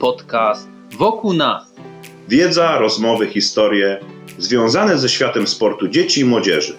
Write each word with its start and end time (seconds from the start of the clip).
podcast 0.00 0.68
Wokół 0.98 1.32
nas. 1.32 1.74
Wiedza, 2.28 2.78
rozmowy, 2.78 3.26
historie 3.26 4.00
związane 4.38 4.98
ze 4.98 5.08
światem 5.08 5.46
sportu 5.46 5.88
dzieci 5.88 6.20
i 6.20 6.24
młodzieży. 6.24 6.74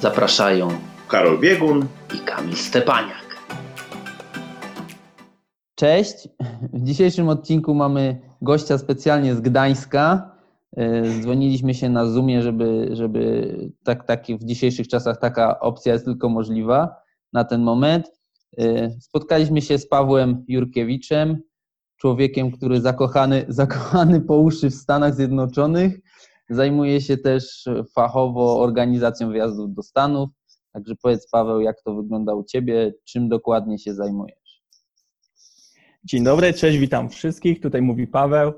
Zapraszają 0.00 0.68
Karol 1.08 1.38
Biegun. 1.38 1.86
i 2.14 2.18
Kamil 2.18 2.56
Stepaniak. 2.56 3.36
Cześć. 5.74 6.28
W 6.72 6.84
dzisiejszym 6.84 7.28
odcinku 7.28 7.74
mamy 7.74 8.20
gościa 8.42 8.78
specjalnie 8.78 9.34
z 9.34 9.40
Gdańska. 9.40 10.30
E, 10.76 11.02
Dzwoniliśmy 11.20 11.74
się 11.74 11.88
na 11.88 12.06
Zoomie, 12.06 12.42
żeby, 12.42 12.88
żeby 12.92 13.54
tak, 13.84 14.04
tak 14.06 14.24
w 14.28 14.44
dzisiejszych 14.44 14.88
czasach 14.88 15.18
taka 15.20 15.60
opcja 15.60 15.92
jest 15.92 16.04
tylko 16.04 16.28
możliwa 16.28 16.96
na 17.32 17.44
ten 17.44 17.62
moment. 17.62 18.06
E, 18.58 18.90
Spotkaliśmy 19.00 19.62
się 19.62 19.78
z 19.78 19.88
Pawłem 19.88 20.44
Jurkiewiczem, 20.48 21.42
człowiekiem, 21.96 22.50
który 22.50 22.80
zakochany, 22.80 23.44
zakochany 23.48 24.20
po 24.20 24.36
uszy 24.36 24.70
w 24.70 24.74
Stanach 24.74 25.14
Zjednoczonych. 25.14 26.00
Zajmuje 26.50 27.00
się 27.00 27.16
też 27.16 27.64
fachowo 27.94 28.60
organizacją 28.60 29.30
wyjazdów 29.30 29.74
do 29.74 29.82
Stanów. 29.82 30.30
Także 30.72 30.94
powiedz 31.02 31.30
Paweł, 31.30 31.60
jak 31.60 31.82
to 31.82 31.94
wygląda 31.94 32.34
u 32.34 32.44
Ciebie, 32.44 32.92
czym 33.04 33.28
dokładnie 33.28 33.78
się 33.78 33.94
zajmujesz? 33.94 34.62
Dzień 36.04 36.24
dobry, 36.24 36.52
cześć, 36.52 36.78
witam 36.78 37.10
wszystkich. 37.10 37.60
Tutaj 37.60 37.82
mówi 37.82 38.06
Paweł. 38.06 38.52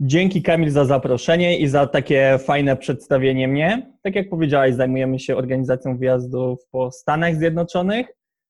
Dzięki 0.00 0.42
Kamil 0.42 0.70
za 0.70 0.84
zaproszenie 0.84 1.58
i 1.58 1.68
za 1.68 1.86
takie 1.86 2.38
fajne 2.38 2.76
przedstawienie 2.76 3.48
mnie. 3.48 3.92
Tak 4.02 4.14
jak 4.14 4.28
powiedziałeś, 4.28 4.74
zajmujemy 4.74 5.18
się 5.18 5.36
organizacją 5.36 5.98
wyjazdów 5.98 6.58
po 6.70 6.90
Stanach 6.90 7.36
Zjednoczonych, 7.36 8.06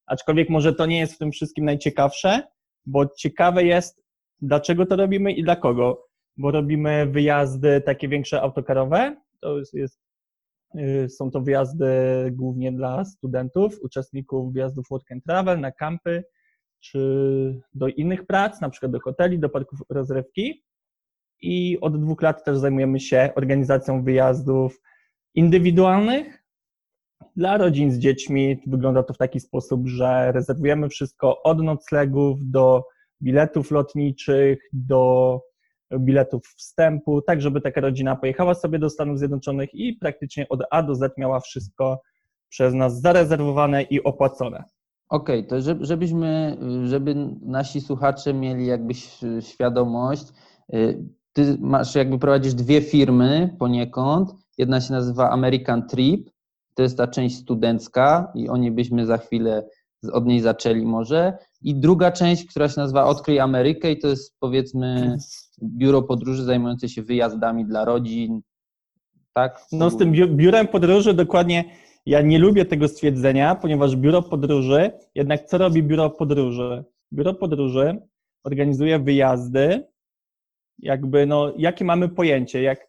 aczkolwiek 0.06 0.50
może 0.50 0.74
to 0.74 0.86
nie 0.86 0.98
jest 0.98 1.14
w 1.14 1.18
tym 1.18 1.32
wszystkim 1.32 1.64
najciekawsze, 1.64 2.42
bo 2.86 3.06
ciekawe 3.06 3.64
jest, 3.64 4.03
dlaczego 4.40 4.86
to 4.86 4.96
robimy 4.96 5.32
i 5.32 5.42
dla 5.42 5.56
kogo. 5.56 6.06
Bo 6.36 6.50
robimy 6.50 7.06
wyjazdy 7.06 7.80
takie 7.80 8.08
większe 8.08 8.42
autokarowe, 8.42 9.16
to 9.40 9.58
jest, 9.58 9.74
jest, 9.74 10.00
y, 10.78 11.08
są 11.08 11.30
to 11.30 11.40
wyjazdy 11.40 11.86
głównie 12.32 12.72
dla 12.72 13.04
studentów, 13.04 13.78
uczestników 13.82 14.52
wyjazdów 14.52 14.86
Work 14.90 15.12
and 15.12 15.24
Travel 15.24 15.60
na 15.60 15.72
kampy, 15.72 16.24
czy 16.80 17.62
do 17.74 17.88
innych 17.88 18.26
prac, 18.26 18.60
na 18.60 18.70
przykład 18.70 18.92
do 18.92 19.00
hoteli, 19.00 19.38
do 19.38 19.48
parków 19.48 19.78
rozrywki. 19.88 20.64
I 21.40 21.78
od 21.80 22.00
dwóch 22.00 22.22
lat 22.22 22.44
też 22.44 22.58
zajmujemy 22.58 23.00
się 23.00 23.30
organizacją 23.36 24.04
wyjazdów 24.04 24.80
indywidualnych 25.34 26.44
dla 27.36 27.56
rodzin 27.56 27.92
z 27.92 27.98
dziećmi. 27.98 28.62
Wygląda 28.66 29.02
to 29.02 29.14
w 29.14 29.18
taki 29.18 29.40
sposób, 29.40 29.88
że 29.88 30.32
rezerwujemy 30.32 30.88
wszystko 30.88 31.42
od 31.42 31.62
noclegów 31.62 32.50
do 32.50 32.84
biletów 33.22 33.70
lotniczych, 33.70 34.58
do 34.72 35.40
biletów 35.98 36.42
wstępu, 36.56 37.22
tak 37.22 37.40
żeby 37.40 37.60
taka 37.60 37.80
rodzina 37.80 38.16
pojechała 38.16 38.54
sobie 38.54 38.78
do 38.78 38.90
Stanów 38.90 39.18
Zjednoczonych 39.18 39.74
i 39.74 39.92
praktycznie 40.00 40.48
od 40.48 40.60
A 40.70 40.82
do 40.82 40.94
Z 40.94 41.18
miała 41.18 41.40
wszystko 41.40 42.00
przez 42.48 42.74
nas 42.74 43.00
zarezerwowane 43.00 43.82
i 43.82 44.02
opłacone. 44.02 44.64
Okej, 45.08 45.46
to 45.46 45.60
żeby, 45.60 45.84
żebyśmy, 45.84 46.56
żeby 46.84 47.14
nasi 47.42 47.80
słuchacze 47.80 48.34
mieli 48.34 48.66
jakby 48.66 48.90
ś- 48.90 49.44
świadomość, 49.50 50.24
y, 50.74 51.04
ty 51.32 51.56
masz 51.60 51.94
jakby 51.94 52.18
prowadzisz 52.18 52.54
dwie 52.54 52.82
firmy 52.82 53.56
poniekąd. 53.58 54.30
Jedna 54.58 54.80
się 54.80 54.92
nazywa 54.92 55.30
American 55.30 55.88
Trip, 55.88 56.30
to 56.74 56.82
jest 56.82 56.96
ta 56.96 57.06
część 57.06 57.36
studencka 57.36 58.32
i 58.34 58.48
o 58.48 58.56
niej 58.56 58.70
byśmy 58.70 59.06
za 59.06 59.18
chwilę 59.18 59.68
od 60.12 60.26
niej 60.26 60.40
zaczęli 60.40 60.86
może. 60.86 61.38
I 61.62 61.74
druga 61.74 62.12
część, 62.12 62.46
która 62.46 62.68
się 62.68 62.80
nazywa 62.80 63.04
Odkryj 63.04 63.40
Amerykę 63.40 63.92
i 63.92 63.98
to 63.98 64.08
jest 64.08 64.36
powiedzmy 64.40 65.16
biuro 65.62 66.02
podróży 66.02 66.44
zajmujące 66.44 66.88
się 66.88 67.02
wyjazdami 67.02 67.66
dla 67.66 67.84
rodzin, 67.84 68.40
tak? 69.32 69.60
No 69.72 69.90
z 69.90 69.96
tym 69.96 70.12
biu- 70.12 70.36
biurem 70.36 70.68
podróży 70.68 71.14
dokładnie 71.14 71.64
ja 72.06 72.20
nie 72.22 72.38
lubię 72.38 72.64
tego 72.64 72.88
stwierdzenia, 72.88 73.54
ponieważ 73.54 73.96
biuro 73.96 74.22
podróży, 74.22 74.90
jednak 75.14 75.44
co 75.44 75.58
robi 75.58 75.82
biuro 75.82 76.10
podróży? 76.10 76.84
Biuro 77.12 77.34
podróży 77.34 77.98
organizuje 78.44 78.98
wyjazdy, 78.98 79.86
jakby 80.78 81.26
no, 81.26 81.52
jakie 81.56 81.84
mamy 81.84 82.08
pojęcie, 82.08 82.62
jak 82.62 82.88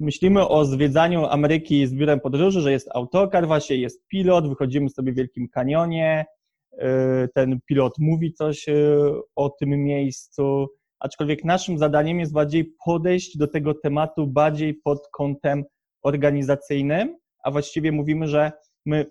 myślimy 0.00 0.48
o 0.48 0.64
zwiedzaniu 0.64 1.26
Ameryki 1.26 1.86
z 1.86 1.94
biurem 1.94 2.20
podróży, 2.20 2.60
że 2.60 2.72
jest 2.72 2.88
autokar, 2.94 3.46
właśnie 3.46 3.76
jest 3.76 4.06
pilot, 4.08 4.48
wychodzimy 4.48 4.90
sobie 4.90 5.12
w 5.12 5.16
Wielkim 5.16 5.48
Kanionie, 5.48 6.26
yy, 6.72 7.28
ten 7.34 7.58
pilot 7.66 7.92
mówi 7.98 8.32
coś 8.32 8.66
yy, 8.66 9.20
o 9.36 9.50
tym 9.50 9.70
miejscu, 9.70 10.66
aczkolwiek 11.00 11.44
naszym 11.44 11.78
zadaniem 11.78 12.20
jest 12.20 12.32
bardziej 12.32 12.74
podejść 12.84 13.38
do 13.38 13.48
tego 13.48 13.74
tematu 13.74 14.26
bardziej 14.26 14.74
pod 14.74 15.08
kątem 15.12 15.64
organizacyjnym, 16.02 17.16
a 17.44 17.50
właściwie 17.50 17.92
mówimy, 17.92 18.28
że 18.28 18.52
my, 18.86 19.06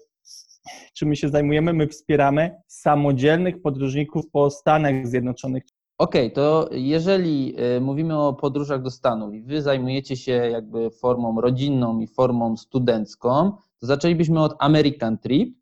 czym 0.97 1.09
my 1.09 1.15
się 1.15 1.29
zajmujemy, 1.29 1.73
my 1.73 1.87
wspieramy 1.87 2.55
samodzielnych 2.67 3.61
podróżników 3.61 4.29
po 4.31 4.49
Stanach 4.49 5.07
Zjednoczonych. 5.07 5.63
Okej, 5.99 6.31
to 6.31 6.69
jeżeli 6.71 7.55
y, 7.77 7.81
mówimy 7.81 8.19
o 8.21 8.33
podróżach 8.33 8.81
do 8.81 8.91
Stanów 8.91 9.33
i 9.33 9.41
wy 9.41 9.61
zajmujecie 9.61 10.17
się 10.17 10.31
jakby 10.31 10.89
formą 10.91 11.41
rodzinną 11.41 11.99
i 11.99 12.07
formą 12.07 12.57
studencką, 12.57 13.51
to 13.79 13.87
zaczęlibyśmy 13.87 14.41
od 14.43 14.55
American 14.59 15.17
Trip. 15.17 15.57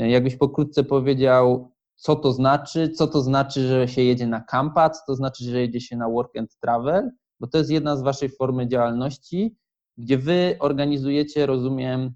Y, 0.00 0.08
Jakbyś 0.08 0.36
pokrótce 0.36 0.84
powiedział, 0.84 1.70
co 1.96 2.16
to 2.16 2.32
znaczy, 2.32 2.88
co 2.88 3.06
to 3.06 3.20
znaczy, 3.20 3.68
że 3.68 3.88
się 3.88 4.02
jedzie 4.02 4.26
na 4.26 4.40
campa, 4.40 4.90
co 4.90 5.00
to 5.06 5.14
znaczy, 5.14 5.44
że 5.44 5.60
jedzie 5.60 5.80
się 5.80 5.96
na 5.96 6.08
work 6.08 6.36
and 6.36 6.56
travel, 6.60 7.10
bo 7.40 7.46
to 7.46 7.58
jest 7.58 7.70
jedna 7.70 7.96
z 7.96 8.02
waszej 8.02 8.28
formy 8.28 8.68
działalności, 8.68 9.56
gdzie 9.98 10.18
wy 10.18 10.56
organizujecie, 10.60 11.46
rozumiem, 11.46 12.14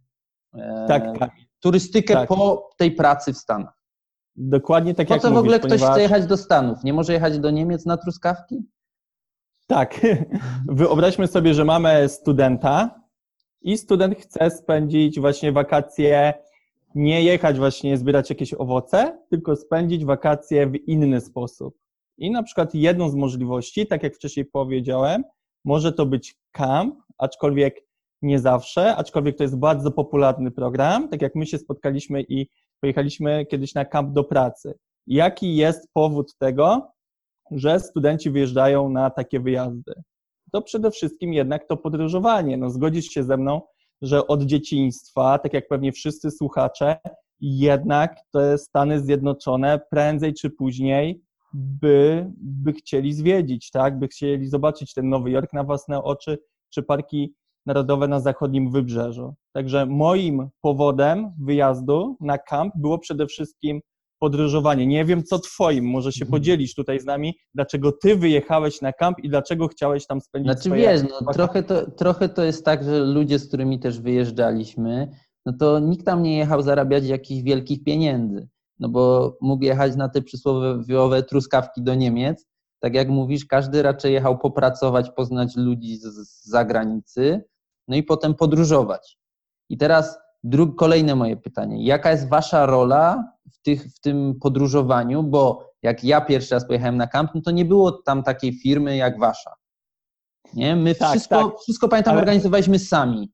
e, 0.55 0.85
Tak, 0.89 1.19
tak. 1.19 1.31
turystykę 1.61 2.15
Tak. 2.15 2.29
po 2.29 2.71
tej 2.77 2.93
pracy 2.93 3.33
w 3.33 3.39
Stanach. 3.39 3.78
Dokładnie 4.41 4.95
tak 4.95 5.09
Po 5.09 5.15
jak 5.15 5.23
co 5.23 5.31
w 5.31 5.37
ogóle 5.37 5.59
ktoś 5.59 5.71
ponieważ... 5.71 5.91
chce 5.91 6.03
jechać 6.03 6.27
do 6.27 6.37
Stanów? 6.37 6.85
Nie 6.85 6.93
może 6.93 7.13
jechać 7.13 7.39
do 7.39 7.51
Niemiec 7.51 7.87
na 7.87 7.97
truskawki? 7.97 8.63
Tak. 9.67 10.01
Wyobraźmy 10.69 11.27
sobie, 11.27 11.55
że 11.55 11.65
mamy 11.65 12.09
studenta 12.09 13.01
i 13.63 13.79
student 13.79 14.19
chce 14.19 14.51
spędzić 14.51 15.21
właśnie 15.21 15.53
wakacje, 15.53 16.35
nie 16.95 17.23
jechać 17.23 17.59
właśnie 17.59 17.99
zbierać 17.99 18.31
jakieś 18.31 18.55
owoce, 18.55 19.19
tylko 19.31 19.57
spędzić 19.57 20.05
wakacje 20.05 20.67
w 20.67 20.75
inny 20.75 21.21
sposób. 21.21 21.75
I 22.19 22.31
na 22.31 22.43
przykład 22.43 22.75
jedną 22.75 23.11
z 23.11 23.15
możliwości, 23.15 23.87
tak 23.87 24.03
jak 24.03 24.15
wcześniej 24.15 24.47
powiedziałem, 24.47 25.25
może 25.65 25.93
to 25.93 26.07
być 26.07 26.37
camp, 26.53 26.95
aczkolwiek 27.19 27.89
nie 28.23 28.39
zawsze, 28.39 28.97
aczkolwiek 28.97 29.37
to 29.37 29.43
jest 29.43 29.59
bardzo 29.59 29.91
popularny 29.91 30.51
program, 30.51 31.09
tak 31.09 31.23
jak 31.23 31.35
my 31.35 31.47
się 31.47 31.59
spotkaliśmy 31.59 32.23
i 32.23 32.49
pojechaliśmy 32.81 33.47
kiedyś 33.47 33.75
na 33.75 33.85
camp 33.85 34.13
do 34.13 34.25
pracy. 34.25 34.75
Jaki 35.07 35.57
jest 35.57 35.89
powód 35.93 36.35
tego, 36.39 36.93
że 37.51 37.81
studenci 37.81 38.31
wyjeżdżają 38.31 38.89
na 38.89 39.11
takie 39.11 39.41
wyjazdy? 39.41 39.93
To 40.53 40.63
przede 40.63 40.91
wszystkim 40.91 41.33
jednak 41.33 41.67
to 41.67 41.77
podróżowanie. 41.77 42.57
No, 42.57 42.71
zgodzisz 42.71 43.07
się 43.07 43.25
ze 43.25 43.37
mną, 43.37 43.61
że 44.03 44.27
od 44.27 44.43
dzieciństwa, 44.43 45.39
tak 45.39 45.53
jak 45.53 45.69
pewnie 45.69 45.93
wszyscy 45.93 46.31
słuchacze, 46.31 46.97
jednak 47.41 48.21
te 48.33 48.59
Stany 48.59 49.01
Zjednoczone 49.01 49.81
prędzej 49.91 50.35
czy 50.35 50.51
później 50.51 51.23
by, 51.55 52.27
by 52.37 52.73
chcieli 52.73 53.13
zwiedzić, 53.13 53.71
tak? 53.71 53.99
By 53.99 54.09
chcieli 54.09 54.49
zobaczyć 54.49 54.95
ten 54.95 55.09
Nowy 55.09 55.31
Jork 55.31 55.53
na 55.53 55.65
własne 55.65 56.03
oczy, 56.03 56.39
czy 56.71 56.83
parki 56.83 57.35
narodowe 57.69 58.09
na 58.09 58.21
zachodnim 58.21 58.71
wybrzeżu. 58.71 59.35
Także 59.53 59.87
moim 59.87 60.49
powodem 60.61 61.33
wyjazdu 61.41 62.17
na 62.21 62.39
kamp 62.39 62.73
było 62.77 62.99
przede 62.99 63.27
wszystkim 63.27 63.81
podróżowanie. 64.21 64.87
Nie 64.87 65.05
wiem, 65.05 65.25
co 65.25 65.39
twoim, 65.39 65.85
może 65.85 66.13
się 66.13 66.25
Mhm. 66.25 66.41
podzielisz 66.41 66.75
tutaj 66.75 67.01
z 67.01 67.05
nami, 67.05 67.35
dlaczego 67.55 67.93
ty 67.93 68.17
wyjechałeś 68.17 68.81
na 68.81 68.93
kamp 68.93 69.19
i 69.19 69.29
dlaczego 69.29 69.69
chciałeś 69.69 70.07
tam 70.07 70.21
spędzić 70.21 70.53
Znaczy 70.53 70.69
swoje 70.69 70.83
wiesz, 70.83 71.03
no, 71.03 71.33
trochę, 71.33 71.63
to, 71.63 71.91
trochę 71.91 72.29
to 72.29 72.45
jest 72.45 72.65
tak, 72.65 72.85
że 72.85 72.99
ludzie, 73.01 73.39
z 73.39 73.49
którymi 73.49 73.79
też 73.81 74.01
wyjeżdżaliśmy, 74.01 75.11
no 75.47 75.53
to 75.61 75.79
nikt 75.79 76.07
tam 76.07 76.23
nie 76.23 76.39
jechał 76.39 76.63
zarabiać 76.63 77.05
jakichś 77.05 77.43
wielkich 77.43 77.85
pieniędzy, 77.85 78.49
no 78.79 78.89
bo 78.89 79.37
mógł 79.41 79.65
jechać 79.65 79.97
na 79.97 80.09
te 80.09 80.23
przysłowiowe 80.23 81.23
truskawki 81.23 81.83
do 81.83 81.95
Niemiec. 81.95 82.47
Tak 82.81 82.95
jak 82.95 83.09
mówisz, 83.09 83.47
każdy 83.47 83.83
raczej 83.83 84.13
jechał 84.13 84.39
popracować, 84.39 85.11
poznać 85.11 85.57
ludzi 85.57 85.97
z, 85.97 86.03
z 86.03 86.45
zagranicy, 86.45 87.45
no 87.89 87.97
i 87.97 88.03
potem 88.03 88.35
podróżować. 88.35 89.19
I 89.69 89.77
teraz 89.79 90.19
dru- 90.45 90.75
kolejne 90.75 91.15
moje 91.15 91.37
pytanie. 91.37 91.85
Jaka 91.85 92.11
jest 92.11 92.29
wasza 92.29 92.67
rola 92.67 93.25
w, 93.53 93.63
tych, 93.63 93.85
w 93.85 94.01
tym 94.01 94.35
podróżowaniu? 94.41 95.23
Bo 95.23 95.69
jak 95.83 96.05
ja 96.05 96.21
pierwszy 96.21 96.55
raz 96.55 96.67
pojechałem 96.67 96.97
na 96.97 97.07
kamp, 97.07 97.31
no 97.35 97.41
to 97.41 97.51
nie 97.51 97.65
było 97.65 97.93
tam 97.93 98.23
takiej 98.23 98.53
firmy 98.53 98.97
jak 98.97 99.19
wasza. 99.19 99.55
Nie? 100.55 100.77
My 100.77 100.95
Tak, 100.95 101.11
wszystko, 101.11 101.45
tak. 101.51 101.59
wszystko 101.59 101.89
pamiętam, 101.89 102.13
Ale- 102.13 102.21
organizowaliśmy 102.21 102.79
sami. 102.79 103.33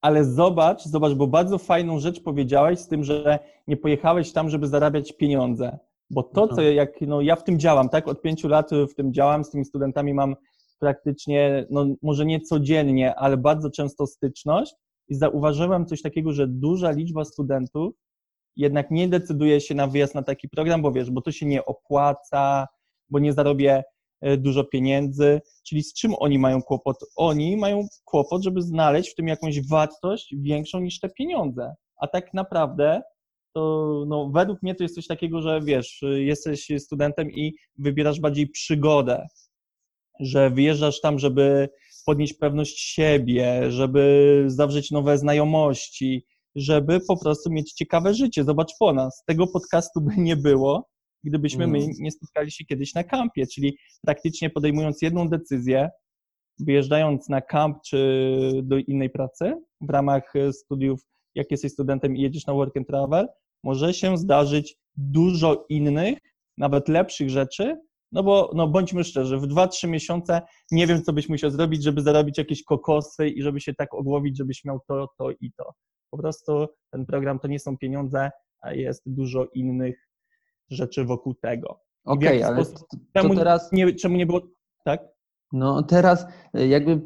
Ale 0.00 0.24
zobacz, 0.24 0.84
zobacz, 0.84 1.14
bo 1.14 1.26
bardzo 1.26 1.58
fajną 1.58 1.98
rzecz 1.98 2.22
powiedziałeś 2.22 2.78
z 2.78 2.88
tym, 2.88 3.04
że 3.04 3.38
nie 3.66 3.76
pojechałeś 3.76 4.32
tam, 4.32 4.50
żeby 4.50 4.68
zarabiać 4.68 5.12
pieniądze. 5.12 5.78
Bo 6.10 6.22
to, 6.22 6.46
co 6.48 6.52
Mhm. 6.54 6.74
jak 6.74 7.00
no, 7.00 7.20
ja 7.20 7.36
w 7.36 7.44
tym 7.44 7.58
działam, 7.58 7.88
tak, 7.88 8.08
od 8.08 8.20
pięciu 8.22 8.48
lat 8.48 8.70
w 8.90 8.94
tym 8.94 9.12
działam, 9.12 9.44
z 9.44 9.50
tymi 9.50 9.64
studentami 9.64 10.14
mam 10.14 10.36
praktycznie, 10.78 11.66
no 11.70 11.86
może 12.02 12.26
nie 12.26 12.40
codziennie, 12.40 13.14
ale 13.14 13.36
bardzo 13.36 13.70
często 13.70 14.06
styczność 14.06 14.74
i 15.08 15.14
zauważyłem 15.14 15.86
coś 15.86 16.02
takiego, 16.02 16.32
że 16.32 16.46
duża 16.48 16.90
liczba 16.90 17.24
studentów 17.24 17.94
jednak 18.56 18.90
nie 18.90 19.08
decyduje 19.08 19.60
się 19.60 19.74
na 19.74 19.86
wyjazd 19.86 20.14
na 20.14 20.22
taki 20.22 20.48
program, 20.48 20.82
bo 20.82 20.92
wiesz, 20.92 21.10
bo 21.10 21.22
to 21.22 21.32
się 21.32 21.46
nie 21.46 21.64
opłaca, 21.64 22.66
bo 23.10 23.18
nie 23.18 23.32
zarobię 23.32 23.82
e, 24.20 24.36
dużo 24.36 24.64
pieniędzy, 24.64 25.40
czyli 25.66 25.82
z 25.82 25.94
czym 25.94 26.14
oni 26.18 26.38
mają 26.38 26.62
kłopot? 26.62 26.96
Oni 27.16 27.56
mają 27.56 27.86
kłopot, 28.04 28.42
żeby 28.42 28.62
znaleźć 28.62 29.12
w 29.12 29.14
tym 29.14 29.28
jakąś 29.28 29.68
wartość 29.68 30.34
większą 30.38 30.80
niż 30.80 31.00
te 31.00 31.08
pieniądze. 31.08 31.74
A 31.96 32.06
tak 32.06 32.34
naprawdę 32.34 33.02
to 33.54 34.04
no, 34.06 34.30
według 34.34 34.62
mnie 34.62 34.74
to 34.74 34.82
jest 34.82 34.94
coś 34.94 35.06
takiego, 35.06 35.42
że 35.42 35.60
wiesz, 35.60 36.02
jesteś 36.02 36.68
studentem 36.78 37.30
i 37.30 37.54
wybierasz 37.78 38.20
bardziej 38.20 38.48
przygodę, 38.48 39.26
że 40.20 40.50
wyjeżdżasz 40.50 41.00
tam, 41.00 41.18
żeby 41.18 41.68
podnieść 42.06 42.34
pewność 42.34 42.78
siebie, 42.80 43.70
żeby 43.72 44.44
zawrzeć 44.46 44.90
nowe 44.90 45.18
znajomości, 45.18 46.24
żeby 46.54 47.00
po 47.08 47.20
prostu 47.20 47.50
mieć 47.50 47.72
ciekawe 47.72 48.14
życie. 48.14 48.44
Zobacz 48.44 48.72
po 48.78 48.92
nas. 48.92 49.22
Tego 49.26 49.46
podcastu 49.46 50.00
by 50.00 50.16
nie 50.16 50.36
było, 50.36 50.88
gdybyśmy 51.24 51.66
my 51.66 51.78
Mm. 51.78 51.90
nie 51.98 52.10
spotkali 52.10 52.50
się 52.50 52.64
kiedyś 52.64 52.94
na 52.94 53.04
kampie, 53.04 53.46
czyli 53.46 53.76
praktycznie 54.02 54.50
podejmując 54.50 55.02
jedną 55.02 55.28
decyzję, 55.28 55.88
wyjeżdżając 56.58 57.28
na 57.28 57.40
kamp 57.40 57.78
czy 57.86 58.60
do 58.62 58.76
innej 58.78 59.10
pracy 59.10 59.54
w 59.80 59.90
ramach 59.90 60.36
e, 60.36 60.52
studiów, 60.52 61.00
jak 61.34 61.50
jesteś 61.50 61.72
studentem 61.72 62.16
i 62.16 62.20
jedziesz 62.20 62.46
na 62.46 62.52
work 62.54 62.76
and 62.76 62.86
travel, 62.86 63.28
może 63.64 63.94
się 63.94 64.18
zdarzyć 64.18 64.76
dużo 64.96 65.66
innych, 65.68 66.18
nawet 66.58 66.88
lepszych 66.88 67.30
rzeczy, 67.30 67.76
no 68.12 68.22
bo 68.22 68.50
no 68.54 68.68
bądźmy 68.68 69.04
szczerzy, 69.04 69.38
w 69.38 69.42
2-3 69.42 69.88
miesiące 69.88 70.42
nie 70.70 70.86
wiem, 70.86 71.02
co 71.02 71.12
byś 71.12 71.28
musiał 71.28 71.50
zrobić, 71.50 71.82
żeby 71.82 72.02
zarobić 72.02 72.38
jakieś 72.38 72.64
kokosy 72.64 73.28
i 73.28 73.42
żeby 73.42 73.60
się 73.60 73.74
tak 73.74 73.94
ogłowić, 73.94 74.36
żebyś 74.38 74.64
miał 74.64 74.80
to, 74.88 75.08
to 75.18 75.30
i 75.30 75.52
to. 75.56 75.72
Po 76.10 76.18
prostu 76.18 76.66
ten 76.92 77.06
program 77.06 77.38
to 77.38 77.48
nie 77.48 77.58
są 77.58 77.78
pieniądze, 77.78 78.30
a 78.60 78.72
jest 78.72 79.02
dużo 79.06 79.46
innych 79.54 80.08
rzeczy 80.70 81.04
wokół 81.04 81.34
tego. 81.34 81.80
Okej, 82.04 82.40
jaki 82.40 82.42
ale 82.42 82.64
sposób- 82.64 82.88
to, 82.90 82.96
Czemu, 83.20 83.34
teraz, 83.34 83.72
nie, 83.72 83.94
czemu 83.94 84.16
nie 84.16 84.26
było, 84.26 84.40
tak? 84.84 85.00
no 85.52 85.82
teraz 85.82 86.26
y, 86.58 86.66
jakby 86.66 87.00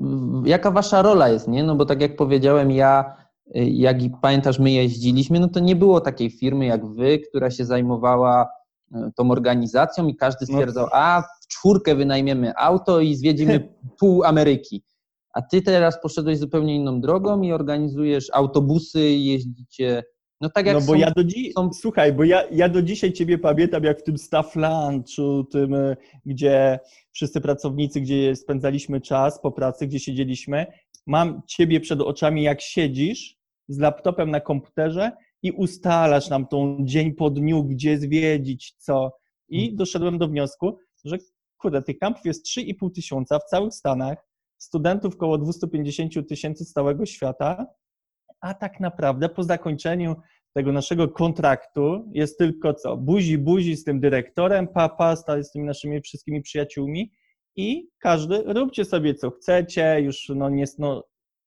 jaka 0.45 0.71
wasza 0.71 1.03
rola 1.03 1.29
jest, 1.29 1.49
nie? 1.49 1.65
No 1.65 1.77
bo 1.77 1.87
tak 1.87 2.01
jak 2.01 2.17
powiedziałem, 2.17 2.71
ja, 2.71 3.17
y, 3.57 3.65
jak 3.65 4.03
i 4.03 4.11
pamiętasz, 4.23 4.59
my 4.59 4.71
jeździliśmy, 4.71 5.41
no 5.41 5.49
to 5.49 5.61
nie 5.61 5.77
było 5.77 6.01
takiej 6.01 6.31
firmy 6.31 6.67
jak 6.67 6.87
wy, 6.87 7.19
która 7.19 7.51
się 7.51 7.65
zajmowała 7.65 8.49
tą 9.17 9.31
organizacją 9.31 10.07
i 10.09 10.17
każdy 10.17 10.47
No. 10.49 10.55
stwierdzał, 10.55 10.87
a 10.93 11.23
w 11.43 11.47
czwórkę 11.49 11.95
wynajmiemy 11.95 12.53
auto 12.57 13.01
i 13.01 13.15
zwiedzimy 13.15 13.69
pół 14.01 14.25
Ameryki. 14.25 14.83
A 15.35 15.43
ty 15.43 15.63
teraz 15.63 16.03
poszedłeś 16.03 16.39
zupełnie 16.39 16.77
inną 16.77 17.01
drogą 17.01 17.43
i 17.43 17.53
organizujesz 17.53 18.27
autobusy, 18.33 19.01
jeździcie, 19.11 20.03
no 20.41 20.51
tak 20.55 20.67
jak 20.67 20.75
No 20.75 20.81
bo 20.81 20.87
są, 20.87 20.95
ja 20.95 21.11
do 21.11 21.23
są- 21.57 21.73
słuchaj, 21.73 22.13
bo 22.13 22.25
ja, 22.25 22.43
ja 22.53 22.69
do 22.69 22.83
dzisiaj 22.83 23.13
ciebie 23.13 23.39
pamiętam, 23.39 23.85
jak 23.85 24.01
w 24.01 24.03
tym 24.03 24.19
staff 24.19 24.57
lunchu, 24.57 25.45
tym, 25.45 25.75
e, 25.75 25.97
gdzie 26.27 26.79
wszyscy 27.13 27.41
pracownicy, 27.41 28.01
gdzie 28.01 28.37
spędzaliśmy 28.37 29.01
czas 29.01 29.41
po 29.41 29.53
pracy, 29.53 29.87
gdzie 29.87 29.99
siedzieliśmy. 30.01 30.67
Mam 31.07 31.43
ciebie 31.47 31.81
przed 31.81 32.01
oczami, 32.01 32.43
jak 32.43 32.61
siedzisz 32.61 33.37
z 33.69 33.79
laptopem 33.79 34.31
na 34.31 34.41
komputerze 34.41 35.13
i 35.43 35.53
ustalasz 35.53 36.31
nam 36.31 36.47
tą 36.47 36.79
dzień 36.81 37.15
po 37.15 37.31
dniu, 37.31 37.65
gdzie 37.65 37.99
zwiedzić, 37.99 38.75
co. 38.79 39.13
I 39.49 39.77
doszedłem 39.77 40.19
do 40.19 40.29
wniosku, 40.29 40.79
że 41.05 41.17
kurde, 41.59 41.83
tych 41.83 41.99
kampów 41.99 42.25
jest 42.25 42.47
3,5 42.47 42.91
tysiąca 42.95 43.39
w 43.39 43.45
całych 43.45 43.75
Stanach, 43.75 44.29
studentów 44.59 45.15
około 45.15 45.39
250 45.39 46.29
tysięcy 46.29 46.65
z 46.65 46.73
całego 46.73 47.07
świata, 47.07 47.67
a 48.41 48.55
tak 48.55 48.81
naprawdę 48.81 49.29
po 49.29 49.43
zakończeniu 49.43 50.17
tego 50.53 50.73
naszego 50.73 51.09
kontraktu 51.09 52.11
jest 52.13 52.39
tylko 52.39 52.75
co? 52.75 52.97
Buzi, 52.97 53.39
buzi 53.39 53.77
z 53.77 53.85
tym 53.85 54.01
dyrektorem, 54.01 54.69
papa, 54.69 55.17
z 55.17 55.53
tymi 55.53 55.65
naszymi 55.65 56.01
wszystkimi 56.01 56.43
przyjaciółmi 56.43 57.13
i 57.57 57.89
każdy 57.99 58.43
róbcie 58.47 58.85
sobie 58.85 59.15
co 59.15 59.31
chcecie, 59.31 60.01
już 60.01 60.29
no 60.29 60.51
nie, 60.51 60.65
no, 60.79 61.05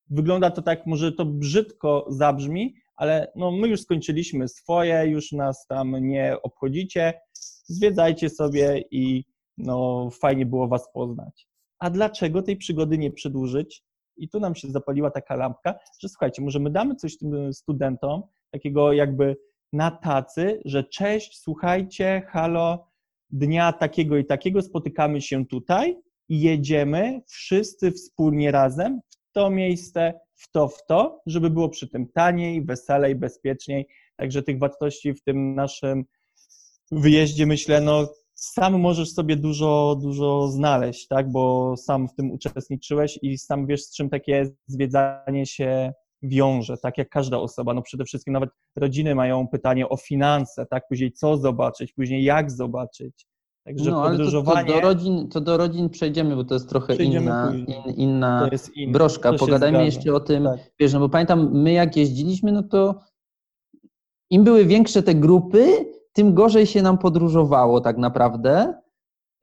wygląda 0.09 0.51
to 0.51 0.61
tak, 0.61 0.85
może 0.85 1.11
to 1.11 1.25
brzydko 1.25 2.05
zabrzmi, 2.09 2.75
ale 2.95 3.31
no 3.35 3.51
my 3.51 3.67
już 3.67 3.81
skończyliśmy 3.81 4.47
swoje, 4.47 5.07
już 5.07 5.31
nas 5.31 5.67
tam 5.67 6.07
nie 6.07 6.35
obchodzicie, 6.43 7.13
zwiedzajcie 7.65 8.29
sobie 8.29 8.83
i 8.91 9.25
no 9.57 10.09
fajnie 10.11 10.45
było 10.45 10.67
was 10.67 10.91
poznać. 10.93 11.47
A 11.79 11.89
dlaczego 11.89 12.41
tej 12.41 12.57
przygody 12.57 12.97
nie 12.97 13.11
przedłużyć? 13.11 13.83
I 14.17 14.29
tu 14.29 14.39
nam 14.39 14.55
się 14.55 14.67
zapaliła 14.67 15.11
taka 15.11 15.35
lampka, 15.35 15.75
że 15.99 16.09
słuchajcie, 16.09 16.41
może 16.41 16.59
my 16.59 16.69
damy 16.69 16.95
coś 16.95 17.17
tym 17.17 17.53
studentom, 17.53 18.23
takiego 18.51 18.93
jakby 18.93 19.37
na 19.73 19.91
tacy, 19.91 20.61
że 20.65 20.83
cześć, 20.83 21.41
słuchajcie, 21.41 22.21
halo, 22.27 22.87
dnia 23.29 23.73
takiego 23.73 24.17
i 24.17 24.25
takiego 24.25 24.61
spotykamy 24.61 25.21
się 25.21 25.45
tutaj 25.45 25.97
i 26.29 26.41
jedziemy 26.41 27.21
wszyscy 27.27 27.91
wspólnie 27.91 28.51
razem 28.51 29.01
w 29.09 29.22
to 29.33 29.49
miejsce, 29.49 30.13
w 30.35 30.51
to, 30.51 30.67
w 30.67 30.85
to, 30.85 31.21
żeby 31.25 31.49
było 31.49 31.69
przy 31.69 31.87
tym 31.87 32.07
taniej, 32.07 32.65
weselej, 32.65 33.15
bezpieczniej. 33.15 33.87
Także 34.17 34.43
tych 34.43 34.59
wartości 34.59 35.13
w 35.13 35.23
tym 35.23 35.55
naszym 35.55 36.05
wyjeździe 36.91 37.45
myślę, 37.45 37.81
no 37.81 38.13
sam 38.35 38.79
możesz 38.79 39.11
sobie 39.11 39.35
dużo, 39.35 39.97
dużo 40.01 40.47
znaleźć, 40.47 41.07
tak, 41.07 41.31
bo 41.31 41.75
sam 41.77 42.07
w 42.07 42.15
tym 42.15 42.31
uczestniczyłeś 42.31 43.19
i 43.21 43.37
sam 43.37 43.67
wiesz, 43.67 43.83
z 43.83 43.95
czym 43.95 44.09
takie 44.09 44.45
zwiedzanie 44.67 45.45
się 45.45 45.93
wiąże, 46.21 46.77
tak 46.77 46.97
jak 46.97 47.09
każda 47.09 47.37
osoba. 47.37 47.73
No 47.73 47.81
przede 47.81 48.05
wszystkim 48.05 48.33
nawet 48.33 48.49
rodziny 48.75 49.15
mają 49.15 49.47
pytanie 49.47 49.89
o 49.89 49.97
finanse, 49.97 50.65
tak, 50.65 50.87
później 50.87 51.11
co 51.11 51.37
zobaczyć, 51.37 51.93
później 51.93 52.23
jak 52.23 52.51
zobaczyć. 52.51 53.27
Także 53.65 53.91
no, 53.91 54.03
ale 54.03 54.17
to, 54.17 54.43
to, 54.43 54.63
do 54.65 54.81
rodzin, 54.81 55.29
to 55.29 55.41
do 55.41 55.57
rodzin 55.57 55.89
przejdziemy, 55.89 56.35
bo 56.35 56.43
to 56.43 56.53
jest 56.53 56.69
trochę 56.69 56.93
Przejdziemy 56.93 57.25
inna, 57.25 57.53
in, 57.55 57.93
inna 57.95 58.49
jest 58.51 58.75
inne. 58.77 58.91
broszka. 58.93 59.33
Pogadajmy 59.33 59.85
jeszcze 59.85 60.13
o 60.13 60.19
tym, 60.19 60.43
Tak. 60.43 60.59
wiesz, 60.79 60.93
no 60.93 60.99
bo 60.99 61.09
pamiętam, 61.09 61.49
my 61.53 61.71
jak 61.71 61.97
jeździliśmy, 61.97 62.51
no 62.51 62.63
to 62.63 62.99
im 64.29 64.43
były 64.43 64.65
większe 64.65 65.03
te 65.03 65.15
grupy, 65.15 65.85
tym 66.13 66.33
gorzej 66.33 66.65
się 66.65 66.81
nam 66.81 66.97
podróżowało 66.97 67.81
tak 67.81 67.97
naprawdę. 67.97 68.73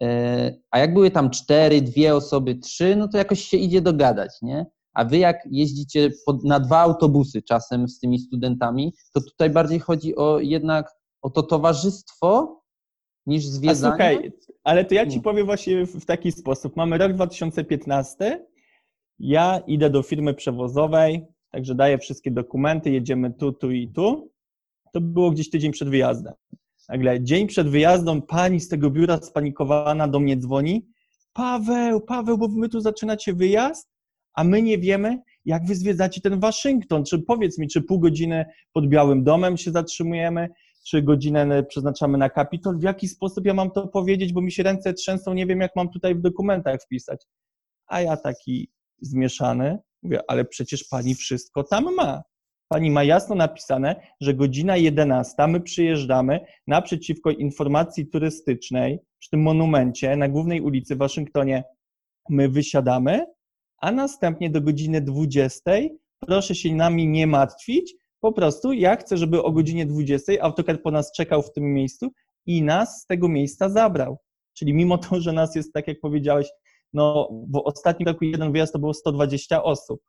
E, 0.02 0.54
A 0.70 0.78
jak 0.78 0.94
były 0.94 1.10
tam 1.10 1.30
cztery, 1.30 1.82
dwie 1.82 2.16
osoby, 2.16 2.54
trzy, 2.54 2.96
no 2.96 3.08
to 3.08 3.18
jakoś 3.18 3.40
się 3.44 3.56
idzie 3.56 3.80
dogadać, 3.80 4.30
nie? 4.42 4.66
A 4.94 5.04
wy 5.04 5.18
jak 5.18 5.36
jeździcie 5.50 6.10
pod, 6.26 6.44
na 6.44 6.60
dwa 6.60 6.78
autobusy 6.78 7.42
czasem 7.42 7.88
z 7.88 7.98
tymi 7.98 8.18
studentami, 8.18 8.92
to 9.14 9.20
tutaj 9.20 9.50
bardziej 9.50 9.78
chodzi 9.78 10.16
o 10.16 10.38
jednak 10.38 10.92
o 11.22 11.30
to 11.30 11.42
towarzystwo 11.42 12.59
niż 13.30 13.44
zwiedzanie. 13.44 13.92
słuchaj, 13.92 14.32
ale 14.64 14.84
to 14.84 14.94
ja 14.94 15.06
ci 15.06 15.16
Nie. 15.16 15.22
powiem 15.22 15.46
właśnie 15.46 15.86
w 15.86 16.04
taki 16.04 16.32
sposób. 16.32 16.76
Mamy 16.76 16.98
rok 16.98 17.12
2015, 17.12 18.46
ja 19.18 19.60
idę 19.66 19.90
do 19.90 20.02
firmy 20.02 20.34
przewozowej, 20.34 21.26
także 21.50 21.74
daję 21.74 21.98
wszystkie 21.98 22.30
dokumenty, 22.30 22.90
jedziemy 22.90 23.32
tu, 23.32 23.52
tu 23.52 23.70
i 23.70 23.88
tu. 23.88 24.30
To 24.92 25.00
było 25.00 25.30
gdzieś 25.30 25.50
tydzień 25.50 25.72
przed 25.72 25.88
wyjazdem. 25.88 26.32
Nagle 26.88 27.22
dzień 27.22 27.46
przed 27.46 27.68
wyjazdem 27.68 28.22
pani 28.22 28.60
z 28.60 28.68
tego 28.68 28.90
biura 28.90 29.18
spanikowana 29.18 30.08
do 30.08 30.20
mnie 30.20 30.36
dzwoni. 30.36 30.86
Paweł, 31.32 32.00
Paweł, 32.00 32.38
bo 32.38 32.48
wy 32.48 32.68
tu 32.68 32.80
zaczynacie 32.80 33.32
wyjazd, 33.34 33.90
a 34.34 34.44
my 34.44 34.62
nie 34.62 34.78
wiemy, 34.78 35.18
jak 35.44 35.66
wy 35.66 35.74
zwiedzacie 35.74 36.20
ten 36.20 36.40
Waszyngton. 36.40 37.04
Czy 37.04 37.18
powiedz 37.18 37.58
mi, 37.58 37.68
czy 37.68 37.82
pół 37.82 37.98
godziny 38.00 38.44
pod 38.72 38.88
Białym 38.88 39.24
Domem 39.24 39.56
się 39.56 39.70
zatrzymujemy, 39.70 40.48
czy 40.86 41.02
godzinę 41.02 41.62
przeznaczamy 41.62 42.18
na 42.18 42.30
kapitol, 42.30 42.78
w 42.78 42.82
jaki 42.82 43.08
sposób 43.08 43.46
ja 43.46 43.54
mam 43.54 43.70
to 43.70 43.88
powiedzieć, 43.88 44.32
bo 44.32 44.40
mi 44.40 44.52
się 44.52 44.62
ręce 44.62 44.94
trzęsą, 44.94 45.34
nie 45.34 45.46
wiem 45.46 45.60
jak 45.60 45.76
mam 45.76 45.90
tutaj 45.90 46.14
w 46.14 46.20
dokumentach 46.20 46.80
wpisać. 46.82 47.26
A 47.86 48.00
ja 48.00 48.16
taki 48.16 48.70
zmieszany, 49.00 49.78
mówię, 50.02 50.20
ale 50.28 50.44
przecież 50.44 50.84
pani 50.84 51.14
wszystko 51.14 51.64
tam 51.64 51.94
ma. 51.94 52.22
Pani 52.68 52.90
ma 52.90 53.04
jasno 53.04 53.34
napisane, 53.34 53.96
że 54.20 54.34
godzina 54.34 54.76
11, 54.76 55.46
my 55.46 55.60
przyjeżdżamy 55.60 56.40
naprzeciwko 56.66 57.30
informacji 57.30 58.06
turystycznej 58.06 58.98
przy 59.18 59.30
tym 59.30 59.42
monumencie 59.42 60.16
na 60.16 60.28
głównej 60.28 60.60
ulicy 60.60 60.94
w 60.94 60.98
Waszyngtonie. 60.98 61.64
My 62.28 62.48
wysiadamy, 62.48 63.26
a 63.80 63.92
następnie 63.92 64.50
do 64.50 64.60
godziny 64.60 65.00
20 65.00 65.70
proszę 66.20 66.54
się 66.54 66.74
nami 66.74 67.08
nie 67.08 67.26
martwić, 67.26 67.94
po 68.20 68.32
prostu 68.32 68.72
ja 68.72 68.96
chcę, 68.96 69.16
żeby 69.16 69.42
o 69.42 69.52
godzinie 69.52 69.86
20 69.86 70.32
autokar 70.40 70.82
po 70.82 70.90
nas 70.90 71.12
czekał 71.12 71.42
w 71.42 71.52
tym 71.52 71.64
miejscu 71.74 72.10
i 72.46 72.62
nas 72.62 73.02
z 73.02 73.06
tego 73.06 73.28
miejsca 73.28 73.68
zabrał. 73.68 74.18
Czyli 74.54 74.74
mimo 74.74 74.98
to, 74.98 75.20
że 75.20 75.32
nas 75.32 75.54
jest, 75.54 75.72
tak 75.72 75.88
jak 75.88 76.00
powiedziałeś, 76.00 76.48
no 76.92 77.28
w 77.48 77.56
ostatnim 77.64 78.08
roku 78.08 78.24
jeden 78.24 78.52
wyjazd 78.52 78.72
to 78.72 78.78
było 78.78 78.94
120 78.94 79.62
osób. 79.62 80.00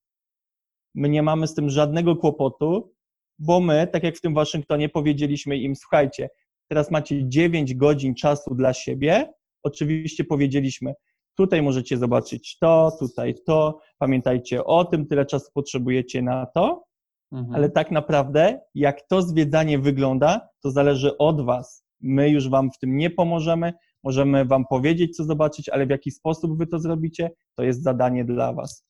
My 0.95 1.09
nie 1.09 1.23
mamy 1.23 1.47
z 1.47 1.53
tym 1.53 1.69
żadnego 1.69 2.15
kłopotu, 2.15 2.93
bo 3.39 3.59
my, 3.59 3.87
tak 3.87 4.03
jak 4.03 4.17
w 4.17 4.21
tym 4.21 4.33
Waszyngtonie, 4.33 4.89
powiedzieliśmy 4.89 5.57
im, 5.57 5.75
słuchajcie, 5.75 6.29
teraz 6.67 6.91
macie 6.91 7.29
9 7.29 7.75
godzin 7.75 8.15
czasu 8.15 8.55
dla 8.55 8.73
siebie. 8.73 9.33
Oczywiście 9.63 10.23
powiedzieliśmy, 10.23 10.93
tutaj 11.35 11.61
możecie 11.61 11.97
zobaczyć 11.97 12.57
to, 12.57 12.91
tutaj 12.99 13.35
to, 13.45 13.79
pamiętajcie 13.97 14.63
o 14.63 14.85
tym, 14.85 15.05
tyle 15.07 15.25
czasu 15.25 15.51
potrzebujecie 15.53 16.21
na 16.21 16.45
to, 16.45 16.83
Mhm. 17.31 17.55
ale 17.55 17.69
tak 17.69 17.91
naprawdę, 17.91 18.59
jak 18.75 19.07
to 19.07 19.21
zwiedzanie 19.21 19.79
wygląda, 19.79 20.49
to 20.61 20.71
zależy 20.71 21.17
od 21.17 21.45
Was. 21.45 21.85
My 22.01 22.29
już 22.29 22.49
Wam 22.49 22.71
w 22.71 22.77
tym 22.77 22.97
nie 22.97 23.09
pomożemy, 23.09 23.73
możemy 24.03 24.45
Wam 24.45 24.65
powiedzieć, 24.69 25.15
co 25.15 25.23
zobaczyć, 25.23 25.69
ale 25.69 25.85
w 25.85 25.89
jaki 25.89 26.11
sposób 26.11 26.57
Wy 26.57 26.67
to 26.67 26.79
zrobicie, 26.79 27.31
to 27.55 27.63
jest 27.63 27.83
zadanie 27.83 28.25
dla 28.25 28.53
Was. 28.53 28.85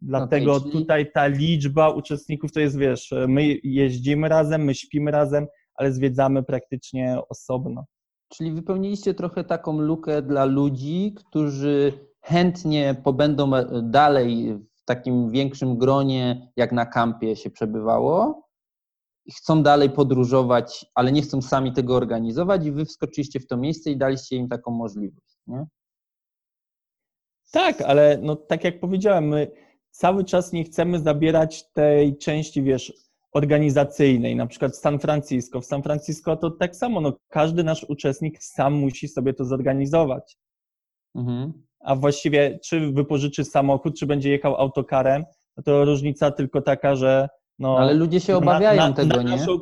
Dlatego 0.00 0.60
czyli- 0.60 0.72
tutaj 0.72 1.12
ta 1.12 1.26
liczba 1.26 1.90
uczestników 1.90 2.52
to 2.52 2.60
jest, 2.60 2.78
wiesz, 2.78 3.14
my 3.28 3.58
jeździmy 3.62 4.28
razem, 4.28 4.64
my 4.64 4.74
śpimy 4.74 5.10
razem, 5.10 5.46
ale 5.74 5.92
zwiedzamy 5.92 6.42
praktycznie 6.42 7.18
osobno. 7.28 7.84
Czyli 8.28 8.52
wypełniliście 8.52 9.14
trochę 9.14 9.44
taką 9.44 9.80
lukę 9.80 10.22
dla 10.22 10.44
ludzi, 10.44 11.14
którzy 11.16 11.92
chętnie 12.20 12.96
pobędą 13.04 13.54
e, 13.54 13.82
dalej 13.82 14.58
w 14.82 14.84
takim 14.84 15.30
większym 15.30 15.78
gronie, 15.78 16.52
jak 16.56 16.72
na 16.72 16.86
kampie 16.86 17.36
się 17.36 17.50
przebywało. 17.50 18.42
Chcą 19.36 19.62
dalej 19.62 19.90
podróżować, 19.90 20.86
ale 20.94 21.12
nie 21.12 21.22
chcą 21.22 21.42
sami 21.42 21.72
tego 21.72 21.96
organizować, 21.96 22.66
i 22.66 22.72
wy 22.72 22.84
wskoczyliście 22.84 23.40
w 23.40 23.46
to 23.46 23.56
miejsce 23.56 23.90
i 23.90 23.96
daliście 23.96 24.36
im 24.36 24.48
taką 24.48 24.70
możliwość. 24.70 25.36
Nie? 25.46 25.64
Tak, 27.52 27.80
ale 27.80 28.18
no, 28.22 28.36
tak 28.36 28.64
jak 28.64 28.80
powiedziałem, 28.80 29.28
my 29.28 29.50
cały 29.90 30.24
czas 30.24 30.52
nie 30.52 30.64
chcemy 30.64 31.00
zabierać 31.00 31.72
tej 31.72 32.18
części, 32.18 32.62
wiesz, 32.62 32.92
organizacyjnej, 33.32 34.36
na 34.36 34.46
przykład 34.46 34.76
San 34.76 34.98
Francisco. 34.98 35.60
W 35.60 35.66
San 35.66 35.82
Francisco 35.82 36.36
to 36.36 36.50
tak 36.50 36.76
samo, 36.76 37.00
no, 37.00 37.12
każdy 37.28 37.64
nasz 37.64 37.84
uczestnik 37.88 38.42
sam 38.42 38.74
musi 38.74 39.08
sobie 39.08 39.34
to 39.34 39.44
zorganizować. 39.44 40.38
Mhm. 41.14 41.52
A 41.82 41.96
właściwie, 41.96 42.58
czy 42.64 42.92
wypożyczy 42.92 43.44
samochód, 43.44 43.98
czy 43.98 44.06
będzie 44.06 44.30
jechał 44.30 44.56
autokarem, 44.56 45.24
no 45.56 45.62
to 45.62 45.84
różnica 45.84 46.30
tylko 46.30 46.62
taka, 46.62 46.96
że 46.96 47.28
no, 47.58 47.78
Ale 47.78 47.94
ludzie 47.94 48.20
się 48.20 48.36
obawiają 48.36 48.80
na, 48.80 48.88
na, 48.88 48.94
tego, 48.94 49.16
na 49.16 49.22
nie? 49.22 49.30
Naszą, 49.36 49.52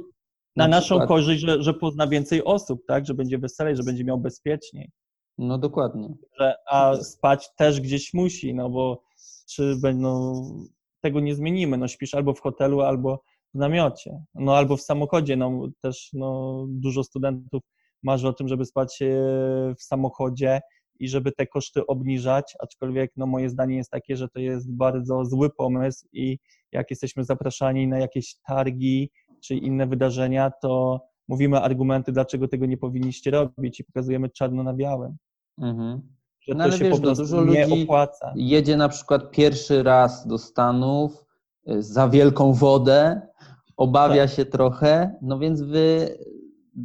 Na 0.56 0.64
na 0.64 0.68
naszą 0.68 0.86
przykład. 0.86 1.08
korzyść, 1.08 1.40
że, 1.42 1.62
że 1.62 1.74
pozna 1.74 2.06
więcej 2.06 2.44
osób, 2.44 2.82
tak, 2.86 3.06
że 3.06 3.14
będzie 3.14 3.38
weselej, 3.38 3.76
że 3.76 3.82
będzie 3.82 4.04
miał 4.04 4.18
bezpieczniej. 4.18 4.90
No 5.38 5.58
dokładnie. 5.58 6.14
że, 6.38 6.54
a 6.70 6.96
spać 6.96 7.48
też 7.56 7.80
gdzieś 7.80 8.14
musi, 8.14 8.54
no 8.54 8.70
bo 8.70 9.02
czy 9.48 9.76
będą, 9.82 10.42
tego 11.00 11.20
nie 11.20 11.34
zmienimy, 11.34 11.78
no 11.78 11.88
śpisz 11.88 12.14
albo 12.14 12.34
w 12.34 12.40
hotelu, 12.40 12.80
albo 12.80 13.22
w 13.54 13.58
namiocie, 13.58 14.24
no 14.34 14.56
albo 14.56 14.76
w 14.76 14.82
samochodzie, 14.82 15.36
no 15.36 15.68
też 15.82 16.10
no, 16.12 16.64
dużo 16.68 17.04
studentów 17.04 17.62
marzy 18.02 18.28
o 18.28 18.32
tym, 18.32 18.48
żeby 18.48 18.64
spać 18.64 19.02
e, 19.02 19.06
w 19.78 19.82
samochodzie 19.82 20.60
i 21.00 21.08
żeby 21.08 21.32
te 21.32 21.46
koszty 21.46 21.86
obniżać, 21.86 22.54
aczkolwiek 22.60 23.12
no 23.16 23.26
moje 23.26 23.50
zdanie 23.50 23.76
jest 23.76 23.90
takie, 23.90 24.16
że 24.16 24.28
to 24.28 24.40
jest 24.40 24.72
bardzo 24.72 25.24
zły 25.24 25.50
pomysł 25.50 26.06
i 26.12 26.38
jak 26.72 26.90
jesteśmy 26.90 27.24
zapraszani 27.24 27.88
na 27.88 27.98
jakieś 27.98 28.34
targi 28.46 29.10
czy 29.44 29.54
inne 29.54 29.86
wydarzenia, 29.86 30.50
to 30.62 31.00
mówimy 31.28 31.60
argumenty, 31.60 32.12
dlaczego 32.12 32.48
tego 32.48 32.66
nie 32.66 32.76
powinniście 32.76 33.30
robić 33.30 33.80
i 33.80 33.84
pokazujemy 33.84 34.28
czarno 34.30 34.62
na 34.62 34.74
białym 34.74 35.16
Mhm. 35.58 36.00
że 36.40 36.54
No 36.54 36.64
to 36.64 36.70
się 36.72 36.84
wiesz, 36.84 36.90
po 36.92 36.96
no, 36.96 37.02
prostu 37.02 37.22
dużo 37.22 37.44
nie 37.44 37.66
ludzi- 37.66 37.82
opłaca. 37.82 38.32
jedzie 38.36 38.76
na 38.76 38.88
przykład 38.88 39.30
pierwszy 39.30 39.82
raz 39.82 40.26
do 40.26 40.38
Stanów 40.38 41.24
y, 41.70 41.82
za 41.82 42.08
wielką 42.08 42.52
wodę, 42.52 43.20
obawia 43.76 44.26
Tak. 44.26 44.36
się 44.36 44.44
trochę, 44.44 45.14
no 45.22 45.38
więc 45.38 45.62
wy 45.62 46.08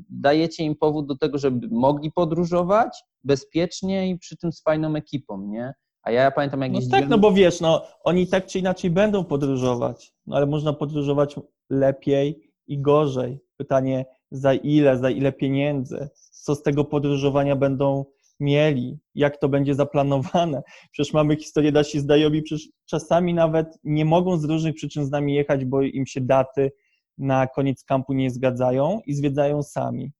dajecie 0.09 0.63
im 0.63 0.75
powód 0.75 1.07
do 1.07 1.17
tego, 1.17 1.37
żeby 1.37 1.67
mogli 1.71 2.11
podróżować 2.11 3.03
bezpiecznie 3.25 4.09
i 4.09 4.17
przy 4.17 4.37
tym 4.37 4.51
z 4.51 4.61
fajną 4.61 4.95
ekipą, 4.95 5.47
nie? 5.47 5.73
A 6.03 6.11
ja 6.11 6.31
pamiętam, 6.31 6.61
jak 6.61 6.71
No 6.71 6.79
jeździłem... 6.79 7.01
tak, 7.01 7.09
no 7.09 7.17
bo 7.17 7.31
wiesz, 7.31 7.61
no 7.61 7.85
oni 8.03 8.27
tak 8.27 8.45
czy 8.45 8.59
inaczej 8.59 8.89
będą 8.91 9.23
podróżować, 9.25 10.13
no 10.27 10.35
ale 10.35 10.45
można 10.45 10.73
podróżować 10.73 11.35
lepiej 11.69 12.51
i 12.67 12.81
gorzej. 12.81 13.39
Pytanie 13.57 14.05
za 14.31 14.53
ile, 14.53 14.97
za 14.97 15.09
ile 15.09 15.31
pieniędzy, 15.31 16.09
co 16.31 16.55
z 16.55 16.63
tego 16.63 16.85
podróżowania 16.85 17.55
będą 17.55 18.05
mieli, 18.39 18.99
jak 19.15 19.37
to 19.37 19.49
będzie 19.49 19.75
zaplanowane. 19.75 20.63
Przecież 20.91 21.13
mamy 21.13 21.35
historię, 21.35 21.71
nasi 21.71 21.99
znajomi 21.99 22.41
przecież 22.41 22.69
czasami 22.85 23.33
nawet 23.33 23.79
nie 23.83 24.05
mogą 24.05 24.37
z 24.37 24.43
różnych 24.43 24.75
przyczyn 24.75 25.05
z 25.05 25.11
nami 25.11 25.35
jechać, 25.35 25.65
bo 25.65 25.81
im 25.81 26.05
się 26.05 26.21
daty 26.21 26.71
na 27.17 27.47
koniec 27.47 27.83
kampu 27.83 28.13
nie 28.13 28.29
zgadzają 28.29 29.01
i 29.05 29.13
zwiedzają 29.13 29.63
sami. 29.63 30.11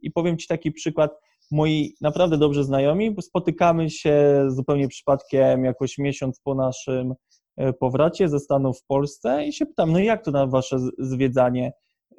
I 0.00 0.10
powiem 0.10 0.38
Ci 0.38 0.48
taki 0.48 0.72
przykład, 0.72 1.10
moi 1.50 1.94
naprawdę 2.00 2.38
dobrze 2.38 2.64
znajomi, 2.64 3.16
spotykamy 3.20 3.90
się 3.90 4.44
zupełnie 4.48 4.88
przypadkiem 4.88 5.64
jakoś 5.64 5.98
miesiąc 5.98 6.40
po 6.40 6.54
naszym 6.54 7.14
e, 7.56 7.72
powrocie 7.72 8.28
ze 8.28 8.40
Stanów 8.40 8.80
w 8.80 8.86
Polsce 8.86 9.46
i 9.46 9.52
się 9.52 9.66
pytam, 9.66 9.92
no 9.92 9.98
jak 9.98 10.24
to 10.24 10.30
na 10.30 10.46
wasze 10.46 10.76
zwiedzanie? 10.98 11.72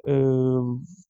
Yy, 0.06 0.14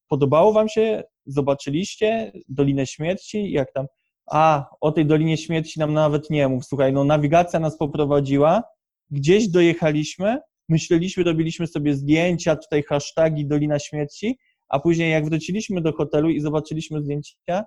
Podobało 0.07 0.53
wam 0.53 0.69
się? 0.69 1.03
Zobaczyliście 1.25 2.31
Dolinę 2.49 2.87
Śmierci? 2.87 3.51
Jak 3.51 3.73
tam? 3.73 3.85
A, 4.31 4.69
o 4.81 4.91
tej 4.91 5.05
Dolinie 5.05 5.37
Śmierci 5.37 5.79
nam 5.79 5.93
nawet 5.93 6.29
nie 6.29 6.47
mów. 6.47 6.65
Słuchaj, 6.65 6.93
no 6.93 7.03
nawigacja 7.03 7.59
nas 7.59 7.77
poprowadziła, 7.77 8.63
gdzieś 9.11 9.49
dojechaliśmy, 9.49 10.39
myśleliśmy, 10.69 11.23
robiliśmy 11.23 11.67
sobie 11.67 11.95
zdjęcia, 11.95 12.55
tutaj 12.55 12.83
hashtagi 12.83 13.47
Dolina 13.47 13.79
Śmierci, 13.79 14.37
a 14.69 14.79
później 14.79 15.11
jak 15.11 15.25
wróciliśmy 15.25 15.81
do 15.81 15.93
hotelu 15.93 16.29
i 16.29 16.39
zobaczyliśmy 16.39 17.01
zdjęcia, 17.01 17.63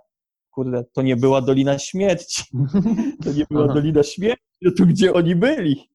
kurde, 0.50 0.84
to 0.92 1.02
nie 1.02 1.16
była 1.16 1.40
Dolina 1.40 1.78
Śmierci. 1.78 2.42
To 3.24 3.32
nie 3.32 3.46
była. 3.50 3.74
Dolina 3.74 4.02
Śmierci, 4.02 4.44
to 4.78 4.86
gdzie 4.86 5.12
oni 5.12 5.34
byli? 5.34 5.90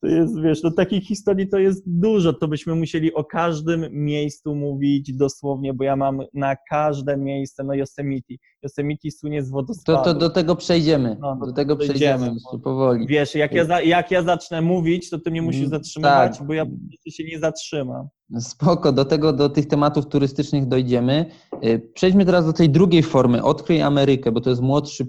To 0.00 0.06
jest, 0.06 0.40
wiesz, 0.40 0.62
no 0.62 0.70
takich 0.70 1.04
historii 1.04 1.48
to 1.48 1.58
jest 1.58 1.82
dużo, 1.86 2.32
to 2.32 2.48
byśmy 2.48 2.74
musieli 2.74 3.14
o 3.14 3.24
każdym 3.24 3.86
miejscu 3.92 4.54
mówić 4.54 5.12
dosłownie, 5.16 5.74
bo 5.74 5.84
ja 5.84 5.96
mam 5.96 6.20
na 6.34 6.56
każde 6.70 7.16
miejsce, 7.16 7.64
no 7.64 7.74
Yosemite. 7.74 8.34
Yosemite 8.62 9.10
słynie 9.10 9.42
z 9.42 9.48
To, 9.48 9.52
wodospadu. 9.54 10.04
to 10.04 10.14
do 10.14 10.30
tego 10.30 10.56
przejdziemy, 10.56 11.16
No, 11.20 11.36
do 11.40 11.46
do 11.46 11.52
tego 11.52 11.76
przejdziemy 11.76 12.18
przejdziemy, 12.26 12.62
powoli. 12.64 13.06
Wiesz, 13.06 13.34
jak 13.34 13.52
ja, 13.52 13.64
za, 13.64 13.80
jak 13.82 14.10
ja 14.10 14.22
zacznę 14.22 14.60
mówić, 14.62 15.10
to 15.10 15.18
ty 15.18 15.30
mnie 15.30 15.42
musisz 15.42 15.60
Mm, 15.60 15.70
zatrzymywać, 15.70 16.38
tak. 16.38 16.46
bo 16.46 16.54
ja 16.54 16.64
po 16.66 16.72
prostu 16.88 17.10
się 17.10 17.24
nie 17.24 17.38
zatrzymam. 17.38 18.08
Spoko, 18.40 18.92
do 18.92 19.04
tego, 19.04 19.32
do 19.32 19.48
tych 19.48 19.66
tematów 19.66 20.06
turystycznych 20.06 20.66
dojdziemy. 20.68 21.26
Y, 21.64 21.90
Przejdźmy 21.94 22.24
teraz 22.24 22.46
do 22.46 22.52
tej 22.52 22.70
drugiej 22.70 23.02
formy, 23.02 23.42
Odkryj 23.44 23.82
Amerykę, 23.82 24.32
bo 24.32 24.40
to 24.40 24.50
jest 24.50 24.62
młodszy 24.62 25.06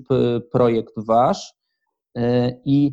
projekt 0.51 0.93
wasz 0.97 1.53
Y, 2.17 2.21
i 2.65 2.91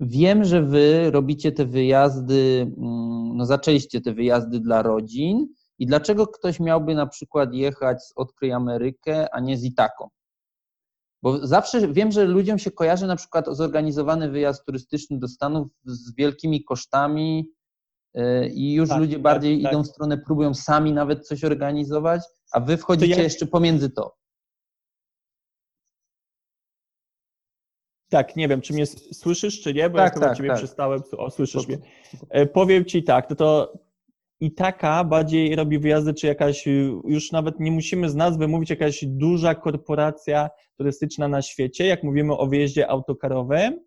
wiem, 0.00 0.44
że 0.44 0.62
wy 0.62 1.10
robicie 1.10 1.52
te 1.52 1.64
wyjazdy, 1.66 2.72
mm, 2.78 3.36
no 3.36 3.46
zaczęliście 3.46 4.00
te 4.00 4.12
wyjazdy 4.12 4.60
dla 4.60 4.82
rodzin 4.82 5.48
i 5.78 5.86
dlaczego 5.86 6.26
ktoś 6.26 6.60
miałby 6.60 6.94
na 6.94 7.06
przykład 7.06 7.54
jechać 7.54 8.02
z 8.04 8.12
Odkryj 8.16 8.52
Amerykę, 8.52 9.34
a 9.34 9.40
nie 9.40 9.56
z 9.56 9.64
Itaką? 9.64 10.08
Bo 11.22 11.46
zawsze 11.46 11.88
wiem, 11.92 12.12
że 12.12 12.24
ludziom 12.24 12.58
się 12.58 12.70
kojarzy 12.70 13.06
na 13.06 13.16
przykład 13.16 13.46
zorganizowany 13.50 14.30
wyjazd 14.30 14.64
turystyczny 14.66 15.18
do 15.18 15.28
Stanów 15.28 15.68
z 15.84 16.14
wielkimi 16.14 16.64
kosztami, 16.64 17.50
y, 18.18 18.48
i 18.48 18.72
już 18.72 18.88
Tak, 18.88 18.98
ludzie 19.00 19.12
tak, 19.14 19.22
bardziej 19.22 19.62
tak. 19.62 19.72
idą 19.72 19.82
w 19.82 19.86
stronę, 19.86 20.18
próbują 20.18 20.54
sami 20.54 20.92
nawet 20.92 21.26
coś 21.26 21.44
organizować, 21.44 22.22
a 22.52 22.60
wy 22.60 22.76
wchodzicie 22.76 23.16
ja- 23.16 23.22
jeszcze 23.22 23.46
pomiędzy 23.46 23.90
to. 23.90 24.14
Tak, 28.08 28.36
nie 28.36 28.48
wiem, 28.48 28.60
czy 28.60 28.72
mnie 28.72 28.86
słyszysz, 28.86 29.60
czy 29.60 29.74
nie, 29.74 29.90
bo 29.90 29.98
Tak, 29.98 30.14
ja 30.16 30.20
tak, 30.20 30.36
ciebie 30.36 30.48
tak. 30.48 30.58
przystałem. 30.58 31.00
O, 31.16 31.30
słyszysz 31.30 31.68
mnie. 31.68 31.78
E, 32.30 32.46
Powiem 32.46 32.84
ci 32.84 33.02
tak, 33.02 33.30
no 33.30 33.36
to 33.36 33.72
i 34.40 34.52
taka 34.52 35.04
bardziej 35.04 35.56
robi 35.56 35.78
wyjazdy, 35.78 36.14
czy 36.14 36.26
jakaś, 36.26 36.66
y, 36.68 36.92
już 37.04 37.32
nawet 37.32 37.60
nie 37.60 37.70
musimy 37.70 38.10
z 38.10 38.14
nazwy 38.14 38.48
mówić, 38.48 38.70
jakaś 38.70 39.04
duża 39.04 39.54
korporacja 39.54 40.50
turystyczna 40.76 41.28
na 41.28 41.42
świecie, 41.42 41.86
jak 41.86 42.02
mówimy 42.02 42.36
o 42.36 42.46
wyjeździe 42.46 42.90
autokarowym, 42.90 43.80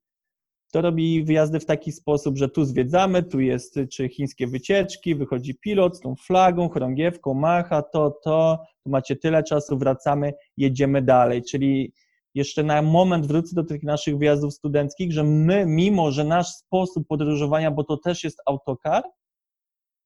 to 0.71 0.81
robi 0.81 1.23
wyjazdy 1.23 1.59
w 1.59 1.65
taki 1.65 1.91
sposób, 1.91 2.37
że 2.37 2.49
tu 2.49 2.65
zwiedzamy, 2.65 3.23
tu 3.23 3.39
jest 3.39 3.79
czy 3.91 4.09
chińskie 4.09 4.47
wycieczki, 4.47 5.15
wychodzi 5.15 5.55
pilot 5.55 5.97
z 5.97 5.99
tą 5.99 6.15
flagą, 6.15 6.69
chorągiewką, 6.69 7.33
macha, 7.33 7.81
to, 7.81 8.19
to, 8.23 8.59
tu 8.83 8.89
macie 8.89 9.15
tyle 9.15 9.43
czasu, 9.43 9.77
wracamy, 9.77 10.33
jedziemy 10.57 11.01
dalej, 11.01 11.41
czyli 11.43 11.93
jeszcze 12.35 12.63
na 12.63 12.81
moment 12.81 13.25
wrócę 13.25 13.55
do 13.55 13.63
tych 13.63 13.83
naszych 13.83 14.17
wyjazdów 14.17 14.53
studenckich, 14.53 15.11
że 15.11 15.23
my, 15.23 15.65
mimo 15.65 16.11
że 16.11 16.23
nasz 16.23 16.47
sposób 16.47 17.07
podróżowania, 17.07 17.71
bo 17.71 17.83
to 17.83 17.97
też 17.97 18.23
jest 18.23 18.41
autokar, 18.45 19.03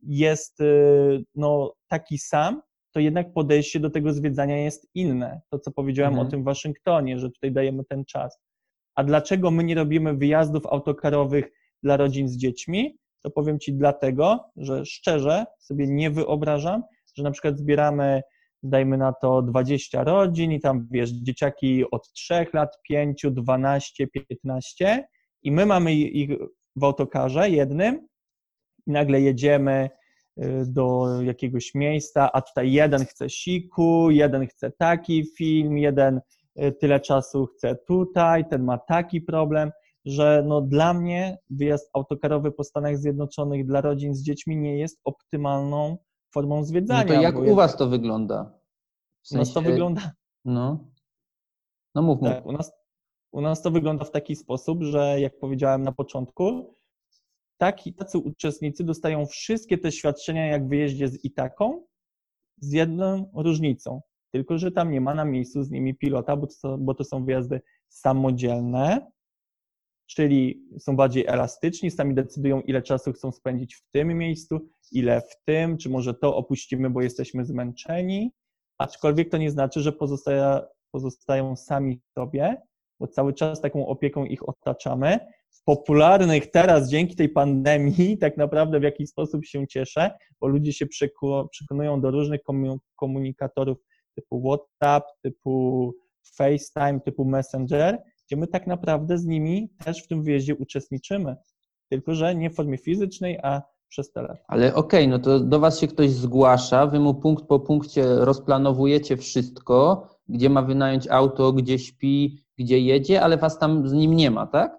jest 0.01 0.62
y, 0.62 1.24
no, 1.36 1.74
taki 1.88 2.17
sam, 2.17 2.62
to 2.91 3.00
jednak 3.00 3.34
podejście 3.34 3.79
do 3.79 3.89
tego 3.89 4.13
zwiedzania 4.13 4.58
jest 4.58 4.88
inne. 4.94 5.41
To, 5.50 5.60
co 5.60 5.72
powiedziałem 5.72 6.13
Mhm. 6.13 6.27
o 6.27 6.32
tym 6.32 6.44
Waszyngtonie, 6.44 7.20
że 7.20 7.29
tutaj 7.29 7.51
dajemy 7.51 7.84
ten 7.84 8.05
czas. 8.05 8.39
A 8.96 9.03
dlaczego 9.03 9.51
my 9.51 9.63
nie 9.63 9.75
robimy 9.75 10.13
wyjazdów 10.13 10.65
autokarowych 10.65 11.51
dla 11.84 11.98
rodzin 11.98 12.27
z 12.27 12.38
dziećmi? 12.38 12.98
To 13.22 13.32
powiem 13.32 13.60
Ci 13.60 13.74
dlatego, 13.74 14.39
że 14.55 14.86
szczerze 14.86 15.46
sobie 15.60 15.88
nie 15.88 16.12
wyobrażam, 16.12 16.84
że 17.15 17.24
na 17.24 17.32
przykład 17.32 17.58
zbieramy 17.58 18.22
dajmy 18.70 18.98
na 18.98 19.14
to 19.14 19.42
20 19.42 20.04
rodzin 20.04 20.52
i 20.52 20.60
tam 20.60 20.88
wiesz, 20.92 21.10
dzieciaki 21.12 21.92
od 21.92 22.12
3 22.12 22.46
lat, 22.54 22.80
5, 22.90 23.26
12, 23.32 24.08
15 24.08 25.08
i 25.44 25.52
my 25.52 25.66
mamy 25.66 25.94
ich 25.94 26.30
w 26.76 26.84
autokarze 26.84 27.50
jednym 27.50 28.08
i 28.88 28.92
nagle 28.92 29.22
jedziemy 29.22 29.90
y, 30.38 30.64
do 30.68 31.08
jakiegoś 31.22 31.76
miejsca, 31.76 32.32
a 32.32 32.42
tutaj 32.42 32.72
jeden 32.72 33.06
chce 33.06 33.30
siku, 33.30 34.12
jeden 34.12 34.48
chce 34.48 34.72
taki 34.72 35.26
film, 35.38 35.78
jeden 35.78 36.22
y, 36.64 36.72
tyle 36.72 37.00
czasu 37.00 37.46
chce 37.46 37.76
tutaj, 37.88 38.50
ten 38.50 38.64
ma 38.64 38.78
taki 38.78 39.22
problem, 39.22 39.72
że 40.06 40.44
no 40.48 40.62
dla 40.62 40.94
mnie 40.94 41.38
wyjazd 41.50 41.90
autokarowy 41.94 42.52
po 42.52 42.64
Stanach 42.64 42.98
Zjednoczonych 42.98 43.66
dla 43.66 43.82
rodzin 43.82 44.16
z 44.16 44.24
dziećmi 44.24 44.58
nie 44.58 44.78
jest 44.78 45.02
optymalną 45.04 45.98
formą 46.36 46.63
zwiedzania. 46.63 47.04
No 47.04 47.15
to 47.15 47.22
jak 47.22 47.36
u 47.38 47.44
jest- 47.44 47.56
was 47.56 47.77
to 47.77 47.88
wygląda? 47.88 48.60
W 49.30 49.32
U 49.32 49.38
nas 49.38 49.48
to 49.54 49.54
sensie- 49.60 49.70
wygląda 49.72 50.12
No. 50.46 50.86
No 51.96 52.01
mów, 52.01 52.22
mów. 52.22 52.30
tak, 52.30 52.46
u 52.46 52.51
nas, 52.51 52.72
u 53.32 53.42
nas 53.42 53.62
to 53.62 53.72
wygląda 53.72 54.06
w 54.06 54.12
taki 54.12 54.36
sposób, 54.36 54.84
że 54.84 55.22
jak 55.22 55.39
powiedziałem 55.39 55.84
na 55.84 55.92
początku, 55.92 56.75
taki, 57.58 57.94
tacy 57.94 58.18
uczestnicy 58.18 58.84
dostają 58.84 59.25
wszystkie 59.25 59.77
te 59.77 59.92
świadczenia 59.92 60.46
jak 60.48 60.65
w 60.65 60.70
wyjeździe 60.70 61.08
z 61.08 61.25
Itaką, 61.25 61.86
z 62.60 62.72
jedną 62.72 63.32
różnicą. 63.36 64.01
Tylko, 64.32 64.58
że 64.58 64.72
tam 64.72 64.92
nie 64.92 65.01
ma 65.01 65.13
na 65.15 65.25
miejscu 65.25 65.63
z 65.63 65.72
nimi 65.72 65.96
pilota, 65.96 66.38
bo 66.38 66.48
to, 66.62 66.77
bo 66.77 66.94
to 66.94 67.04
są 67.04 67.25
wyjazdy 67.25 67.62
samodzielne, 67.89 69.12
czyli 70.06 70.68
są 70.80 70.96
bardziej 70.96 71.26
elastyczni, 71.28 71.92
sami 71.92 72.16
decydują, 72.16 72.62
ile 72.62 72.82
czasu 72.82 73.14
chcą 73.14 73.32
spędzić 73.32 73.76
w 73.76 73.84
tym 73.92 74.18
miejscu, 74.18 74.60
ile 74.92 75.22
w 75.22 75.44
tym, 75.46 75.78
czy 75.78 75.90
może 75.90 76.14
to 76.14 76.36
opuścimy, 76.36 76.90
bo 76.90 77.02
jesteśmy 77.02 77.46
zmęczeni. 77.46 78.32
Aczkolwiek 78.78 79.30
to 79.30 79.38
nie 79.38 79.52
znaczy, 79.52 79.82
że 79.82 79.92
pozostają 80.92 81.56
sami 81.56 82.02
sobie, 82.16 82.62
bo 83.00 83.08
cały 83.08 83.34
czas 83.34 83.62
taką 83.62 83.88
opieką 83.88 84.26
ich 84.26 84.50
otaczamy. 84.50 85.20
W 85.50 85.64
popularnych 85.64 86.52
teraz, 86.52 86.90
dzięki 86.90 87.16
tej 87.16 87.30
pandemii, 87.30 88.18
tak 88.18 88.38
naprawdę 88.38 88.80
w 88.80 88.84
jakiś 88.84 89.10
sposób 89.10 89.46
się 89.46 89.68
cieszę, 89.68 90.12
bo 90.42 90.48
ludzie 90.48 90.74
się 90.74 90.86
przekonują 91.52 92.02
do 92.02 92.12
różnych 92.12 92.42
komu- 92.44 92.80
komunikatorów 92.96 93.78
typu 94.16 94.42
WhatsApp, 94.42 95.06
typu 95.22 95.94
FaceTime, 96.38 97.00
typu 97.06 97.26
Messenger, 97.26 98.04
gdzie 98.27 98.36
my 98.38 98.48
tak 98.48 98.67
naprawdę 98.67 99.17
z 99.17 99.25
nimi 99.25 99.70
też 99.86 100.03
w 100.03 100.08
tym 100.08 100.24
wyjeździe 100.24 100.55
uczestniczymy. 100.55 101.36
Tylko, 101.89 102.15
że 102.15 102.36
nie 102.36 102.50
w 102.50 102.55
formie 102.55 102.77
fizycznej, 102.77 103.39
a 103.44 103.62
przez 103.89 104.12
telefon. 104.12 104.46
Ale 104.48 104.75
okej, 104.75 105.08
no 105.08 105.20
to 105.20 105.39
do 105.39 105.60
was 105.60 105.79
się 105.79 105.88
ktoś 105.88 106.12
zgłasza, 106.12 106.88
wy 106.88 107.00
mu 107.00 107.13
punkt 107.13 107.46
po 107.46 107.60
punkcie 107.60 108.03
rozplanowujecie 108.15 109.17
wszystko, 109.17 110.08
gdzie 110.27 110.50
ma 110.50 110.62
wynająć 110.62 111.08
auto, 111.08 111.53
gdzie 111.53 111.79
śpi, 111.79 112.46
gdzie 112.58 112.79
jedzie, 112.79 113.22
ale 113.22 113.38
was 113.38 113.60
tam 113.60 113.88
z 113.88 113.94
nim 113.94 114.13
nie 114.15 114.32
ma, 114.32 114.48
tak? 114.48 114.77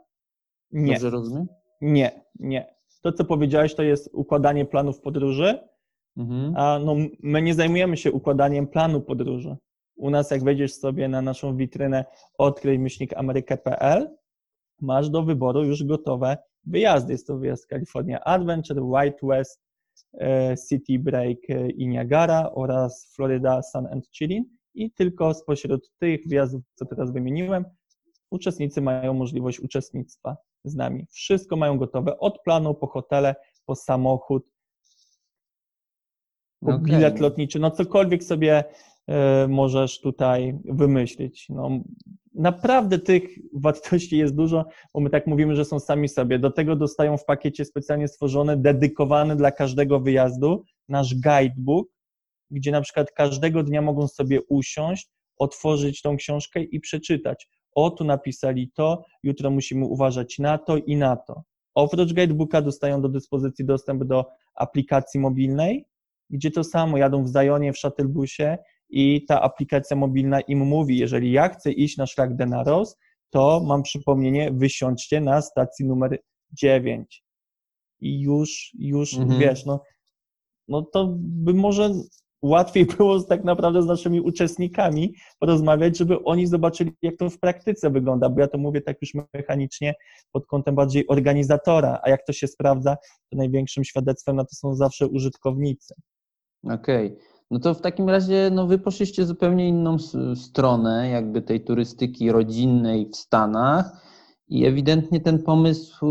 Nie. 0.73 0.93
Dobrze 0.93 1.11
rozumiem? 1.11 1.47
Nie, 1.81 2.25
nie. 2.41 2.77
To, 3.03 3.13
co 3.13 3.25
powiedziałeś, 3.25 3.75
to 3.75 3.83
jest 3.83 4.11
układanie 4.13 4.65
planów 4.65 5.01
podróży, 5.01 5.59
Mhm. 6.17 6.55
a 6.57 6.79
no, 6.79 6.95
my 7.23 7.43
nie 7.43 7.55
zajmujemy 7.55 7.97
się 7.97 8.13
układaniem 8.13 8.67
planu 8.67 9.01
podróży. 9.01 9.57
U 9.97 10.11
nas, 10.11 10.31
jak 10.31 10.45
wejdziesz 10.45 10.75
sobie 10.75 11.09
na 11.09 11.23
naszą 11.23 11.57
witrynę 11.57 12.05
odkryj 12.39 12.79
myślnik 12.79 13.17
amerykę.pl, 13.17 14.17
masz 14.81 15.11
do 15.11 15.23
wyboru 15.23 15.65
już 15.65 15.85
gotowe 15.85 16.39
wyjazdy. 16.65 17.13
Jest 17.13 17.27
to 17.27 17.39
wyjazd 17.39 17.67
California 17.67 18.21
Adventure, 18.25 18.83
White 18.83 19.19
West, 19.23 19.63
e, 20.21 20.55
City 20.69 20.99
Break 20.99 21.39
i 21.77 21.89
Niagara 21.89 22.51
oraz 22.55 23.13
Florida 23.15 23.63
Sun 23.63 23.87
and 23.87 24.09
Chilin 24.11 24.45
i 24.75 24.91
tylko 24.91 25.35
spośród 25.35 25.91
tych 25.99 26.29
wyjazdów, 26.29 26.63
co 26.75 26.87
teraz 26.87 27.13
wymieniłem, 27.13 27.65
uczestnicy 28.31 28.81
mają 28.81 29.15
możliwość 29.15 29.61
uczestnictwa 29.61 30.37
z 30.65 30.75
nami. 30.75 31.07
Wszystko 31.11 31.57
mają 31.57 31.79
gotowe 31.79 32.19
od 32.19 32.43
planu 32.43 32.75
po 32.75 32.87
hotele, 32.87 33.35
po 33.67 33.75
samochód, 33.75 34.51
po 36.61 36.75
Okej. 36.75 36.85
bilet 36.85 37.21
lotniczy, 37.21 37.59
no 37.59 37.71
cokolwiek 37.71 38.25
sobie 38.25 38.65
możesz 39.49 40.01
tutaj 40.01 40.59
wymyślić. 40.65 41.47
No, 41.49 41.71
naprawdę 42.35 42.99
tych 42.99 43.23
wartości 43.55 44.19
jest 44.19 44.35
dużo, 44.35 44.65
bo 44.95 45.01
my 45.01 45.11
tak 45.11 45.27
mówimy, 45.27 45.57
że 45.57 45.65
są 45.65 45.81
sami 45.81 46.09
sobie. 46.09 46.39
Do 46.39 46.51
tego 46.51 46.77
dostają 46.77 47.17
w 47.17 47.25
pakiecie 47.25 47.65
specjalnie 47.65 48.09
stworzony, 48.09 48.57
dedykowany 48.57 49.37
dla 49.37 49.51
każdego 49.51 50.01
wyjazdu 50.01 50.65
nasz 50.89 51.15
guidebook, 51.15 51.89
gdzie 52.51 52.71
na 52.71 52.81
przykład 52.81 53.13
każdego 53.13 53.63
dnia 53.63 53.83
mogą 53.83 54.09
sobie 54.09 54.41
usiąść, 54.49 55.09
otworzyć 55.39 56.03
tą 56.03 56.17
książkę 56.17 56.63
i 56.63 56.81
przeczytać. 56.81 57.49
O, 57.75 57.91
tu 57.91 58.05
napisali 58.05 58.71
to, 58.75 59.05
jutro 59.23 59.51
musimy 59.51 59.85
uważać 59.85 60.39
na 60.39 60.59
to 60.59 60.77
i 60.77 60.97
na 60.97 61.17
to. 61.17 61.43
Oprócz 61.75 62.13
guidebooka 62.13 62.63
dostają 62.63 63.03
do 63.03 63.09
dyspozycji 63.09 63.65
dostęp 63.65 64.05
do 64.05 64.27
aplikacji 64.55 65.21
mobilnej, 65.21 65.85
gdzie 66.31 66.51
to 66.51 66.65
samo 66.65 66.97
jadą 66.97 67.25
w 67.25 67.29
Zajonie, 67.29 67.73
w 67.73 67.79
shuttlebusie 67.79 68.59
i 68.91 69.25
ta 69.29 69.43
aplikacja 69.43 69.97
mobilna 69.97 70.41
im 70.41 70.59
mówi, 70.59 70.99
jeżeli 70.99 71.33
ja 71.33 71.49
chcę 71.49 71.73
iść 71.73 71.97
na 71.97 72.07
szlak 72.07 72.37
Denaros, 72.37 72.97
to 73.31 73.63
mam 73.67 73.83
przypomnienie, 73.83 74.51
wysiądźcie 74.53 75.21
na 75.21 75.43
stacji 75.43 75.87
numer 75.87 76.19
9. 76.53 77.25
I 78.01 78.21
już, 78.21 78.71
już 78.79 79.15
Mhm. 79.15 79.41
wiesz, 79.41 79.67
no, 79.67 79.81
no 80.69 80.83
to 80.83 81.15
by 81.19 81.55
może 81.55 81.91
łatwiej 82.43 82.87
było 82.97 83.23
tak 83.23 83.45
naprawdę 83.45 83.83
z 83.83 83.87
naszymi 83.87 84.21
uczestnikami 84.21 85.15
porozmawiać, 85.39 85.99
żeby 85.99 86.25
oni 86.25 86.47
zobaczyli, 86.47 86.93
jak 87.03 87.17
to 87.17 87.31
w 87.31 87.39
praktyce 87.39 87.91
wygląda, 87.91 88.29
bo 88.29 88.41
ja 88.41 88.49
to 88.49 88.59
mówię 88.59 88.81
tak 88.81 88.97
już 89.03 89.11
mechanicznie 89.35 89.95
pod 90.33 90.47
kątem 90.47 90.75
bardziej 90.75 91.07
organizatora, 91.09 92.01
a 92.03 92.11
jak 92.11 92.27
to 92.27 92.33
się 92.33 92.47
sprawdza, 92.47 92.97
to 93.31 93.37
największym 93.37 93.85
świadectwem 93.85 94.37
na 94.37 94.45
to 94.45 94.55
są 94.55 94.75
zawsze 94.75 95.07
użytkownicy. 95.07 95.95
Okej. 96.65 97.17
No 97.51 97.59
to 97.59 97.75
w 97.75 97.81
takim 97.81 98.09
razie 98.09 98.51
no 98.53 98.67
wy 98.67 98.79
poszliście 98.79 99.27
zupełnie 99.27 99.69
inną 99.69 99.97
stronę 100.35 101.09
jakby 101.11 101.43
tej 101.43 101.65
turystyki 101.65 102.33
rodzinnej 102.33 103.11
w 103.13 103.17
Stanach 103.17 104.07
i 104.49 104.67
ewidentnie 104.67 105.21
ten 105.21 105.43
pomysł 105.43 106.07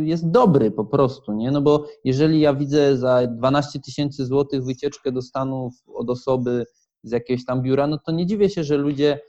y, 0.00 0.04
jest 0.04 0.30
dobry 0.30 0.70
po 0.70 0.84
prostu, 0.84 1.32
nie? 1.32 1.50
No 1.50 1.62
bo 1.62 1.86
jeżeli 2.04 2.40
ja 2.40 2.54
widzę 2.54 2.96
za 2.96 3.26
12 3.26 3.80
tysięcy 3.80 4.26
złotych 4.26 4.64
wycieczkę 4.64 5.12
do 5.12 5.22
Stanów 5.22 5.74
od 5.94 6.10
osoby 6.10 6.66
z 7.02 7.12
jakiegoś 7.12 7.44
tam 7.44 7.62
biura, 7.62 7.86
no 7.86 7.98
to 7.98 8.12
nie 8.12 8.26
dziwię 8.26 8.50
się, 8.50 8.64
że 8.64 8.76
ludzie 8.76 9.20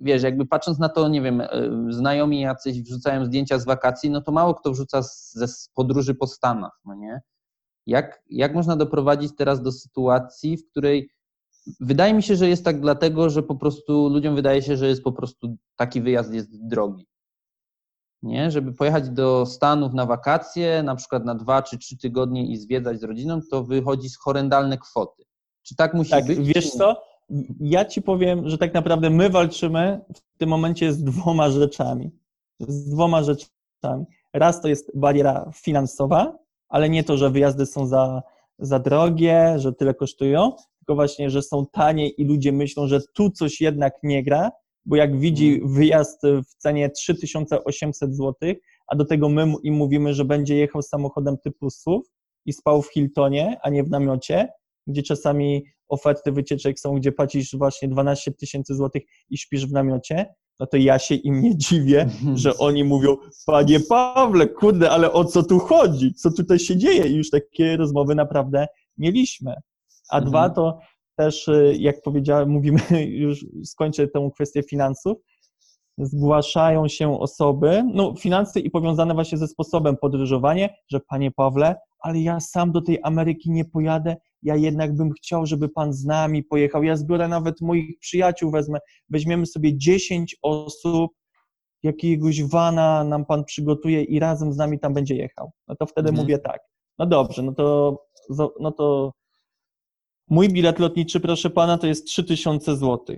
wiesz, 0.00 0.22
jakby 0.22 0.46
patrząc 0.46 0.78
na 0.78 0.88
to, 0.88 1.08
nie 1.08 1.22
wiem, 1.22 1.40
y, 1.40 1.48
znajomi 1.88 2.40
jacyś 2.40 2.82
wrzucają 2.82 3.24
zdjęcia 3.24 3.58
z 3.58 3.64
wakacji, 3.64 4.10
no 4.10 4.20
to 4.20 4.32
mało 4.32 4.54
kto 4.54 4.70
wrzuca 4.70 5.02
z 5.02 5.68
podróży 5.74 6.14
po 6.14 6.26
Stanach, 6.26 6.80
no 6.84 6.94
nie? 6.94 7.20
Jak, 7.86 8.22
jak 8.30 8.54
można 8.54 8.76
doprowadzić 8.76 9.36
teraz 9.36 9.62
do 9.62 9.72
sytuacji, 9.72 10.56
w 10.56 10.70
której 10.70 11.10
wydaje 11.80 12.14
mi 12.14 12.22
się, 12.22 12.36
że 12.36 12.48
jest 12.48 12.64
tak 12.64 12.80
dlatego, 12.80 13.30
że 13.30 13.42
po 13.42 13.56
prostu 13.56 14.08
ludziom 14.08 14.34
wydaje 14.34 14.62
się, 14.62 14.76
że 14.76 14.88
jest 14.88 15.02
po 15.02 15.12
prostu 15.12 15.56
taki 15.76 16.00
wyjazd 16.00 16.34
jest 16.34 16.66
drogi. 16.68 17.06
Nie, 18.22 18.50
żeby 18.50 18.72
pojechać 18.72 19.10
do 19.10 19.46
Stanów 19.46 19.94
na 19.94 20.06
wakacje, 20.06 20.82
na 20.82 20.96
przykład 20.96 21.24
na 21.24 21.34
dwa 21.34 21.62
czy 21.62 21.78
trzy 21.78 21.98
tygodnie 21.98 22.46
i 22.46 22.56
zwiedzać 22.56 23.00
z 23.00 23.04
rodziną, 23.04 23.40
to 23.50 23.64
wychodzi 23.64 24.08
z 24.08 24.18
horrendalne 24.18 24.78
kwoty. 24.78 25.22
Czy 25.62 25.76
tak 25.76 25.94
musi 25.94 26.10
Tak, 26.10 26.26
być? 26.26 26.38
wiesz 26.38 26.70
co? 26.70 27.02
Ja 27.60 27.84
ci 27.84 28.02
powiem, 28.02 28.48
że 28.48 28.58
tak 28.58 28.74
naprawdę 28.74 29.10
my 29.10 29.30
walczymy 29.30 30.00
w 30.14 30.38
tym 30.38 30.48
momencie 30.48 30.92
z 30.92 31.04
dwoma 31.04 31.50
rzeczami. 31.50 32.10
Z 32.60 32.90
dwoma 32.90 33.22
rzeczami. 33.22 34.04
Raz 34.32 34.60
to 34.60 34.68
jest 34.68 34.98
bariera 34.98 35.50
finansowa, 35.54 36.38
ale 36.68 36.88
nie 36.88 37.04
to, 37.04 37.16
że 37.16 37.30
wyjazdy 37.30 37.66
są 37.66 37.86
za, 37.86 38.22
za 38.58 38.78
drogie, 38.78 39.54
że 39.56 39.72
tyle 39.72 39.94
kosztują, 39.94 40.52
tylko 40.78 40.94
właśnie, 40.94 41.30
że 41.30 41.42
są 41.42 41.66
tanie 41.72 42.08
i 42.08 42.24
ludzie 42.24 42.52
myślą, 42.52 42.86
że 42.86 43.00
tu 43.14 43.30
coś 43.30 43.60
jednak 43.60 43.94
nie 44.02 44.24
gra, 44.24 44.50
bo 44.84 44.96
jak 44.96 45.18
widzi 45.18 45.60
wyjazd 45.64 46.22
w 46.22 46.54
cenie 46.58 46.90
3800 46.90 48.16
zł, 48.16 48.34
a 48.86 48.96
do 48.96 49.04
tego 49.04 49.28
my 49.28 49.52
im 49.62 49.74
mówimy, 49.74 50.14
że 50.14 50.24
będzie 50.24 50.56
jechał 50.56 50.82
samochodem 50.82 51.38
typu 51.38 51.70
SUV 51.70 52.04
i 52.46 52.52
spał 52.52 52.82
w 52.82 52.92
Hiltonie, 52.92 53.58
a 53.62 53.70
nie 53.70 53.84
w 53.84 53.90
namiocie, 53.90 54.48
gdzie 54.86 55.02
czasami 55.02 55.64
oferty 55.88 56.32
wycieczek 56.32 56.80
są, 56.80 56.94
gdzie 56.94 57.12
płacisz 57.12 57.56
właśnie 57.56 57.88
12 57.88 58.32
tysięcy 58.32 58.74
złotych 58.74 59.02
i 59.30 59.38
śpisz 59.38 59.66
w 59.66 59.72
namiocie, 59.72 60.34
no 60.60 60.66
to 60.66 60.76
ja 60.76 60.98
się 60.98 61.14
im 61.14 61.42
nie 61.42 61.56
dziwię, 61.56 62.08
że 62.34 62.58
oni 62.58 62.84
mówią, 62.84 63.16
panie 63.46 63.80
Pawle, 63.80 64.46
kurde, 64.48 64.90
ale 64.90 65.12
o 65.12 65.24
co 65.24 65.42
tu 65.42 65.58
chodzi? 65.58 66.14
Co 66.14 66.30
tutaj 66.30 66.58
się 66.58 66.76
dzieje? 66.76 67.06
I 67.06 67.14
już 67.16 67.30
takie 67.30 67.76
rozmowy 67.76 68.14
naprawdę 68.14 68.66
mieliśmy. 68.98 69.54
A 70.10 70.16
Mhm. 70.16 70.30
dwa 70.30 70.50
to 70.50 70.78
też, 71.16 71.48
y, 71.48 71.76
jak 71.78 72.02
powiedziałem, 72.02 72.50
mówimy, 72.50 72.80
już 73.24 73.46
skończę 73.64 74.08
tę 74.08 74.30
kwestię 74.34 74.62
finansów, 74.62 75.18
zgłaszają 75.98 76.88
się 76.88 77.20
osoby, 77.20 77.84
no 77.94 78.14
finanse 78.18 78.60
i 78.60 78.70
powiązane 78.70 79.14
właśnie 79.14 79.38
ze 79.38 79.48
sposobem 79.48 79.96
podróżowania, 79.96 80.68
że 80.88 81.00
panie 81.00 81.30
Pawle, 81.30 81.76
ale 82.00 82.20
ja 82.20 82.40
sam 82.40 82.72
do 82.72 82.80
tej 82.80 82.98
Ameryki 83.02 83.50
nie 83.50 83.64
pojadę, 83.64 84.16
ja 84.46 84.56
jednak 84.56 84.96
bym 84.96 85.12
chciał, 85.12 85.46
żeby 85.46 85.68
pan 85.68 85.92
z 85.92 86.04
nami 86.04 86.42
pojechał, 86.42 86.82
ja 86.82 86.96
zbiorę 86.96 87.28
nawet 87.28 87.60
moich 87.60 87.98
przyjaciół, 87.98 88.50
wezmę, 88.50 88.78
weźmiemy 89.08 89.46
sobie 89.46 89.78
10 89.78 90.36
osób, 90.42 91.12
jakiegoś 91.82 92.44
wana 92.44 93.04
nam 93.04 93.24
pan 93.24 93.44
przygotuje 93.44 94.02
i 94.02 94.18
razem 94.18 94.52
z 94.52 94.56
nami 94.56 94.78
tam 94.78 94.94
będzie 94.94 95.14
jechał. 95.14 95.50
No 95.68 95.76
to 95.76 95.86
wtedy 95.86 96.08
Mhm. 96.08 96.24
mówię 96.24 96.38
tak, 96.38 96.60
no 96.98 97.06
dobrze, 97.06 97.42
no 97.42 97.52
to, 97.52 97.98
no 98.60 98.72
to 98.72 99.12
mój 100.30 100.48
bilet 100.48 100.78
lotniczy, 100.78 101.20
proszę 101.20 101.50
pana, 101.50 101.78
to 101.78 101.86
jest 101.86 102.06
3000 102.06 102.76
zł. 102.76 103.16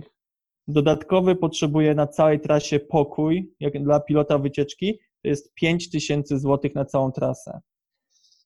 Dodatkowy 0.67 1.35
potrzebuję 1.35 1.95
na 1.95 2.07
całej 2.07 2.39
trasie 2.39 2.79
pokój, 2.79 3.53
jak 3.59 3.83
dla 3.83 3.99
pilota 3.99 4.37
wycieczki, 4.37 4.97
to 5.21 5.27
jest 5.27 5.53
5000 5.53 6.39
zł 6.39 6.71
na 6.75 6.85
całą 6.85 7.11
trasę. 7.11 7.59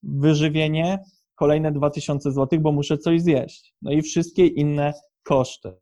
Wyżywienie, 0.03 0.99
kolejne 1.35 1.71
2000 1.71 2.31
zł, 2.31 2.59
bo 2.59 2.71
muszę 2.71 2.97
coś 2.97 3.21
zjeść. 3.21 3.75
No 3.81 3.91
i 3.91 4.01
wszystkie 4.01 4.47
inne 4.47 4.93
koszty. 5.23 5.73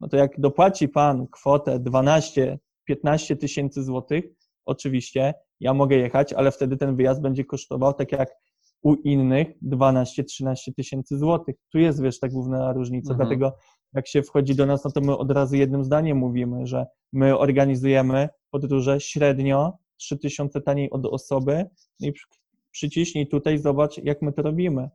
No 0.00 0.08
to 0.08 0.16
jak 0.16 0.40
dopłaci 0.40 0.88
pan 0.88 1.26
kwotę 1.26 1.78
12 1.80 2.58
15 2.84 3.36
tysięcy 3.36 3.82
złotych, 3.82 4.24
oczywiście 4.66 5.34
ja 5.60 5.74
mogę 5.74 5.96
jechać, 5.96 6.32
ale 6.32 6.50
wtedy 6.50 6.76
ten 6.76 6.96
wyjazd 6.96 7.20
będzie 7.22 7.44
kosztował 7.44 7.94
tak 7.94 8.12
jak 8.12 8.30
u 8.82 8.94
innych 8.94 9.48
12-13 9.62 10.74
tysięcy 10.76 11.18
złotych. 11.18 11.56
Tu 11.72 11.78
jest, 11.78 12.02
wiesz, 12.02 12.20
ta 12.20 12.28
główna 12.28 12.72
różnica, 12.72 13.12
Mhm. 13.12 13.28
dlatego 13.28 13.56
jak 13.94 14.08
się 14.08 14.22
wchodzi 14.22 14.54
do 14.54 14.66
nas, 14.66 14.84
no 14.84 14.90
to 14.90 15.00
my 15.00 15.16
od 15.16 15.30
razu 15.30 15.56
jednym 15.56 15.84
zdaniem 15.84 16.18
mówimy, 16.18 16.66
że 16.66 16.86
my 17.12 17.38
organizujemy 17.38 18.28
podróże 18.50 19.00
średnio 19.00 19.78
3000 19.96 20.60
taniej 20.60 20.90
od 20.90 21.06
osoby 21.06 21.64
no 22.00 22.08
i 22.08 22.12
przyciśnij 22.76 23.28
tutaj, 23.28 23.58
zobacz 23.58 23.98
jak 23.98 24.22
my 24.22 24.32
to 24.32 24.42
robimy. 24.42 24.90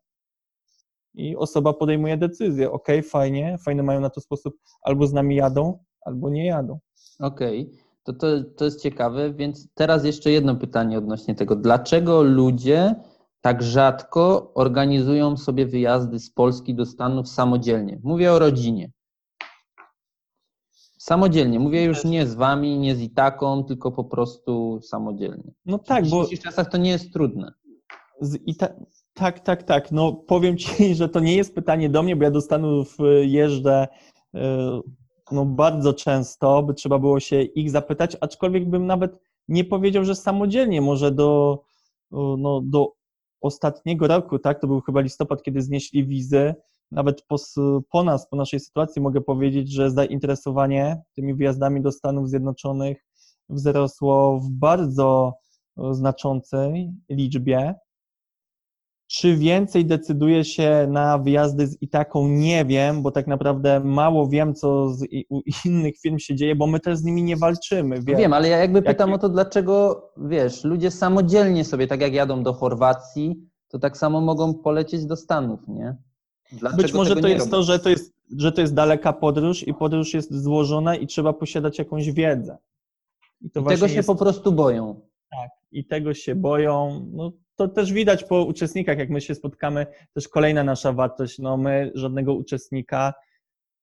I 1.14 1.36
osoba 1.36 1.74
podejmuje 1.74 2.18
decyzję, 2.18 2.72
ok, 2.72 2.88
fajnie, 3.04 3.58
fajny 3.66 3.84
mają 3.84 4.02
na 4.02 4.10
to 4.10 4.22
sposób, 4.22 4.54
albo 4.82 5.08
z 5.08 5.14
nami 5.14 5.36
jadą, 5.36 5.84
albo 6.06 6.30
nie 6.30 6.46
jadą. 6.46 6.80
Okej, 7.20 7.72
to, 8.04 8.14
to, 8.14 8.28
to 8.58 8.66
jest 8.66 8.82
ciekawe, 8.82 9.34
więc 9.34 9.68
teraz 9.74 10.06
jeszcze 10.06 10.32
jedno 10.32 10.56
pytanie 10.56 10.98
odnośnie 10.98 11.36
tego. 11.36 11.56
Dlaczego 11.56 12.24
ludzie 12.24 12.96
tak 13.42 13.64
rzadko 13.64 14.52
organizują 14.54 15.38
sobie 15.38 15.66
wyjazdy 15.66 16.20
z 16.20 16.30
Polski 16.30 16.76
do 16.76 16.86
Stanów 16.86 17.28
samodzielnie? 17.28 18.00
Mówię 18.04 18.32
o 18.32 18.40
rodzinie. 18.40 18.92
Samodzielnie. 21.02 21.60
Mówię 21.60 21.84
już 21.84 22.06
nie 22.06 22.28
z 22.28 22.36
wami, 22.36 22.80
nie 22.80 22.96
z 22.96 23.02
Itaką, 23.02 23.64
tylko 23.64 23.92
po 23.92 24.04
prostu 24.04 24.80
samodzielnie. 24.82 25.52
No 25.66 25.80
tak, 25.80 26.06
w 26.06 26.10
bo 26.10 26.24
dzisiejszych 26.24 26.46
czasach 26.46 26.70
to 26.70 26.78
nie 26.78 26.90
jest 26.90 27.14
trudne. 27.14 27.54
I 28.46 28.56
ta, 28.56 28.70
tak, 29.14 29.40
tak, 29.40 29.64
tak. 29.64 29.92
No 29.92 30.14
powiem 30.14 30.58
ci, 30.58 30.96
że 30.96 31.10
to 31.10 31.20
nie 31.20 31.36
jest 31.36 31.56
pytanie 31.56 31.90
do 31.90 32.04
mnie, 32.04 32.16
bo 32.16 32.24
ja 32.24 32.32
do 32.32 32.42
Stanów 32.42 32.98
y, 33.00 33.26
jeżdżę 33.26 33.88
y, 34.36 34.40
no, 35.32 35.46
bardzo 35.46 35.94
często, 35.94 36.64
by 36.64 36.74
trzeba 36.74 37.00
było 37.00 37.20
się 37.20 37.42
ich 37.42 37.72
zapytać, 37.72 38.18
aczkolwiek 38.22 38.70
bym 38.70 38.86
nawet 38.86 39.20
nie 39.48 39.64
powiedział, 39.64 40.04
że 40.04 40.16
samodzielnie, 40.16 40.82
może 40.82 41.12
do, 41.12 41.62
y, 42.14 42.16
no, 42.38 42.62
do 42.64 42.94
ostatniego 43.42 44.08
roku, 44.08 44.40
tak, 44.40 44.62
to 44.62 44.68
był 44.68 44.82
chyba 44.82 45.02
listopad, 45.02 45.44
kiedy 45.44 45.62
znieśli 45.62 46.06
wizy, 46.06 46.56
nawet 46.92 47.22
po, 47.22 47.36
po 47.92 48.04
nas, 48.04 48.30
po 48.30 48.36
naszej 48.36 48.60
sytuacji 48.60 49.02
mogę 49.02 49.22
powiedzieć, 49.22 49.72
że 49.72 49.92
zainteresowanie 49.92 51.02
tymi 51.16 51.34
wyjazdami 51.34 51.82
do 51.82 51.92
Stanów 51.92 52.30
Zjednoczonych 52.30 53.06
wzrosło 53.50 54.40
w 54.40 54.50
bardzo 54.50 55.34
znaczącej 55.92 56.92
liczbie. 57.10 57.76
Czy 59.14 59.38
więcej 59.38 59.86
decyduje 59.86 60.46
się 60.46 60.88
na 60.90 61.18
wyjazdy 61.18 61.68
z 61.68 61.82
Itaką? 61.82 62.28
Nie 62.28 62.66
wiem, 62.66 63.02
bo 63.02 63.12
tak 63.12 63.28
naprawdę 63.28 63.80
mało 63.80 64.28
wiem, 64.28 64.56
co 64.56 64.90
z, 64.90 65.06
u 65.30 65.42
innych 65.66 66.00
firm 66.00 66.20
się 66.20 66.36
dzieje, 66.36 66.56
bo 66.56 66.68
my 66.68 66.80
też 66.80 66.98
z 66.98 67.04
nimi 67.04 67.24
nie 67.24 67.38
walczymy. 67.38 68.02
Wiesz. 68.02 68.18
Wiem, 68.18 68.34
ale 68.34 68.50
ja 68.50 68.58
jakby 68.58 68.82
pytam 68.82 69.10
Jakie- 69.10 69.16
o 69.16 69.20
to, 69.20 69.30
dlaczego, 69.30 70.02
wiesz, 70.18 70.64
ludzie 70.64 70.92
samodzielnie 70.92 71.66
sobie, 71.66 71.88
tak 71.88 72.02
jak 72.02 72.14
jadą 72.14 72.44
do 72.44 72.54
Chorwacji, 72.54 73.50
to 73.68 73.80
tak 73.80 73.98
samo 73.98 74.22
mogą 74.22 74.54
polecieć 74.54 75.06
do 75.06 75.16
Stanów, 75.16 75.60
nie? 75.68 75.96
Dlaczego 76.52 76.84
Być 76.84 76.94
może 76.94 77.16
to 77.16 77.28
jest 77.28 77.52
to, 77.52 77.64
że 77.64 77.80
to 77.80 77.90
jest, 77.90 78.14
że 78.38 78.52
to 78.52 78.62
jest 78.62 78.74
daleka 78.74 79.14
podróż 79.14 79.68
i 79.68 79.74
podróż 79.74 80.14
jest 80.14 80.34
złożona 80.34 80.96
i 80.96 81.08
trzeba 81.08 81.34
posiadać 81.34 81.80
jakąś 81.80 82.12
wiedzę. 82.12 82.58
I 83.42 83.48
I 83.48 83.50
tego 83.50 83.88
się 83.88 83.96
jest, 83.96 84.08
po 84.08 84.16
prostu 84.16 84.52
boją. 84.52 85.11
Tak, 85.32 85.50
i 85.72 85.86
tego 85.86 86.14
się 86.14 86.36
boją. 86.36 87.08
No, 87.14 87.32
to 87.56 87.68
też 87.68 87.94
widać 87.94 88.24
po 88.24 88.44
uczestnikach, 88.44 88.98
jak 88.98 89.10
my 89.10 89.22
się 89.22 89.36
spotkamy, 89.36 89.88
też 90.14 90.28
kolejna 90.28 90.64
nasza 90.64 90.94
wartość. 90.94 91.40
No, 91.40 91.58
my 91.58 91.92
żadnego 91.96 92.34
uczestnika 92.34 93.14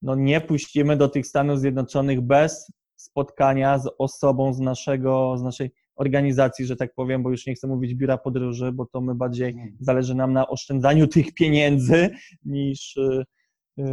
no, 0.02 0.14
nie 0.14 0.40
puścimy 0.40 0.96
do 0.96 1.08
tych 1.08 1.26
Stanów 1.26 1.60
Zjednoczonych 1.60 2.20
bez 2.20 2.72
spotkania 2.96 3.78
z 3.78 3.90
osobą 3.98 4.52
z 4.52 4.60
naszego, 4.60 5.38
z 5.38 5.42
naszej 5.42 5.70
organizacji, 5.96 6.66
że 6.66 6.76
tak 6.76 6.94
powiem, 6.94 7.22
bo 7.22 7.30
już 7.30 7.46
nie 7.46 7.54
chcę 7.54 7.66
mówić 7.66 7.94
biura 7.94 8.18
podróży, 8.18 8.72
bo 8.72 8.86
to 8.86 9.00
my 9.00 9.14
bardziej 9.14 9.74
zależy 9.80 10.14
nam 10.14 10.32
na 10.32 10.48
oszczędzaniu 10.48 11.06
tych 11.16 11.34
pieniędzy 11.34 12.10
niż 12.44 12.96
y, 12.96 13.24
y, 13.78 13.84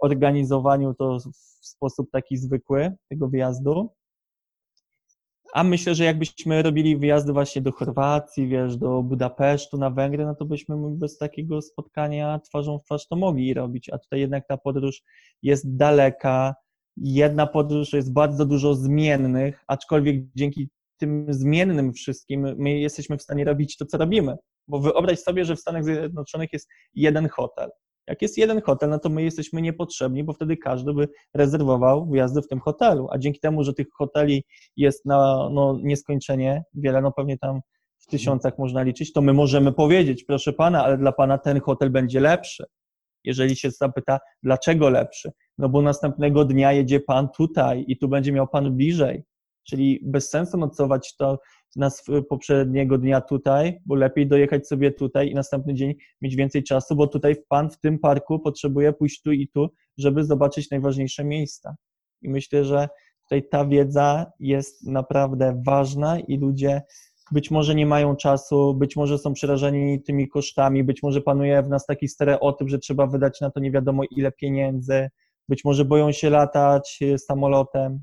organizowaniu 0.00 0.94
to 0.94 1.18
w 1.60 1.66
sposób 1.66 2.10
taki 2.10 2.36
zwykły 2.36 2.92
tego 3.08 3.28
wyjazdu. 3.28 3.90
A 5.54 5.64
myślę, 5.64 5.94
że 5.94 6.04
jakbyśmy 6.04 6.62
robili 6.62 6.96
wyjazdy 6.96 7.32
właśnie 7.32 7.62
do 7.62 7.72
Chorwacji, 7.72 8.48
wiesz, 8.48 8.76
do 8.76 9.02
Budapesztu, 9.02 9.78
na 9.78 9.90
Węgry, 9.90 10.24
no 10.24 10.34
to 10.34 10.44
byśmy 10.44 10.76
bez 10.90 11.18
takiego 11.18 11.62
spotkania 11.62 12.38
twarzą 12.38 12.78
w 12.78 12.84
twarz 12.84 13.08
to 13.08 13.16
mogli 13.16 13.54
robić. 13.54 13.90
A 13.90 13.98
tutaj 13.98 14.20
jednak 14.20 14.46
ta 14.48 14.56
podróż 14.56 15.02
jest 15.42 15.76
daleka. 15.76 16.54
Jedna 16.96 17.46
podróż 17.46 17.92
jest 17.92 18.12
bardzo 18.12 18.46
dużo 18.46 18.74
zmiennych, 18.74 19.64
aczkolwiek 19.66 20.16
dzięki 20.34 20.68
tym 20.98 21.26
zmiennym 21.28 21.92
wszystkim 21.92 22.54
my 22.58 22.78
jesteśmy 22.78 23.18
w 23.18 23.22
stanie 23.22 23.44
robić 23.44 23.76
to, 23.76 23.86
co 23.86 23.98
robimy. 23.98 24.36
Bo 24.68 24.80
wyobraź 24.80 25.20
sobie, 25.20 25.44
że 25.44 25.56
w 25.56 25.60
Stanach 25.60 25.84
Zjednoczonych 25.84 26.52
jest 26.52 26.68
jeden 26.94 27.28
hotel. 27.28 27.70
Jak 28.08 28.22
jest 28.22 28.38
jeden 28.38 28.62
hotel, 28.62 28.90
no 28.90 28.98
to 28.98 29.08
my 29.08 29.22
jesteśmy 29.22 29.62
niepotrzebni, 29.62 30.24
bo 30.24 30.32
wtedy 30.32 30.56
każdy 30.56 30.94
by 30.94 31.08
rezerwował 31.34 32.06
wyjazdy 32.06 32.42
w 32.42 32.48
tym 32.48 32.60
hotelu. 32.60 33.08
A 33.10 33.18
dzięki 33.18 33.40
temu, 33.40 33.64
że 33.64 33.72
tych 33.72 33.86
hoteli 33.92 34.44
jest 34.76 35.04
na 35.04 35.48
no, 35.52 35.78
nieskończenie 35.82 36.64
wiele, 36.74 37.00
no 37.02 37.12
pewnie 37.12 37.38
tam 37.38 37.60
w 37.98 38.06
tysiącach 38.06 38.58
można 38.58 38.82
liczyć, 38.82 39.12
to 39.12 39.20
my 39.22 39.32
możemy 39.32 39.72
powiedzieć, 39.72 40.24
proszę 40.24 40.52
pana, 40.52 40.84
ale 40.84 40.98
dla 40.98 41.12
pana 41.12 41.38
ten 41.38 41.60
hotel 41.60 41.90
będzie 41.90 42.20
lepszy. 42.20 42.64
Jeżeli 43.24 43.56
się 43.56 43.70
zapyta, 43.70 44.18
dlaczego 44.42 44.90
lepszy? 44.90 45.32
No 45.58 45.68
bo 45.68 45.82
następnego 45.82 46.44
dnia 46.44 46.72
jedzie 46.72 47.00
pan 47.00 47.28
tutaj 47.36 47.84
i 47.88 47.98
tu 47.98 48.08
będzie 48.08 48.32
miał 48.32 48.48
pan 48.48 48.76
bliżej. 48.76 49.22
Czyli 49.68 50.00
bez 50.02 50.30
sensu 50.30 50.58
nocować 50.58 51.16
to 51.16 51.38
nas 51.76 52.04
poprzedniego 52.28 52.98
dnia 52.98 53.20
tutaj, 53.20 53.80
bo 53.86 53.94
lepiej 53.94 54.26
dojechać 54.26 54.68
sobie 54.68 54.92
tutaj 54.92 55.30
i 55.30 55.34
następny 55.34 55.74
dzień 55.74 55.94
mieć 56.22 56.36
więcej 56.36 56.62
czasu, 56.62 56.96
bo 56.96 57.06
tutaj 57.06 57.36
pan 57.48 57.70
w 57.70 57.78
tym 57.78 57.98
parku 57.98 58.40
potrzebuje 58.40 58.92
pójść 58.92 59.22
tu 59.22 59.32
i 59.32 59.48
tu, 59.48 59.68
żeby 59.98 60.24
zobaczyć 60.24 60.70
najważniejsze 60.70 61.24
miejsca. 61.24 61.76
I 62.22 62.28
myślę, 62.28 62.64
że 62.64 62.88
tutaj 63.22 63.48
ta 63.48 63.64
wiedza 63.64 64.26
jest 64.40 64.86
naprawdę 64.86 65.62
ważna 65.66 66.20
i 66.20 66.38
ludzie 66.38 66.82
być 67.32 67.50
może 67.50 67.74
nie 67.74 67.86
mają 67.86 68.16
czasu, 68.16 68.74
być 68.74 68.96
może 68.96 69.18
są 69.18 69.32
przerażeni 69.32 70.02
tymi 70.02 70.28
kosztami, 70.28 70.84
być 70.84 71.02
może 71.02 71.20
panuje 71.20 71.62
w 71.62 71.68
nas 71.68 71.86
taki 71.86 72.08
stereotyp, 72.08 72.68
że 72.68 72.78
trzeba 72.78 73.06
wydać 73.06 73.40
na 73.40 73.50
to 73.50 73.60
nie 73.60 73.70
wiadomo 73.70 74.02
ile 74.10 74.32
pieniędzy, 74.32 75.08
być 75.48 75.64
może 75.64 75.84
boją 75.84 76.12
się 76.12 76.30
latać 76.30 77.00
samolotem. 77.16 78.02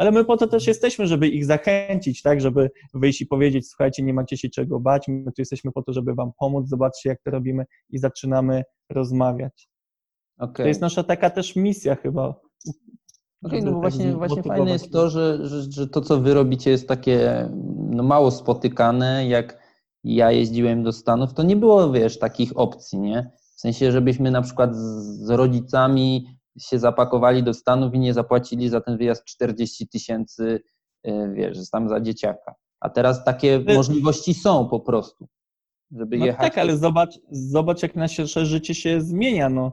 Ale 0.00 0.10
my 0.10 0.24
po 0.24 0.36
to 0.36 0.46
też 0.46 0.66
jesteśmy, 0.66 1.06
żeby 1.06 1.28
ich 1.28 1.44
zachęcić, 1.44 2.22
tak, 2.22 2.40
żeby 2.40 2.70
wyjść 2.94 3.20
i 3.20 3.26
powiedzieć, 3.26 3.68
słuchajcie, 3.68 4.02
nie 4.02 4.14
macie 4.14 4.36
się 4.36 4.48
czego 4.48 4.80
bać, 4.80 5.08
my 5.08 5.24
tu 5.24 5.34
jesteśmy 5.38 5.72
po 5.72 5.82
to, 5.82 5.92
żeby 5.92 6.14
wam 6.14 6.30
pomóc, 6.38 6.68
zobaczcie, 6.68 7.08
jak 7.08 7.22
to 7.22 7.30
robimy 7.30 7.64
i 7.90 7.98
zaczynamy 7.98 8.62
rozmawiać. 8.90 9.68
Okay. 10.38 10.64
To 10.64 10.68
jest 10.68 10.80
nasza 10.80 11.02
taka 11.02 11.30
też 11.30 11.56
misja 11.56 11.94
chyba. 11.94 12.28
Okej, 12.28 12.40
okay, 13.42 13.62
no 13.62 13.72
bo 13.72 13.72
tak 13.72 13.80
właśnie, 13.80 14.12
właśnie 14.12 14.42
fajne 14.42 14.70
jest 14.70 14.92
to, 14.92 15.10
że, 15.10 15.46
że, 15.46 15.62
że 15.62 15.88
to, 15.88 16.00
co 16.00 16.20
wy 16.20 16.34
robicie, 16.34 16.70
jest 16.70 16.88
takie 16.88 17.48
no, 17.90 18.02
mało 18.02 18.30
spotykane. 18.30 19.28
Jak 19.28 19.58
ja 20.04 20.32
jeździłem 20.32 20.82
do 20.82 20.92
Stanów, 20.92 21.34
to 21.34 21.42
nie 21.42 21.56
było, 21.56 21.92
wiesz, 21.92 22.18
takich 22.18 22.58
opcji, 22.58 22.98
nie? 22.98 23.30
W 23.56 23.60
sensie, 23.60 23.92
żebyśmy 23.92 24.30
na 24.30 24.42
przykład 24.42 24.76
z, 24.76 24.80
z 25.26 25.30
rodzicami 25.30 26.39
się 26.58 26.78
zapakowali 26.78 27.42
do 27.42 27.54
Stanów 27.54 27.94
i 27.94 27.98
nie 27.98 28.14
zapłacili 28.14 28.68
za 28.68 28.80
ten 28.80 28.96
wyjazd 28.96 29.24
40 29.24 29.88
tysięcy, 29.88 30.62
wiesz, 31.32 31.70
tam 31.70 31.88
za 31.88 32.00
dzieciaka. 32.00 32.54
A 32.80 32.90
teraz 32.90 33.24
takie 33.24 33.64
możliwości 33.74 34.34
są 34.34 34.68
po 34.68 34.80
prostu, 34.80 35.28
żeby 35.90 36.18
no 36.18 36.26
jechać. 36.26 36.48
Tak, 36.48 36.58
ale 36.58 36.76
zobacz, 36.76 37.18
zobacz, 37.30 37.82
jak 37.82 37.94
nasze 37.94 38.26
życie 38.26 38.74
się 38.74 39.00
zmienia. 39.00 39.48
No, 39.48 39.72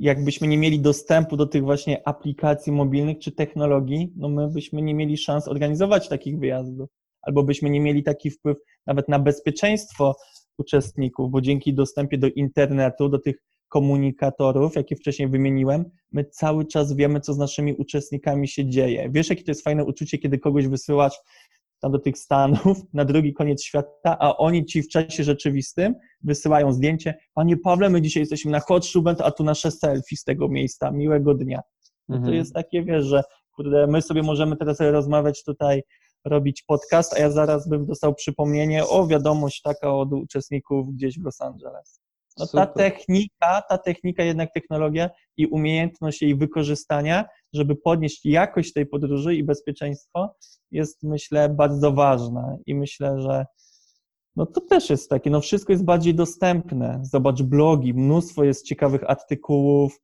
jakbyśmy 0.00 0.48
nie 0.48 0.58
mieli 0.58 0.80
dostępu 0.80 1.36
do 1.36 1.46
tych 1.46 1.62
właśnie 1.62 2.08
aplikacji 2.08 2.72
mobilnych 2.72 3.18
czy 3.18 3.32
technologii, 3.32 4.12
no 4.16 4.28
my 4.28 4.50
byśmy 4.50 4.82
nie 4.82 4.94
mieli 4.94 5.16
szans 5.16 5.48
organizować 5.48 6.08
takich 6.08 6.38
wyjazdów. 6.38 6.88
Albo 7.22 7.42
byśmy 7.42 7.70
nie 7.70 7.80
mieli 7.80 8.02
taki 8.02 8.30
wpływ 8.30 8.56
nawet 8.86 9.08
na 9.08 9.18
bezpieczeństwo 9.18 10.14
uczestników, 10.58 11.30
bo 11.30 11.40
dzięki 11.40 11.74
dostępie 11.74 12.18
do 12.18 12.26
internetu, 12.26 13.08
do 13.08 13.18
tych 13.18 13.36
komunikatorów, 13.74 14.76
jakie 14.76 14.96
wcześniej 14.96 15.28
wymieniłem, 15.28 15.84
my 16.12 16.24
cały 16.24 16.66
czas 16.66 16.92
wiemy, 16.92 17.20
co 17.20 17.32
z 17.34 17.38
naszymi 17.38 17.74
uczestnikami 17.74 18.48
się 18.48 18.66
dzieje. 18.68 19.08
Wiesz, 19.10 19.30
jakie 19.30 19.44
to 19.44 19.50
jest 19.50 19.64
fajne 19.64 19.84
uczucie, 19.84 20.18
kiedy 20.18 20.38
kogoś 20.38 20.68
wysyłasz 20.68 21.18
tam 21.80 21.92
do 21.92 21.98
tych 21.98 22.18
Stanów, 22.18 22.78
na 22.92 23.04
drugi 23.04 23.32
koniec 23.34 23.62
świata, 23.64 24.16
a 24.20 24.36
oni 24.36 24.64
ci 24.64 24.82
w 24.82 24.88
czasie 24.88 25.24
rzeczywistym 25.24 25.94
wysyłają 26.22 26.72
zdjęcie. 26.72 27.14
Panie 27.34 27.56
Pawle, 27.56 27.90
my 27.90 28.02
dzisiaj 28.02 28.20
jesteśmy 28.20 28.50
na 28.50 28.60
Hot 28.60 28.86
Shubent, 28.86 29.20
a 29.20 29.30
tu 29.30 29.44
nasze 29.44 29.70
selfie 29.70 30.16
z 30.16 30.24
tego 30.24 30.48
miejsca. 30.48 30.90
Miłego 30.90 31.34
dnia. 31.34 31.60
No 32.08 32.16
to 32.16 32.18
Mhm. 32.20 32.34
jest 32.34 32.54
takie, 32.54 32.82
wiesz, 32.84 33.04
że 33.04 33.22
kurde, 33.56 33.86
my 33.86 34.02
sobie 34.02 34.22
możemy 34.22 34.56
teraz 34.56 34.80
rozmawiać 34.80 35.44
tutaj, 35.44 35.82
robić 36.24 36.62
podcast, 36.62 37.14
a 37.14 37.18
ja 37.18 37.30
zaraz 37.30 37.68
bym 37.68 37.86
dostał 37.86 38.14
przypomnienie 38.14 38.86
o 38.86 39.06
wiadomość 39.06 39.62
taka 39.62 39.94
od 39.94 40.12
uczestników 40.12 40.94
gdzieś 40.94 41.18
w 41.18 41.24
Los 41.24 41.40
Angeles. 41.40 42.03
No 42.38 42.46
ta 42.46 42.66
technika, 42.66 43.62
ta 43.68 43.78
technika 43.78 44.22
jednak 44.22 44.52
technologia 44.52 45.10
i 45.36 45.46
umiejętność 45.46 46.22
jej 46.22 46.36
wykorzystania, 46.36 47.24
żeby 47.52 47.76
podnieść 47.76 48.26
jakość 48.26 48.72
tej 48.72 48.86
podróży 48.86 49.34
i 49.34 49.44
bezpieczeństwo 49.44 50.34
jest 50.70 51.02
myślę 51.02 51.48
bardzo 51.48 51.92
ważna 51.92 52.56
i 52.66 52.74
myślę, 52.74 53.20
że 53.20 53.46
no 54.36 54.46
to 54.46 54.60
też 54.60 54.90
jest 54.90 55.10
takie, 55.10 55.30
no 55.30 55.40
wszystko 55.40 55.72
jest 55.72 55.84
bardziej 55.84 56.14
dostępne. 56.14 57.00
Zobacz 57.02 57.42
blogi, 57.42 57.94
mnóstwo 57.94 58.44
jest 58.44 58.66
ciekawych 58.66 59.10
artykułów, 59.10 60.00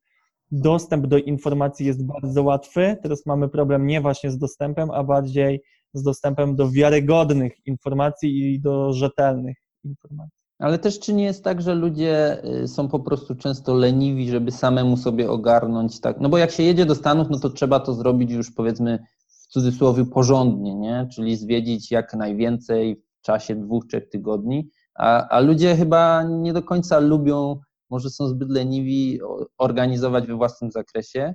dostęp 0.50 1.06
do 1.06 1.18
informacji 1.18 1.86
jest 1.86 2.06
bardzo 2.06 2.42
łatwy. 2.42 2.96
Teraz 3.02 3.26
mamy 3.26 3.48
problem 3.48 3.86
nie 3.86 4.00
właśnie 4.00 4.30
z 4.30 4.38
dostępem, 4.38 4.90
a 4.90 5.04
bardziej 5.04 5.62
z 5.94 6.02
dostępem 6.02 6.56
do 6.56 6.70
wiarygodnych 6.70 7.66
informacji 7.66 8.54
i 8.54 8.60
do 8.60 8.92
rzetelnych 8.92 9.56
informacji. 9.84 10.39
Ale 10.60 10.78
też 10.78 11.00
czy 11.00 11.12
nie 11.12 11.24
jest 11.24 11.44
tak, 11.44 11.62
że 11.62 11.74
ludzie 11.74 12.44
y, 12.62 12.68
są 12.68 12.88
po 12.88 13.00
prostu 13.00 13.34
często 13.34 13.74
leniwi, 13.74 14.30
żeby 14.30 14.52
samemu 14.52 14.96
sobie 14.96 15.30
ogarnąć 15.30 16.00
tak? 16.00 16.20
No 16.20 16.28
bo 16.28 16.38
jak 16.38 16.50
się 16.50 16.62
jedzie 16.62 16.86
do 16.86 16.94
Stanów, 16.94 17.30
no 17.30 17.38
to 17.38 17.50
trzeba 17.50 17.80
to 17.80 17.94
zrobić 17.94 18.30
już 18.30 18.50
powiedzmy 18.50 18.98
w 19.26 19.46
cudzysłowie 19.46 20.04
porządnie, 20.04 20.74
nie? 20.74 21.08
Czyli 21.12 21.36
zwiedzić 21.36 21.90
jak 21.90 22.14
najwięcej 22.14 23.02
w 23.20 23.22
czasie 23.22 23.54
dwóch, 23.54 23.86
trzech 23.86 24.08
tygodni, 24.08 24.70
a, 24.94 25.28
a 25.28 25.40
ludzie 25.40 25.76
chyba 25.76 26.22
nie 26.22 26.52
do 26.52 26.62
końca 26.62 26.98
lubią, 26.98 27.60
może 27.90 28.10
są 28.10 28.28
zbyt 28.28 28.50
leniwi 28.50 29.20
organizować 29.58 30.26
we 30.26 30.36
własnym 30.36 30.70
zakresie, 30.70 31.34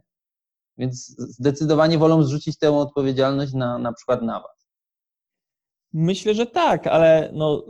więc 0.78 1.16
zdecydowanie 1.18 1.98
wolą 1.98 2.24
zrzucić 2.24 2.58
tę 2.58 2.78
odpowiedzialność 2.78 3.54
na, 3.54 3.78
na 3.78 3.94
przykład 3.94 4.22
na 4.22 4.40
was. 4.40 4.68
Myślę, 5.94 6.34
że 6.34 6.46
tak, 6.46 6.88
ale 6.88 7.32
no, 7.34 7.64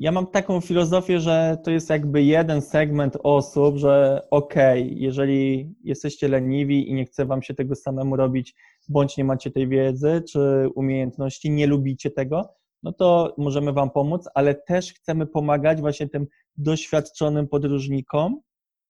ja 0.00 0.12
mam 0.12 0.26
taką 0.26 0.60
filozofię, 0.60 1.20
że 1.20 1.58
to 1.64 1.70
jest 1.70 1.90
jakby 1.90 2.22
jeden 2.22 2.62
segment 2.62 3.16
osób, 3.22 3.76
że 3.76 4.22
okej, 4.30 5.00
jeżeli 5.00 5.74
jesteście 5.84 6.28
leniwi 6.28 6.90
i 6.90 6.94
nie 6.94 7.04
chce 7.04 7.26
wam 7.26 7.42
się 7.42 7.54
tego 7.54 7.74
samemu 7.74 8.16
robić, 8.16 8.54
bądź 8.88 9.16
nie 9.16 9.24
macie 9.24 9.50
tej 9.50 9.68
wiedzy 9.68 10.22
czy 10.32 10.68
umiejętności, 10.74 11.50
nie 11.50 11.66
lubicie 11.66 12.10
tego, 12.10 12.48
no 12.82 12.92
to 12.92 13.34
możemy 13.38 13.72
wam 13.72 13.90
pomóc, 13.90 14.28
ale 14.34 14.54
też 14.54 14.92
chcemy 14.92 15.26
pomagać 15.26 15.80
właśnie 15.80 16.08
tym 16.08 16.26
doświadczonym 16.56 17.48
podróżnikom, 17.48 18.40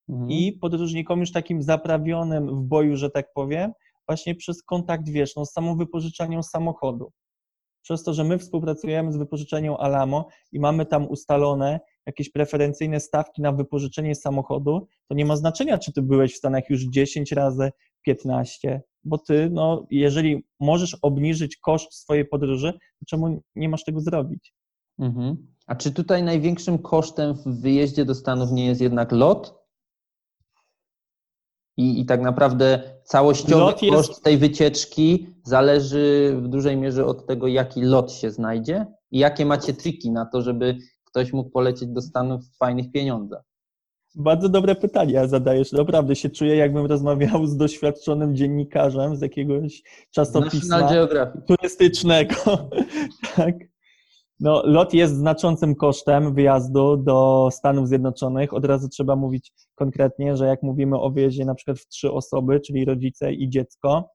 Mhm. 0.09 0.31
i 0.31 0.53
podróżnikom 0.53 1.21
już 1.21 1.33
takim 1.33 1.63
zaprawionym 1.63 2.49
w 2.49 2.63
boju, 2.63 2.97
że 2.97 3.11
tak 3.11 3.33
powiem, 3.35 3.73
właśnie 4.09 4.35
przez 4.35 4.63
kontakt, 4.63 5.09
wiesz, 5.09 5.37
no, 5.37 5.45
z 5.47 5.53
samą 5.53 5.77
wypożyczalnią 5.77 6.43
samochodu. 6.43 7.13
Przez 7.87 8.03
to, 8.03 8.15
że 8.15 8.25
my 8.25 8.39
współpracujemy 8.39 9.13
z 9.13 9.17
wypożyczalnią 9.17 9.79
Alamo 9.79 10.29
i 10.53 10.61
mamy 10.61 10.87
tam 10.87 11.09
ustalone 11.09 11.81
jakieś 12.07 12.31
preferencyjne 12.31 13.01
stawki 13.01 13.43
na 13.43 13.53
wypożyczenie 13.53 14.15
samochodu, 14.15 14.89
to 15.09 15.15
nie 15.15 15.25
ma 15.25 15.37
znaczenia, 15.37 15.79
czy 15.79 15.93
ty 15.93 16.03
byłeś 16.03 16.35
w 16.35 16.37
Stanach 16.37 16.71
już 16.71 16.83
10 16.83 17.33
razy, 17.33 17.71
15, 18.03 18.83
bo 19.05 19.19
ty, 19.19 19.51
no, 19.53 19.87
jeżeli 19.91 20.47
możesz 20.61 20.97
obniżyć 21.03 21.57
koszt 21.57 21.95
swojej 21.95 22.25
podróży, 22.25 22.73
to 22.73 23.07
czemu 23.07 23.43
nie 23.57 23.69
masz 23.69 23.85
tego 23.85 24.01
zrobić? 24.01 24.55
Mhm. 24.99 25.47
A 25.67 25.75
czy 25.75 25.93
tutaj 25.93 26.23
największym 26.23 26.79
kosztem 26.79 27.35
w 27.35 27.61
wyjeździe 27.61 28.05
do 28.05 28.15
Stanów 28.15 28.53
nie 28.53 28.67
jest 28.67 28.81
jednak 28.81 29.13
lot? 29.13 29.66
I, 31.77 32.01
i 32.01 32.07
tak 32.07 32.21
naprawdę 32.21 32.83
całościowy 33.05 33.61
Lot 33.61 33.83
jest- 33.83 33.97
koszt 33.97 34.23
tej 34.23 34.39
wycieczki 34.39 35.27
zależy 35.45 36.37
w 36.43 36.49
dużej 36.49 36.77
mierze 36.77 37.07
od 37.07 37.27
tego, 37.27 37.47
jaki 37.47 37.83
lot 37.83 38.13
się 38.13 38.31
znajdzie 38.31 38.87
i 39.11 39.19
jakie 39.19 39.47
macie 39.47 39.75
triki 39.75 40.11
na 40.11 40.27
to, 40.27 40.43
żeby 40.43 40.77
ktoś 41.05 41.33
mógł 41.33 41.51
polecieć 41.51 41.89
do 41.89 42.03
Stanów 42.03 42.45
w 42.45 42.57
fajnych 42.57 42.93
pieniądzach. 42.93 43.43
Bardzo 44.15 44.49
dobre 44.49 44.75
pytania 44.75 45.29
zadajesz. 45.29 45.73
Naprawdę 45.73 46.17
się 46.17 46.31
czuję, 46.31 46.57
jakbym 46.57 46.87
rozmawiał 46.87 47.47
z 47.47 47.57
doświadczonym 47.57 48.37
dziennikarzem 48.37 49.17
z 49.17 49.21
jakiegoś 49.21 49.83
czasopisma 50.11 50.91
turystycznego. 51.47 52.35
tak. 53.37 53.55
No, 54.41 54.63
lot 54.65 54.95
jest 54.95 55.15
znaczącym 55.15 55.75
kosztem 55.75 56.35
wyjazdu 56.35 56.97
do 56.97 57.49
Stanów 57.53 57.89
Zjednoczonych. 57.89 58.55
Od 58.55 58.65
razu 58.65 58.89
trzeba 58.89 59.17
mówić 59.17 59.53
konkretnie, 59.75 60.37
że 60.37 60.47
jak 60.47 60.63
mówimy 60.63 61.01
o 61.01 61.11
wyjeździe 61.11 61.45
na 61.45 61.55
przykład 61.55 61.79
w 61.79 61.89
trzy 61.89 62.13
osoby, 62.13 62.61
czyli 62.61 62.85
rodzice 62.85 63.33
i 63.33 63.49
dziecko, 63.51 64.11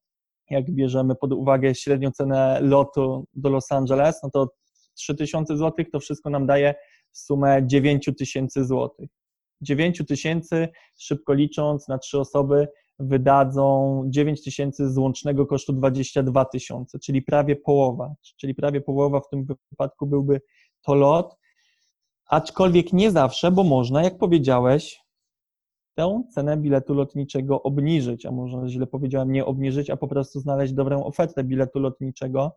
jak 0.49 0.71
bierzemy 0.71 1.15
pod 1.15 1.33
uwagę 1.33 1.75
średnią 1.75 2.11
cenę 2.11 2.59
lotu 2.61 3.25
do 3.33 3.49
Los 3.49 3.71
Angeles, 3.71 4.19
no 4.23 4.29
to 4.29 4.47
3000 4.95 5.57
zł 5.57 5.85
to 5.91 5.99
wszystko 5.99 6.29
nam 6.29 6.47
daje 6.47 6.75
sumę 7.11 7.61
9000 7.67 8.65
zł. 8.65 8.89
9 9.61 10.01
tysięcy, 10.07 10.67
szybko 10.97 11.33
licząc, 11.33 11.87
na 11.87 11.97
trzy 11.97 12.19
osoby 12.19 12.67
wydadzą 13.01 14.03
9 14.07 14.43
tysięcy 14.43 14.89
z 14.89 14.97
łącznego 14.97 15.45
kosztu 15.45 15.73
22 15.73 16.45
tysiące, 16.45 16.99
czyli 16.99 17.21
prawie 17.21 17.55
połowa. 17.55 18.13
Czyli 18.37 18.55
prawie 18.55 18.81
połowa 18.81 19.19
w 19.19 19.29
tym 19.29 19.45
wypadku 19.71 20.07
byłby 20.07 20.41
to 20.81 20.95
lot. 20.95 21.37
Aczkolwiek 22.29 22.93
nie 22.93 23.11
zawsze, 23.11 23.51
bo 23.51 23.63
można, 23.63 24.03
jak 24.03 24.17
powiedziałeś, 24.17 25.01
tę 25.95 26.23
cenę 26.29 26.57
biletu 26.57 26.93
lotniczego 26.93 27.63
obniżyć, 27.63 28.25
a 28.25 28.31
może 28.31 28.67
źle 28.67 28.87
powiedziałem, 28.87 29.31
nie 29.31 29.45
obniżyć, 29.45 29.89
a 29.89 29.97
po 29.97 30.07
prostu 30.07 30.39
znaleźć 30.39 30.73
dobrą 30.73 31.03
ofertę 31.03 31.43
biletu 31.43 31.79
lotniczego. 31.79 32.51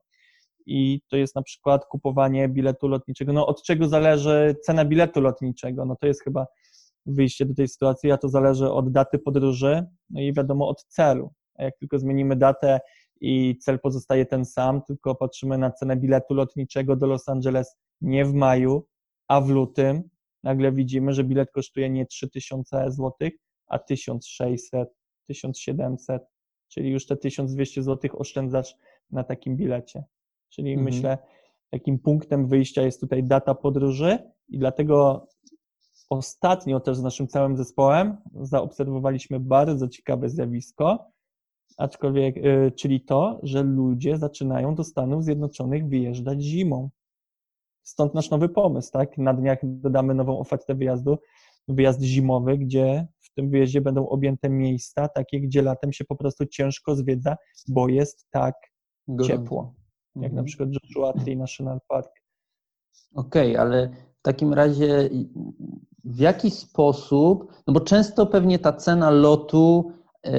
I 0.67 1.01
to 1.09 1.17
jest 1.17 1.35
na 1.35 1.43
przykład 1.43 1.87
kupowanie 1.87 2.49
biletu 2.49 2.89
lotniczego. 2.89 3.33
No 3.33 3.47
od 3.47 3.63
czego 3.63 3.89
zależy 3.89 4.57
cena 4.63 4.85
biletu 4.85 5.21
lotniczego? 5.21 5.85
No 5.85 5.97
to 5.97 6.07
jest 6.07 6.23
chyba 6.23 6.47
wyjście 7.07 7.47
do 7.47 7.55
tej 7.55 7.69
sytuacji, 7.69 8.13
a 8.13 8.19
to 8.19 8.29
zależy 8.29 8.71
od 8.71 8.93
daty 8.93 9.19
podróży, 9.19 9.87
no 10.11 10.21
i 10.21 10.33
wiadomo 10.33 10.69
od 10.69 10.85
celu. 10.85 11.33
A 11.55 11.65
jak 11.65 11.79
tylko 11.79 11.99
zmienimy 11.99 12.37
datę 12.37 12.81
i 13.21 13.59
cel 13.59 13.81
pozostaje 13.81 14.27
ten 14.27 14.45
sam, 14.45 14.83
tylko 14.83 15.15
patrzymy 15.15 15.59
na 15.59 15.71
cenę 15.71 15.97
biletu 15.97 16.35
lotniczego 16.35 16.97
do 16.97 17.07
Los 17.07 17.29
Angeles 17.29 17.77
nie 18.01 18.25
w 18.25 18.35
maju, 18.35 18.87
a 19.29 19.41
w 19.41 19.49
lutym, 19.49 20.03
nagle 20.43 20.73
widzimy, 20.73 21.13
że 21.13 21.25
bilet 21.25 21.51
kosztuje 21.51 21.91
nie 21.91 22.07
3000 22.07 22.91
zł, 22.91 23.13
a 23.67 23.79
1600, 23.79 24.89
1700, 25.27 26.23
czyli 26.69 26.91
już 26.91 27.07
te 27.07 27.17
1200 27.17 27.83
zł 27.83 28.11
oszczędzasz 28.15 28.77
na 29.11 29.25
takim 29.25 29.57
bilecie. 29.57 30.05
Czyli 30.49 30.73
Mhm. 30.73 30.85
myślę, 30.85 31.19
takim 31.71 31.99
punktem 31.99 32.47
wyjścia 32.47 32.83
jest 32.83 33.01
tutaj 33.01 33.25
data 33.25 33.55
podróży 33.55 34.19
i 34.49 34.59
dlatego 34.59 35.27
ostatnio 36.15 36.81
też 36.81 36.97
z 36.97 37.03
naszym 37.03 37.29
całym 37.29 37.57
zespołem 37.57 38.17
zaobserwowaliśmy 38.41 39.41
bardzo 39.41 39.89
ciekawe 39.89 40.29
zjawisko, 40.29 41.11
aczkolwiek, 41.79 42.37
y, 42.37 42.73
czyli 42.77 43.01
to, 43.01 43.41
że 43.43 43.63
ludzie 43.63 44.19
zaczynają 44.19 44.75
do 44.75 44.85
Stanów 44.85 45.25
Zjednoczonych 45.25 45.89
wyjeżdżać 45.89 46.43
zimą. 46.43 46.91
Stąd 47.83 48.15
nasz 48.15 48.31
nowy 48.31 48.49
pomysł, 48.49 48.93
tak? 48.93 49.19
Na 49.19 49.35
dniach 49.35 49.59
dodamy 49.63 50.15
nową 50.15 50.39
ofertę 50.39 50.75
wyjazdu, 50.75 51.19
wyjazd 51.69 52.03
zimowy, 52.03 52.59
gdzie 52.59 53.07
w 53.21 53.35
tym 53.35 53.51
wyjeździe 53.51 53.81
będą 53.81 54.09
objęte 54.09 54.49
miejsca, 54.49 55.09
takie, 55.09 55.41
gdzie 55.41 55.63
latem 55.63 55.93
się 55.93 56.05
po 56.05 56.17
prostu 56.17 56.47
ciężko 56.47 56.97
zwiedza, 56.97 57.37
bo 57.69 57.89
jest 57.89 58.27
tak 58.31 58.55
Gorąco. 59.09 59.33
ciepło, 59.39 59.75
jak 60.17 60.25
Mhm. 60.25 60.35
na 60.35 60.43
przykład 60.45 60.69
Joshua 60.73 61.13
Tree 61.13 61.37
National 61.37 61.79
Park. 61.89 62.11
Okej, 63.15 63.57
ale 63.57 63.89
w 63.89 64.14
takim 64.25 64.55
razie 64.55 65.11
w 66.05 66.19
jaki 66.19 66.51
sposób, 66.51 67.53
no 67.67 67.75
bo 67.75 67.81
często 67.81 68.27
pewnie 68.27 68.59
ta 68.59 68.73
cena 68.73 69.11
lotu, 69.11 69.93
yy, 70.25 70.33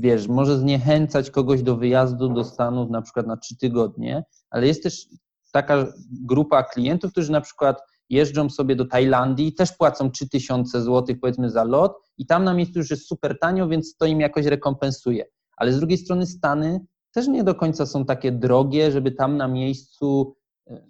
wiesz, 0.00 0.28
może 0.28 0.58
zniechęcać 0.58 1.30
kogoś 1.30 1.62
do 1.62 1.76
wyjazdu 1.76 2.28
do 2.28 2.44
Stanów 2.44 2.90
na 2.90 3.02
przykład 3.02 3.26
na 3.26 3.36
trzy 3.36 3.56
tygodnie, 3.56 4.24
ale 4.50 4.66
jest 4.66 4.82
też 4.82 5.06
taka 5.52 5.86
grupa 6.10 6.62
klientów, 6.62 7.12
którzy 7.12 7.32
na 7.32 7.40
przykład 7.40 7.82
jeżdżą 8.10 8.50
sobie 8.50 8.76
do 8.76 8.84
Tajlandii 8.84 9.54
też 9.54 9.72
płacą 9.72 10.10
3000 10.10 10.82
zł 10.82 11.16
powiedzmy 11.20 11.50
za 11.50 11.64
lot 11.64 11.96
i 12.18 12.26
tam 12.26 12.44
na 12.44 12.54
miejscu 12.54 12.78
już 12.78 12.90
jest 12.90 13.08
super 13.08 13.38
tanio, 13.38 13.68
więc 13.68 13.96
to 13.96 14.06
im 14.06 14.20
jakoś 14.20 14.46
rekompensuje. 14.46 15.24
Ale 15.56 15.72
z 15.72 15.78
drugiej 15.78 15.98
strony 15.98 16.26
Stany 16.26 16.80
też 17.12 17.28
nie 17.28 17.44
do 17.44 17.54
końca 17.54 17.86
są 17.86 18.04
takie 18.04 18.32
drogie, 18.32 18.92
żeby 18.92 19.12
tam 19.12 19.36
na 19.36 19.48
miejscu 19.48 20.36
yy, 20.66 20.82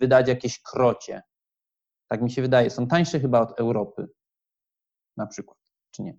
wydać 0.00 0.28
jakieś 0.28 0.62
krocie. 0.62 1.22
Tak 2.10 2.22
mi 2.22 2.30
się 2.30 2.42
wydaje. 2.42 2.70
Są 2.70 2.86
tańsze 2.86 3.20
chyba 3.20 3.40
od 3.40 3.60
Europy. 3.60 4.08
na 5.16 5.26
przykład, 5.26 5.58
czy 5.90 6.02
nie? 6.02 6.16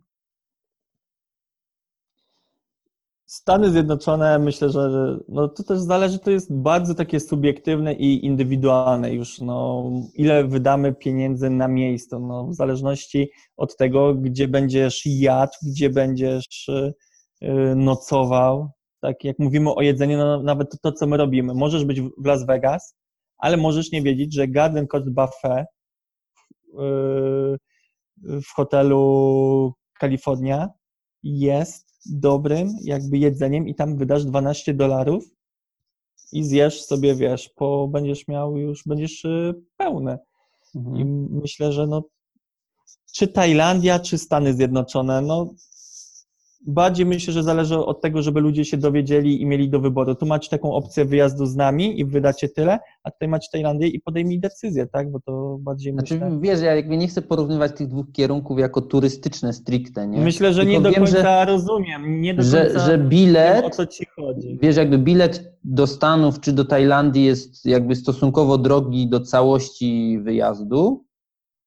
Stany 3.25 3.71
Zjednoczone, 3.71 4.39
myślę, 4.39 4.69
że 4.69 5.17
no 5.27 5.47
to 5.47 5.63
też 5.63 5.79
zależy, 5.79 6.19
to 6.19 6.31
jest 6.31 6.53
bardzo 6.55 6.95
takie 6.95 7.19
subiektywne 7.19 7.93
i 7.93 8.25
indywidualne 8.25 9.13
już, 9.13 9.41
no, 9.41 9.83
ile 10.15 10.43
wydamy 10.47 10.93
pieniędzy 10.93 11.49
na 11.49 11.67
miejscu, 11.67 12.19
no, 12.19 12.47
w 12.47 12.53
zależności 12.53 13.31
od 13.57 13.77
tego, 13.77 14.15
gdzie 14.15 14.47
będziesz 14.47 15.05
jadł, 15.05 15.53
gdzie 15.63 15.89
będziesz 15.89 16.69
y, 16.69 16.93
nocował, 17.75 18.69
tak 19.01 19.23
jak 19.23 19.39
mówimy 19.39 19.73
o 19.73 19.81
jedzeniu, 19.81 20.17
no, 20.17 20.43
nawet 20.43 20.81
to, 20.81 20.91
co 20.91 21.07
my 21.07 21.17
robimy, 21.17 21.53
możesz 21.53 21.85
być 21.85 22.01
w 22.01 22.25
Las 22.25 22.45
Vegas, 22.45 22.95
ale 23.37 23.57
możesz 23.57 23.91
nie 23.91 24.01
wiedzieć, 24.01 24.33
że 24.35 24.47
Garden 24.47 24.87
Court 24.87 25.09
Buffet 25.09 25.65
y, 25.65 25.80
w 28.23 28.47
hotelu 28.55 29.73
Kalifornia 29.99 30.69
jest 31.23 31.87
dobrym 32.05 32.69
jakby 32.83 33.17
jedzeniem 33.17 33.67
i 33.67 33.75
tam 33.75 33.97
wydasz 33.97 34.25
12 34.25 34.73
dolarów 34.73 35.23
i 36.31 36.43
zjesz 36.43 36.85
sobie, 36.85 37.15
wiesz, 37.15 37.49
po 37.49 37.87
będziesz 37.87 38.27
miał 38.27 38.57
już, 38.57 38.83
będziesz 38.85 39.25
y, 39.25 39.53
pełny. 39.77 40.17
Mhm. 40.75 40.97
I 40.97 41.05
myślę, 41.41 41.71
że 41.71 41.87
no 41.87 42.03
czy 43.13 43.27
Tajlandia, 43.27 43.99
czy 43.99 44.17
Stany 44.17 44.53
Zjednoczone, 44.53 45.21
no 45.21 45.53
bardziej 46.67 47.05
myślę, 47.05 47.33
że 47.33 47.43
zależy 47.43 47.77
od 47.77 48.01
tego, 48.01 48.21
żeby 48.21 48.41
ludzie 48.41 48.65
się 48.65 48.77
dowiedzieli 48.77 49.41
i 49.41 49.45
mieli 49.45 49.69
do 49.69 49.79
wyboru. 49.79 50.15
Tu 50.15 50.25
macie 50.25 50.49
taką 50.49 50.73
opcję 50.73 51.05
wyjazdu 51.05 51.45
z 51.45 51.55
nami 51.55 51.99
i 51.99 52.05
wydacie 52.05 52.49
tyle, 52.49 52.79
a 53.03 53.11
tutaj 53.11 53.27
macie 53.29 53.47
Tajlandię 53.51 53.87
i 53.87 53.99
podejmij 53.99 54.39
decyzję, 54.39 54.87
tak? 54.87 55.11
Bo 55.11 55.19
to 55.19 55.57
bardziej 55.59 55.93
Znaczy, 55.93 56.13
myślę... 56.13 56.39
wiesz, 56.41 56.61
ja 56.61 56.75
jakby 56.75 56.97
nie 56.97 57.07
chcę 57.07 57.21
porównywać 57.21 57.71
tych 57.77 57.87
dwóch 57.87 58.11
kierunków 58.11 58.59
jako 58.59 58.81
turystyczne 58.81 59.53
stricte, 59.53 60.07
nie? 60.07 60.21
Myślę, 60.21 60.53
że 60.53 60.61
Tylko 60.61 60.73
nie 60.77 60.81
do 60.83 60.89
wiem, 60.91 61.03
końca 61.03 61.21
że- 61.21 61.45
rozumiem. 61.45 62.21
Nie 62.21 62.33
do 62.33 62.43
Że, 62.43 62.63
końca 62.65 62.79
że 62.79 62.97
wiem, 62.97 63.09
bilet, 63.09 63.65
o 63.65 63.69
co 63.69 63.85
ci 63.85 64.05
chodzi. 64.15 64.59
wiesz, 64.61 64.75
jakby 64.77 64.97
bilet 64.97 65.53
do 65.63 65.87
Stanów 65.87 66.39
czy 66.39 66.53
do 66.53 66.65
Tajlandii 66.65 67.25
jest 67.25 67.65
jakby 67.65 67.95
stosunkowo 67.95 68.57
drogi 68.57 69.07
do 69.09 69.19
całości 69.19 70.19
wyjazdu, 70.23 71.05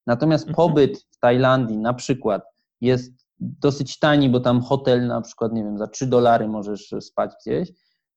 natomiast 0.07 0.47
Mhm. 0.47 0.55
pobyt 0.55 0.97
w 1.11 1.19
Tajlandii 1.19 1.77
na 1.77 1.93
przykład 1.93 2.43
jest 2.81 3.24
dosyć 3.39 3.99
tani, 3.99 4.29
bo 4.29 4.39
tam 4.39 4.61
hotel 4.61 5.07
na 5.07 5.21
przykład, 5.21 5.53
nie 5.53 5.63
wiem, 5.63 5.77
za 5.77 5.87
3 5.87 6.07
dolary 6.07 6.47
możesz 6.47 6.93
spać 6.99 7.31
gdzieś, 7.41 7.69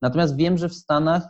natomiast 0.03 0.37
wiem, 0.37 0.59
że 0.59 0.69
w 0.69 0.75
Stanach 0.75 1.29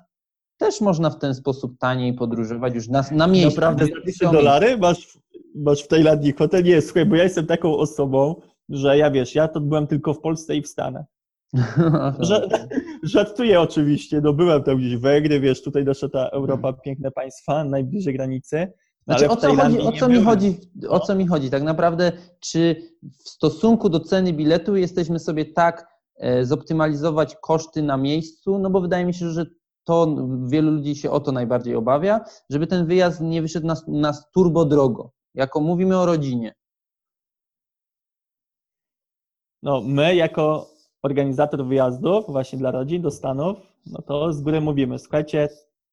też 0.58 0.80
można 0.80 1.10
w 1.10 1.18
ten 1.18 1.34
sposób 1.34 1.78
taniej 1.78 2.14
podróżować 2.14 2.74
już 2.74 2.88
na, 2.88 3.04
na 3.10 3.26
miejscu. 3.26 3.60
Naprawdę 3.60 3.86
za 3.86 4.12
3 4.12 4.24
dolary 4.32 4.78
masz, 4.78 5.18
masz 5.54 5.82
w 5.82 5.88
Tajlandii 5.88 6.32
hotel? 6.32 6.64
Nie, 6.64 6.82
słuchaj, 6.82 7.06
bo 7.06 7.16
ja 7.16 7.22
jestem 7.22 7.46
taką 7.46 7.76
osobą, 7.76 8.34
że 8.68 8.98
ja 8.98 9.10
wiesz, 9.10 9.34
ja 9.34 9.48
to 9.48 9.60
byłem 9.60 9.86
tylko 9.86 10.14
w 10.14 10.20
Polsce 10.20 10.56
i 10.56 10.62
w 10.62 10.68
Stanach. 10.68 11.04
Żartuję 13.02 13.60
oczywiście, 13.60 14.20
no 14.20 14.32
byłem 14.32 14.62
tam 14.62 14.78
gdzieś 14.78 14.96
Węgry, 14.96 15.40
wiesz, 15.40 15.62
tutaj 15.62 15.84
nasza 15.84 16.08
ta 16.08 16.28
Europa, 16.28 16.72
piękne 16.72 17.10
państwa, 17.10 17.64
najbliżej 17.64 18.14
granicy. 18.14 18.72
No, 19.08 19.18
Znaczy, 19.18 19.24
ale 19.24 19.32
o 19.32 19.36
co, 19.36 19.56
chodzi, 19.56 19.80
o, 19.80 19.92
co 19.92 20.08
mi 20.08 20.24
chodzi, 20.24 20.58
o 20.88 21.00
co 21.00 21.14
mi 21.14 21.26
chodzi? 21.26 21.50
Tak 21.50 21.62
naprawdę, 21.62 22.12
czy 22.40 22.76
w 23.24 23.28
stosunku 23.28 23.88
do 23.88 24.00
ceny 24.00 24.32
biletu 24.32 24.76
jesteśmy 24.76 25.18
sobie 25.18 25.44
tak 25.44 25.86
e, 26.16 26.44
zoptymalizować 26.44 27.36
koszty 27.36 27.82
na 27.82 27.96
miejscu? 27.96 28.58
No 28.58 28.70
bo 28.70 28.80
wydaje 28.80 29.06
mi 29.06 29.14
się, 29.14 29.30
że 29.30 29.46
to 29.84 30.16
wielu 30.46 30.70
ludzi 30.70 30.96
się 30.96 31.10
o 31.10 31.20
to 31.20 31.32
najbardziej 31.32 31.74
obawia, 31.74 32.20
żeby 32.50 32.66
ten 32.66 32.86
wyjazd 32.86 33.20
nie 33.20 33.42
wyszedł 33.42 33.66
nas, 33.66 33.84
nas 33.86 34.30
turbo 34.30 34.64
drogo. 34.64 35.12
Jako 35.34 35.60
mówimy 35.60 35.98
o 35.98 36.06
rodzinie. 36.06 36.54
No, 39.62 39.80
my 39.80 40.14
jako 40.14 40.70
organizator 41.02 41.66
wyjazdów 41.66 42.24
właśnie 42.28 42.58
dla 42.58 42.70
rodzin 42.70 43.02
do 43.02 43.10
Stanów, 43.10 43.58
no 43.86 44.02
to 44.02 44.32
z 44.32 44.40
góry 44.40 44.60
mówimy, 44.60 44.98
słuchajcie, 44.98 45.48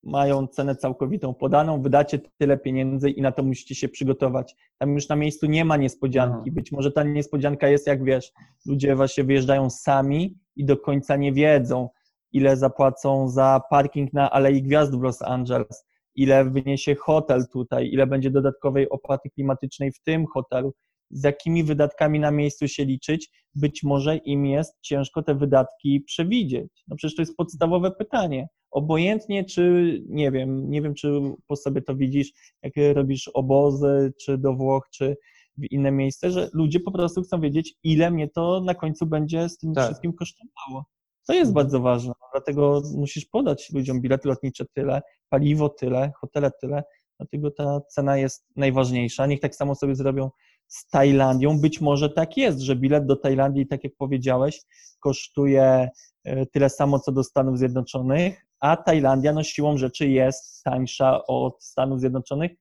mają 0.05 0.47
cenę 0.47 0.75
całkowitą 0.75 1.33
podaną, 1.33 1.81
wydacie 1.81 2.19
tyle 2.37 2.57
pieniędzy 2.57 3.09
i 3.09 3.21
na 3.21 3.31
to 3.31 3.43
musicie 3.43 3.75
się 3.75 3.89
przygotować. 3.89 4.55
Tam 4.77 4.93
już 4.93 5.09
na 5.09 5.15
miejscu 5.15 5.45
nie 5.45 5.65
ma 5.65 5.77
niespodzianki. 5.77 6.41
Aha. 6.41 6.51
Być 6.51 6.71
może 6.71 6.91
ta 6.91 7.03
niespodzianka 7.03 7.67
jest, 7.67 7.87
jak 7.87 8.03
wiesz, 8.03 8.31
ludzie 8.65 8.95
właśnie 8.95 9.23
wyjeżdżają 9.23 9.69
sami 9.69 10.37
i 10.55 10.65
do 10.65 10.77
końca 10.77 11.15
nie 11.15 11.33
wiedzą, 11.33 11.89
ile 12.31 12.57
zapłacą 12.57 13.29
za 13.29 13.61
parking 13.69 14.13
na 14.13 14.31
Alei 14.31 14.63
Gwiazd 14.63 14.95
w 14.95 15.01
Los 15.01 15.21
Angeles, 15.21 15.85
ile 16.15 16.45
wyniesie 16.45 16.95
hotel 16.95 17.45
tutaj, 17.53 17.89
ile 17.91 18.07
będzie 18.07 18.31
dodatkowej 18.31 18.89
opłaty 18.89 19.29
klimatycznej 19.29 19.91
w 19.91 20.01
tym 20.01 20.25
hotelu, 20.33 20.73
z 21.11 21.23
jakimi 21.23 21.63
wydatkami 21.63 22.19
na 22.19 22.31
miejscu 22.31 22.67
się 22.67 22.85
liczyć, 22.85 23.29
być 23.55 23.83
może 23.83 24.17
im 24.17 24.45
jest 24.45 24.73
ciężko 24.81 25.23
te 25.23 25.35
wydatki 25.35 26.01
przewidzieć. 26.01 26.83
No 26.87 26.95
przecież 26.95 27.15
to 27.15 27.21
jest 27.21 27.35
podstawowe 27.35 27.91
pytanie. 27.91 28.47
Obojętnie, 28.75 29.45
czy 29.45 29.93
nie 30.07 30.31
wiem, 30.31 30.69
nie 30.69 30.81
wiem, 30.81 30.93
czy 30.93 31.21
po 31.47 31.55
sobie 31.55 31.81
to 31.81 31.95
widzisz, 31.95 32.31
jak 32.63 32.73
robisz 32.93 33.27
obozy, 33.33 34.13
czy 34.21 34.37
do 34.37 34.53
Włoch, 34.53 34.87
czy 34.91 35.17
w 35.57 35.71
inne 35.71 35.91
miejsce, 35.91 36.31
że 36.31 36.49
ludzie 36.53 36.79
po 36.79 36.91
prostu 36.91 37.21
chcą 37.21 37.41
wiedzieć, 37.41 37.75
ile 37.83 38.11
mnie 38.11 38.29
to 38.29 38.61
na 38.65 38.75
końcu 38.75 39.05
będzie 39.05 39.49
z 39.49 39.57
tym 39.57 39.73
Tak. 39.73 39.85
wszystkim 39.85 40.13
kosztowało. 40.13 40.85
To 41.27 41.33
jest 41.33 41.53
bardzo 41.53 41.79
ważne, 41.79 42.13
dlatego 42.31 42.81
musisz 42.95 43.25
podać 43.25 43.71
ludziom 43.73 44.01
bilety 44.01 44.27
lotnicze 44.27 44.65
tyle, 44.73 45.01
paliwo 45.29 45.69
tyle, 45.69 46.11
hotele 46.21 46.51
tyle, 46.61 46.83
dlatego 47.19 47.51
ta 47.51 47.81
cena 47.89 48.17
jest 48.17 48.45
najważniejsza. 48.55 49.25
Niech 49.25 49.39
tak 49.39 49.55
samo 49.55 49.75
sobie 49.75 49.95
zrobią 49.95 50.29
z 50.67 50.89
Tajlandią. 50.89 51.59
Być 51.59 51.81
może 51.81 52.09
tak 52.09 52.37
jest, 52.37 52.59
że 52.59 52.75
bilet 52.75 53.05
do 53.05 53.15
Tajlandii, 53.15 53.67
tak 53.67 53.83
jak 53.83 53.93
powiedziałeś, 53.97 54.61
kosztuje 54.99 55.89
e, 56.23 56.45
tyle 56.45 56.69
samo 56.69 56.99
co 56.99 57.11
do 57.11 57.23
Stanów 57.23 57.57
Zjednoczonych, 57.57 58.44
a 58.65 58.77
Tajlandia 58.77 59.33
no 59.33 59.43
siłą 59.43 59.77
rzeczy 59.77 60.07
jest 60.07 60.63
tańsza 60.63 61.27
od 61.27 61.63
Stanów 61.63 61.99
Zjednoczonych, 61.99 62.51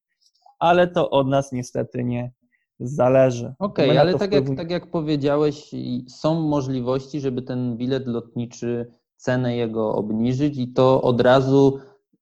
ale 0.59 0.88
to 0.88 1.11
od 1.11 1.29
nas 1.29 1.53
niestety 1.53 2.05
nie 2.05 2.33
zależy. 2.81 3.55
Okej, 3.59 3.95
na 3.95 4.01
ale 4.01 4.19
tak 4.19 4.33
jak, 4.33 4.45
tak 4.57 4.71
jak 4.71 4.90
powiedziałeś, 4.90 5.71
są 6.09 6.40
możliwości, 6.40 7.21
żeby 7.21 7.43
ten 7.43 7.77
bilet 7.77 8.07
lotniczy, 8.07 8.93
cenę 9.17 9.57
jego 9.57 9.95
obniżyć 9.95 10.59
i 10.59 10.73
to 10.73 11.03
od 11.03 11.21
razu 11.21 11.79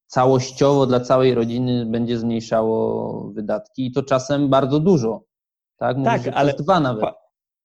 całościowo 0.07 0.87
dla 0.87 1.01
całej 1.01 1.35
rodziny 1.35 1.87
będzie 1.87 2.19
zmniejszało 2.19 3.31
wydatki 3.35 3.87
i 3.87 3.93
to 3.93 4.03
czasem 4.03 4.49
bardzo 4.49 4.81
dużo. 4.81 5.25
Tak, 5.77 5.97
Mówisz, 5.97 6.25
Tak, 6.25 6.35
ale 6.35 6.53
dwa 6.53 6.81
nawet. 6.81 7.05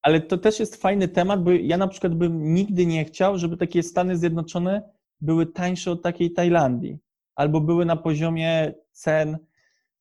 Ale 0.01 0.21
to 0.21 0.37
też 0.37 0.59
jest 0.59 0.75
fajny 0.75 1.07
temat, 1.07 1.43
bo 1.43 1.51
ja 1.51 1.77
na 1.77 1.87
przykład 1.87 2.15
bym 2.15 2.53
nigdy 2.53 2.85
nie 2.85 3.05
chciał, 3.05 3.37
żeby 3.37 3.57
takie 3.57 3.83
Stany 3.83 4.17
Zjednoczone 4.17 4.96
były 5.21 5.45
tańsze 5.45 5.91
od 5.91 6.03
takiej 6.03 6.33
Tajlandii, 6.33 6.97
albo 7.35 7.61
były 7.61 7.85
na 7.85 7.95
poziomie 7.95 8.73
cen, 8.91 9.37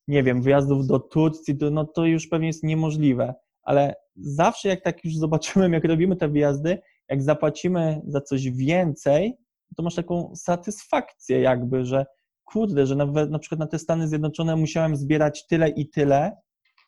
nie 0.09 0.22
wiem, 0.22 0.42
wyjazdów 0.42 0.87
do 0.87 0.98
Turcji, 0.98 1.59
no 1.70 1.85
to 1.85 2.05
już 2.07 2.26
pewnie 2.26 2.46
jest 2.46 2.62
niemożliwe. 2.62 3.35
Ale 3.62 3.94
zawsze 4.16 4.68
jak 4.68 4.83
tak 4.83 5.05
już 5.05 5.16
zobaczyłem, 5.24 5.72
jak 5.72 5.85
robimy 5.85 6.16
te 6.16 6.29
wyjazdy, 6.29 6.79
jak 7.09 7.22
zapłacimy 7.22 8.00
za 8.07 8.20
coś 8.20 8.50
więcej, 8.50 9.37
to 9.76 9.83
masz 9.83 9.94
taką 9.94 10.33
satysfakcję 10.37 11.40
jakby, 11.40 11.85
że 11.85 12.07
kurde, 12.44 12.87
że 12.87 12.96
nawet 12.96 13.31
na 13.31 13.38
przykład 13.38 13.59
na 13.59 13.66
te 13.66 13.79
Stany 13.79 14.09
Zjednoczone 14.09 14.57
musiałem 14.57 14.96
zbierać 14.96 15.46
tyle 15.46 15.68
i 15.68 15.88
tyle 15.88 16.37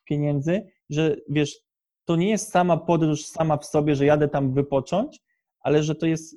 pieniędzy, 0.05 0.67
że 0.91 1.17
wiesz, 1.29 1.57
to 2.05 2.17
nie 2.17 2.31
jest 2.31 2.51
sama 2.51 2.77
podróż 2.77 3.27
sama 3.27 3.57
w 3.57 3.67
sobie, 3.67 3.97
że 3.97 4.07
jadę 4.07 4.29
tam 4.29 4.55
wypocząć, 4.55 5.21
ale 5.61 5.83
że 5.83 5.95
to 5.95 6.07
jest 6.07 6.37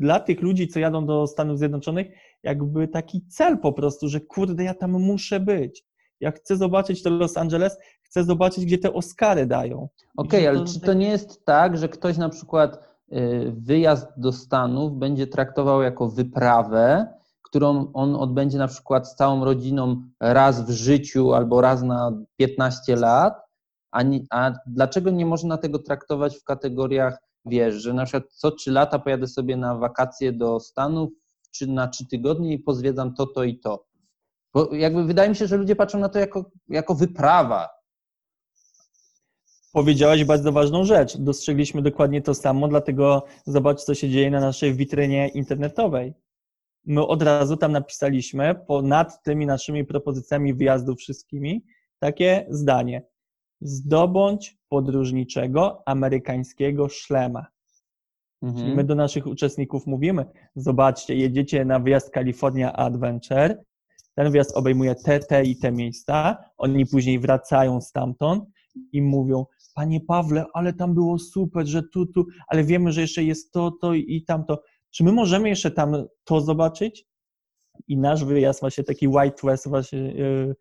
dla 0.00 0.20
tych 0.20 0.42
ludzi, 0.42 0.68
co 0.68 0.78
jadą 0.78 1.06
do 1.06 1.26
Stanów 1.26 1.58
Zjednoczonych, 1.58 2.06
jakby 2.42 2.88
taki 2.88 3.26
cel 3.26 3.58
po 3.58 3.72
prostu, 3.72 4.08
że 4.08 4.20
kurde, 4.20 4.64
ja 4.64 4.74
tam 4.74 4.90
muszę 4.90 5.40
być. 5.40 5.84
Ja 6.20 6.30
chcę 6.30 6.56
zobaczyć 6.56 7.02
to 7.02 7.10
Los 7.10 7.36
Angeles, 7.36 7.78
chcę 8.02 8.24
zobaczyć, 8.24 8.64
gdzie 8.64 8.78
te 8.78 8.92
Oscary 8.92 9.46
dają. 9.46 9.88
Okej, 10.16 10.42
że 10.42 10.48
ale 10.48 10.58
to 10.58 10.64
czy 10.64 10.80
tak- 10.80 10.86
to 10.86 10.92
nie 10.92 11.08
jest 11.08 11.44
tak, 11.44 11.78
że 11.78 11.88
ktoś 11.88 12.16
na 12.16 12.28
przykład 12.28 12.78
y, 13.12 13.52
wyjazd 13.56 14.06
do 14.16 14.32
Stanów 14.32 14.98
będzie 14.98 15.26
traktował 15.26 15.82
jako 15.82 16.08
wyprawę, 16.08 17.06
którą 17.42 17.92
on 17.92 18.16
odbędzie 18.16 18.58
na 18.58 18.68
przykład 18.68 19.08
z 19.08 19.14
całą 19.14 19.44
rodziną 19.44 20.02
raz 20.20 20.66
w 20.66 20.70
życiu 20.70 21.32
albo 21.32 21.60
raz 21.60 21.82
na 21.82 22.12
15 22.36 22.96
lat, 22.96 23.34
a, 23.90 24.02
nie, 24.02 24.20
a 24.30 24.52
dlaczego 24.66 25.10
nie 25.10 25.26
można 25.26 25.58
tego 25.58 25.78
traktować 25.78 26.36
w 26.36 26.44
kategoriach, 26.44 27.18
wiesz, 27.46 27.74
że 27.74 27.92
na 27.92 28.04
przykład 28.04 28.32
co 28.32 28.50
trzy 28.50 28.70
lata 28.70 28.98
pojadę 28.98 29.26
sobie 29.26 29.56
na 29.56 29.74
wakacje 29.74 30.32
do 30.32 30.60
Stanów 30.60 31.10
czy 31.50 31.66
na 31.66 31.88
trzy 31.88 32.06
tygodnie 32.06 32.52
i 32.52 32.58
pozwiedzam 32.58 33.14
to, 33.14 33.26
to 33.26 33.44
i 33.44 33.58
to. 33.58 33.86
Bo 34.54 34.74
jakby 34.74 35.04
wydaje 35.04 35.28
mi 35.28 35.36
się, 35.36 35.46
że 35.46 35.56
ludzie 35.56 35.76
patrzą 35.76 35.98
na 35.98 36.08
to 36.08 36.18
jako, 36.18 36.50
jako 36.68 36.94
wyprawa. 36.94 37.68
Powiedziałaś 39.72 40.24
bardzo 40.24 40.52
ważną 40.52 40.84
rzecz. 40.84 41.16
Dostrzegliśmy 41.16 41.82
dokładnie 41.82 42.22
to 42.22 42.34
samo, 42.34 42.68
dlatego 42.68 43.24
zobacz, 43.46 43.80
co 43.80 43.94
się 43.94 44.10
dzieje 44.10 44.30
na 44.30 44.40
naszej 44.40 44.74
witrynie 44.74 45.28
internetowej. 45.28 46.14
My 46.84 47.06
od 47.06 47.22
razu 47.22 47.56
tam 47.56 47.72
napisaliśmy, 47.72 48.54
ponad 48.66 49.22
tymi 49.22 49.46
naszymi 49.46 49.84
propozycjami 49.84 50.54
wyjazdu 50.54 50.96
wszystkimi, 50.96 51.64
takie 51.98 52.46
zdanie. 52.50 53.02
Zdobądź 53.60 54.58
podróżniczego 54.68 55.82
amerykańskiego 55.86 56.88
szlema. 56.88 57.46
Czyli 58.40 58.50
Mhm. 58.50 58.76
my 58.76 58.84
do 58.84 58.94
naszych 58.94 59.26
uczestników 59.26 59.86
mówimy, 59.86 60.26
zobaczcie, 60.56 61.14
jedziecie 61.14 61.64
na 61.64 61.78
wyjazd 61.78 62.10
California 62.10 62.72
Adventure, 62.72 63.64
ten 64.14 64.30
wyjazd 64.30 64.56
obejmuje 64.56 64.94
te, 64.94 65.20
te 65.20 65.44
i 65.44 65.56
te 65.56 65.72
miejsca, 65.72 66.36
oni 66.56 66.86
później 66.86 67.18
wracają 67.18 67.80
stamtąd 67.80 68.44
i 68.92 69.02
mówią, 69.02 69.46
panie 69.74 70.00
Pawle, 70.00 70.44
ale 70.54 70.72
tam 70.72 70.94
było 70.94 71.18
super, 71.18 71.66
że 71.66 71.82
tu, 71.82 72.06
tu, 72.06 72.26
ale 72.48 72.64
wiemy, 72.64 72.92
że 72.92 73.00
jeszcze 73.00 73.24
jest 73.24 73.52
to, 73.52 73.70
to 73.70 73.94
i 73.94 74.24
tamto. 74.26 74.62
Czy 74.90 75.04
my 75.04 75.12
możemy 75.12 75.48
jeszcze 75.48 75.70
tam 75.70 76.06
to 76.24 76.40
zobaczyć? 76.40 77.06
I 77.88 77.96
nasz 77.96 78.24
wyjazd 78.24 78.60
właśnie 78.60 78.84
taki 78.84 79.08
White 79.08 79.46
West 79.46 79.68
właśnie 79.68 79.98
yy, 79.98 80.54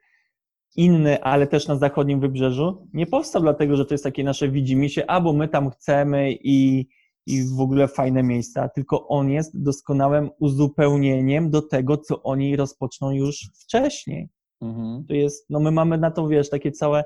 inny, 0.77 1.23
ale 1.23 1.47
też 1.47 1.67
na 1.67 1.75
zachodnim 1.75 2.19
wybrzeżu, 2.19 2.87
nie 2.93 3.07
powstał 3.07 3.41
dlatego, 3.41 3.75
że 3.75 3.85
to 3.85 3.93
jest 3.93 4.03
takie 4.03 4.23
nasze 4.23 4.49
widzimisię, 4.49 5.09
a 5.09 5.21
bo 5.21 5.33
my 5.33 5.47
tam 5.47 5.69
chcemy 5.69 6.31
i, 6.31 6.87
i 7.25 7.43
w 7.57 7.59
ogóle 7.59 7.87
fajne 7.87 8.23
miejsca, 8.23 8.69
tylko 8.69 9.07
on 9.07 9.29
jest 9.29 9.63
doskonałym 9.63 10.29
uzupełnieniem 10.39 11.49
do 11.49 11.61
tego, 11.61 11.97
co 11.97 12.23
oni 12.23 12.55
rozpoczną 12.55 13.11
już 13.11 13.49
wcześniej. 13.63 14.29
Mhm. 14.61 15.05
To 15.05 15.13
jest, 15.13 15.45
no 15.49 15.59
my 15.59 15.71
mamy 15.71 15.97
na 15.97 16.11
to, 16.11 16.27
wiesz, 16.27 16.49
takie 16.49 16.71
całe 16.71 17.03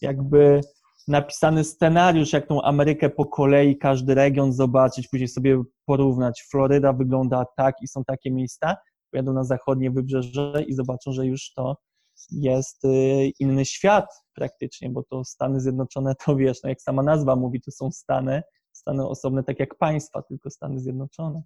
jakby 0.00 0.60
napisany 1.08 1.64
scenariusz, 1.64 2.32
jak 2.32 2.46
tą 2.46 2.62
Amerykę 2.62 3.10
po 3.10 3.26
kolei, 3.26 3.78
każdy 3.78 4.14
region 4.14 4.52
zobaczyć, 4.52 5.08
później 5.08 5.28
sobie 5.28 5.62
porównać. 5.84 6.44
Floryda 6.50 6.92
wygląda 6.92 7.44
tak 7.56 7.74
i 7.82 7.88
są 7.88 8.04
takie 8.04 8.30
miejsca, 8.30 8.76
pojadą 9.10 9.32
na 9.32 9.44
zachodnie 9.44 9.90
wybrzeże 9.90 10.62
i 10.66 10.74
zobaczą, 10.74 11.12
że 11.12 11.26
już 11.26 11.52
to 11.52 11.76
jest 12.30 12.84
y, 12.84 13.32
inny 13.40 13.64
świat 13.64 14.06
praktycznie, 14.34 14.90
bo 14.90 15.02
to 15.02 15.24
Stany 15.24 15.60
Zjednoczone, 15.60 16.14
to 16.24 16.36
wiesz, 16.36 16.62
no 16.62 16.68
jak 16.68 16.82
sama 16.82 17.02
nazwa 17.02 17.36
mówi, 17.36 17.60
to 17.60 17.70
są 17.70 17.90
Stany, 17.90 18.42
Stany 18.72 19.08
osobne, 19.08 19.44
tak 19.44 19.60
jak 19.60 19.78
państwa, 19.78 20.22
tylko 20.22 20.50
Stany 20.50 20.80
Zjednoczone. 20.80 21.42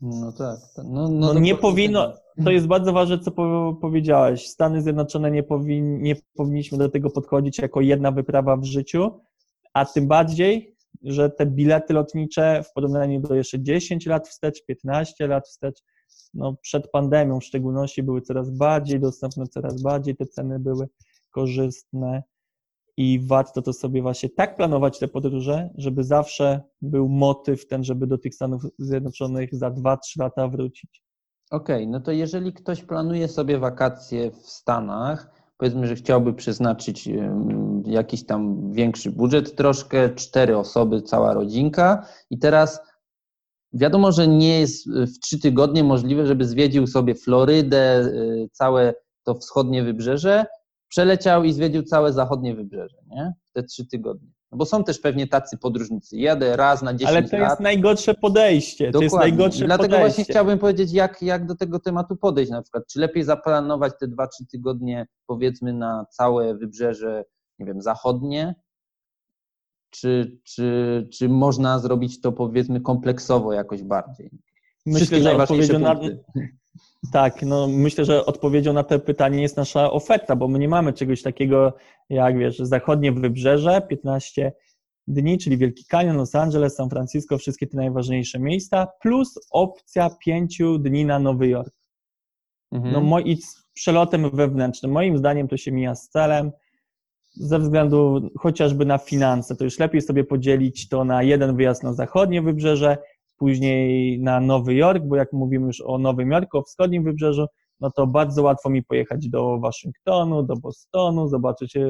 No 0.00 0.32
tak. 0.32 0.58
tak. 0.76 0.84
No, 0.88 1.08
no, 1.08 1.34
No 1.34 1.40
nie 1.40 1.52
tak. 1.52 1.60
powinno, 1.60 2.12
to 2.44 2.50
jest 2.50 2.66
bardzo 2.66 2.92
ważne, 2.92 3.18
co 3.18 3.30
po, 3.30 3.76
powiedziałeś. 3.80 4.48
Stany 4.48 4.82
Zjednoczone 4.82 5.30
nie, 5.30 5.42
powin, 5.42 6.02
nie 6.02 6.16
powinniśmy 6.36 6.78
do 6.78 6.88
tego 6.88 7.10
podchodzić 7.10 7.58
jako 7.58 7.80
jedna 7.80 8.12
wyprawa 8.12 8.56
w 8.56 8.64
życiu, 8.64 9.20
a 9.74 9.84
tym 9.86 10.08
bardziej, 10.08 10.76
że 11.02 11.30
te 11.30 11.46
bilety 11.46 11.94
lotnicze 11.94 12.62
w 12.62 12.72
porównaniu 12.72 13.20
do 13.20 13.34
jeszcze 13.34 13.62
10 13.62 14.06
lat 14.06 14.28
wstecz, 14.28 14.64
15 14.64 15.26
lat 15.26 15.48
wstecz, 15.48 15.82
no 16.34 16.56
przed 16.62 16.90
pandemią 16.90 17.40
w 17.40 17.44
szczególności 17.44 18.02
były 18.02 18.20
coraz 18.20 18.50
bardziej 18.50 19.00
dostępne, 19.00 19.46
coraz 19.46 19.82
bardziej 19.82 20.16
te 20.16 20.26
ceny 20.26 20.58
były 20.58 20.88
korzystne 21.30 22.22
i 22.96 23.20
warto 23.26 23.62
to 23.62 23.72
sobie 23.72 24.02
właśnie 24.02 24.28
tak 24.28 24.56
planować 24.56 24.98
te 24.98 25.08
podróże, 25.08 25.70
żeby 25.78 26.04
zawsze 26.04 26.62
był 26.82 27.08
motyw 27.08 27.66
ten, 27.66 27.84
żeby 27.84 28.06
do 28.06 28.18
tych 28.18 28.34
Stanów 28.34 28.62
Zjednoczonych 28.78 29.54
za 29.54 29.70
2-3 29.70 29.96
lata 30.18 30.48
wrócić. 30.48 31.02
Okej, 31.50 31.88
no 31.88 32.00
to 32.00 32.12
jeżeli 32.12 32.52
ktoś 32.52 32.82
planuje 32.82 33.28
sobie 33.28 33.58
wakacje 33.58 34.30
w 34.30 34.36
Stanach, 34.36 35.30
powiedzmy, 35.56 35.86
że 35.86 35.94
chciałby 35.94 36.34
przeznaczyć 36.34 37.08
jakiś 37.84 38.26
tam 38.26 38.72
większy 38.72 39.10
budżet, 39.10 39.56
troszkę 39.56 40.14
cztery 40.14 40.58
osoby, 40.58 41.02
cała 41.02 41.34
rodzinka 41.34 42.06
i 42.30 42.38
teraz 42.38 42.80
wiadomo, 43.72 44.12
że 44.12 44.28
nie 44.28 44.60
jest 44.60 44.90
w 44.90 45.18
trzy 45.18 45.38
tygodnie 45.38 45.84
możliwe, 45.84 46.26
żeby 46.26 46.44
zwiedził 46.44 46.86
sobie 46.86 47.14
Florydę, 47.14 48.00
y, 48.00 48.48
całe 48.52 48.94
to 49.24 49.34
wschodnie 49.34 49.82
wybrzeże, 49.82 50.44
przeleciał 50.88 51.44
i 51.44 51.52
zwiedził 51.52 51.82
całe 51.82 52.12
zachodnie 52.12 52.54
wybrzeże, 52.54 52.96
nie? 53.06 53.32
Te 53.52 53.62
trzy 53.62 53.86
tygodnie. 53.86 54.28
No 54.52 54.58
bo 54.58 54.66
są 54.66 54.84
też 54.84 54.98
pewnie 54.98 55.26
tacy 55.26 55.58
podróżnicy. 55.58 56.16
Jadę 56.16 56.56
raz 56.56 56.82
na 56.82 56.94
10 56.94 57.08
Ale 57.10 57.28
to 57.28 57.38
lat. 57.38 57.50
jest 57.50 57.60
najgorsze 57.60 58.14
podejście. 58.14 58.90
To 58.90 59.02
jest 59.02 59.14
Dokładnie. 59.14 59.30
najgorsze 59.36 59.64
I 59.64 59.66
Dlatego 59.66 59.88
podejście. 59.88 60.08
właśnie 60.08 60.24
chciałbym 60.24 60.58
powiedzieć, 60.58 60.92
jak, 60.92 61.22
jak 61.22 61.46
do 61.46 61.54
tego 61.54 61.80
tematu 61.80 62.16
podejść 62.16 62.50
na 62.50 62.62
przykład. 62.62 62.84
Czy 62.92 63.00
lepiej 63.00 63.24
zaplanować 63.24 63.92
te 64.00 64.08
2-3 64.08 64.26
tygodnie, 64.50 65.06
powiedzmy, 65.26 65.72
na 65.72 66.04
całe 66.10 66.54
wybrzeże, 66.54 67.24
nie 67.58 67.66
wiem, 67.66 67.82
zachodnie, 67.82 68.54
czy, 69.90 70.38
czy, 70.44 71.08
czy 71.12 71.28
można 71.28 71.78
zrobić 71.78 72.20
to, 72.20 72.32
powiedzmy, 72.32 72.80
kompleksowo 72.80 73.52
jakoś 73.52 73.82
bardziej? 73.82 74.30
Myślę, 74.86 75.20
że 75.20 75.36
odpowiedzią 75.36 75.78
na, 75.78 76.00
tak, 77.12 77.42
no 77.42 77.68
myślę, 77.68 78.04
że 78.04 78.26
odpowiedzią 78.26 78.72
na 78.72 78.82
to 78.82 79.00
pytanie 79.00 79.42
jest 79.42 79.56
nasza 79.56 79.90
oferta, 79.90 80.36
bo 80.36 80.48
my 80.48 80.58
nie 80.58 80.68
mamy 80.68 80.92
czegoś 80.92 81.22
takiego 81.22 81.72
jak, 82.08 82.38
wiesz, 82.38 82.58
zachodnie 82.58 83.12
wybrzeże, 83.12 83.82
15 83.88 84.52
dni, 85.06 85.38
czyli 85.38 85.58
Wielki 85.58 85.84
Canyon, 85.84 86.16
Los 86.16 86.34
Angeles, 86.34 86.74
San 86.74 86.90
Francisco, 86.90 87.38
wszystkie 87.38 87.66
te 87.66 87.76
najważniejsze 87.76 88.38
miejsca, 88.38 88.86
plus 89.00 89.38
opcja 89.50 90.10
5 90.24 90.62
dni 90.78 91.04
na 91.04 91.18
Nowy 91.18 91.48
Jork. 91.48 91.74
Mhm. 92.72 92.92
No 92.94 93.00
moi, 93.00 93.36
z 93.36 93.64
przelotem 93.74 94.30
wewnętrznym, 94.30 94.92
moim 94.92 95.18
zdaniem 95.18 95.48
to 95.48 95.56
się 95.56 95.72
mija 95.72 95.94
z 95.94 96.08
celem, 96.08 96.52
ze 97.34 97.58
względu 97.58 98.30
chociażby 98.38 98.86
na 98.86 98.98
finanse, 98.98 99.56
to 99.56 99.64
już 99.64 99.78
lepiej 99.78 100.02
sobie 100.02 100.24
podzielić 100.24 100.88
to 100.88 101.04
na 101.04 101.22
jeden 101.22 101.56
wyjazd 101.56 101.82
na 101.82 101.92
zachodnie 101.92 102.42
wybrzeże, 102.42 102.98
później 103.36 104.20
na 104.20 104.40
Nowy 104.40 104.74
Jork, 104.74 105.04
bo 105.04 105.16
jak 105.16 105.32
mówimy 105.32 105.66
już 105.66 105.80
o 105.80 105.98
Nowym 105.98 106.30
Jorku, 106.30 106.58
o 106.58 106.62
wschodnim 106.62 107.04
wybrzeżu, 107.04 107.46
no 107.80 107.90
to 107.90 108.06
bardzo 108.06 108.42
łatwo 108.42 108.70
mi 108.70 108.82
pojechać 108.82 109.28
do 109.28 109.58
Waszyngtonu, 109.58 110.42
do 110.42 110.56
Bostonu, 110.56 111.28
zobaczyć 111.28 111.76
e, 111.76 111.82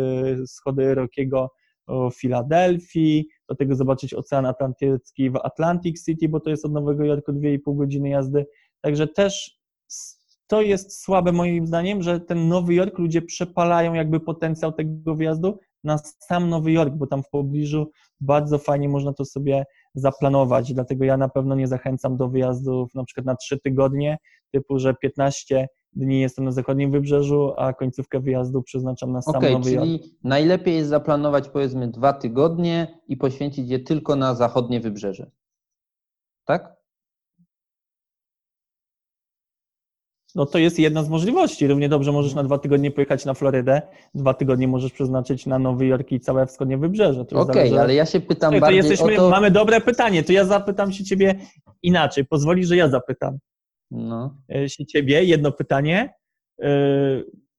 schody 0.46 0.94
Rockiego 0.94 1.50
w 1.88 2.14
Filadelfii, 2.14 3.28
do 3.48 3.54
tego 3.54 3.74
zobaczyć 3.74 4.14
Ocean 4.14 4.46
Atlantycki 4.46 5.30
w 5.30 5.36
Atlantic 5.36 6.04
City, 6.04 6.28
bo 6.28 6.40
to 6.40 6.50
jest 6.50 6.64
od 6.64 6.72
Nowego 6.72 7.04
Jorku 7.04 7.32
2,5 7.32 7.76
godziny 7.76 8.08
jazdy. 8.08 8.46
Także 8.80 9.08
też 9.08 9.58
to 10.50 10.62
jest 10.62 11.02
słabe 11.02 11.32
moim 11.32 11.66
zdaniem, 11.66 12.02
że 12.02 12.20
ten 12.20 12.48
Nowy 12.48 12.74
Jork 12.74 12.98
ludzie 12.98 13.22
przepalają 13.22 13.94
jakby 13.94 14.20
potencjał 14.20 14.72
tego 14.72 15.14
wyjazdu 15.14 15.58
na 15.84 15.98
sam 15.98 16.48
Nowy 16.48 16.72
Jork, 16.72 16.94
bo 16.94 17.06
tam 17.06 17.22
w 17.22 17.28
pobliżu 17.28 17.90
bardzo 18.20 18.58
fajnie 18.58 18.88
można 18.88 19.12
to 19.12 19.24
sobie 19.24 19.64
zaplanować. 19.94 20.74
Dlatego 20.74 21.04
ja 21.04 21.16
na 21.16 21.28
pewno 21.28 21.54
nie 21.54 21.66
zachęcam 21.66 22.16
do 22.16 22.28
wyjazdów 22.28 22.94
na 22.94 23.04
przykład 23.04 23.26
na 23.26 23.36
trzy 23.36 23.60
tygodnie, 23.60 24.18
typu, 24.52 24.78
że 24.78 24.94
15 24.94 25.68
dni 25.92 26.20
jestem 26.20 26.44
na 26.44 26.52
zachodnim 26.52 26.90
wybrzeżu, 26.90 27.52
a 27.56 27.72
końcówkę 27.72 28.20
wyjazdu 28.20 28.62
przeznaczam 28.62 29.12
na 29.12 29.22
sam 29.22 29.36
Okej, 29.36 29.52
Nowy 29.52 29.72
Jork. 29.72 29.84
czyli 29.84 30.16
najlepiej 30.24 30.76
jest 30.76 30.90
zaplanować, 30.90 31.48
powiedzmy, 31.48 31.88
dwa 31.88 32.12
tygodnie 32.12 33.00
i 33.08 33.16
poświęcić 33.16 33.70
je 33.70 33.78
tylko 33.78 34.16
na 34.16 34.34
zachodnie 34.34 34.80
wybrzeże. 34.80 35.30
Tak? 36.44 36.79
No 40.34 40.46
to 40.46 40.58
jest 40.58 40.78
jedna 40.78 41.02
z 41.02 41.08
możliwości. 41.08 41.66
Równie 41.66 41.88
dobrze 41.88 42.12
możesz 42.12 42.34
na 42.34 42.42
dwa 42.42 42.58
tygodnie 42.58 42.90
pojechać 42.90 43.24
na 43.24 43.34
Florydę, 43.34 43.82
dwa 44.14 44.34
tygodnie 44.34 44.68
możesz 44.68 44.92
przeznaczyć 44.92 45.46
na 45.46 45.58
Nowy 45.58 45.86
Jork 45.86 46.12
i 46.12 46.20
całe 46.20 46.46
wschodnie 46.46 46.78
wybrzeże. 46.78 47.24
To 47.24 47.40
Okej, 47.40 47.54
zależy- 47.54 47.80
ale 47.80 47.94
ja 47.94 48.06
się 48.06 48.20
pytam 48.20 48.54
to 48.54 48.60
bardziej 48.60 48.76
jesteśmy, 48.76 49.14
o 49.14 49.16
to... 49.16 49.30
mamy 49.30 49.50
dobre 49.50 49.80
pytanie, 49.80 50.22
to 50.22 50.32
ja 50.32 50.44
zapytam 50.44 50.92
się 50.92 51.04
ciebie 51.04 51.34
inaczej. 51.82 52.24
Pozwolisz, 52.24 52.68
że 52.68 52.76
ja 52.76 52.88
zapytam 52.88 53.38
No. 53.90 54.36
e, 54.54 54.68
się 54.68 54.86
ciebie 54.86 55.24
jedno 55.24 55.52
pytanie. 55.52 56.14
E, 56.62 56.68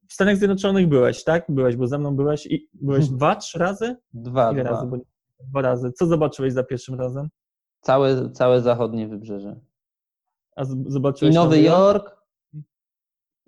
W 0.09 0.13
Stanach 0.13 0.37
Zjednoczonych 0.37 0.87
byłeś, 0.87 1.23
tak? 1.23 1.45
Byłeś, 1.49 1.75
bo 1.75 1.87
ze 1.87 1.97
mną 1.99 2.15
byłeś 2.15 2.45
i 2.45 2.69
byłeś 2.73 2.99
Hmm. 3.03 3.17
dwa, 3.17 3.35
trzy 3.35 3.59
razy? 3.59 3.95
Dwa, 4.13 4.51
Ile 4.51 4.63
dwa. 4.63 4.71
razy? 4.71 4.87
Bo 4.87 4.97
Dwa 5.49 5.61
razy. 5.61 5.91
Co 5.91 6.05
zobaczyłeś 6.05 6.53
za 6.53 6.63
pierwszym 6.63 6.95
razem? 6.95 7.29
Całe, 7.81 8.31
całe 8.31 8.61
zachodnie 8.61 9.07
wybrzeże. 9.07 9.59
A 10.55 10.65
z- 10.65 10.75
I 10.75 10.83
zobaczyłeś 10.87 11.35
Nowy 11.35 11.61
Jork? 11.61 12.20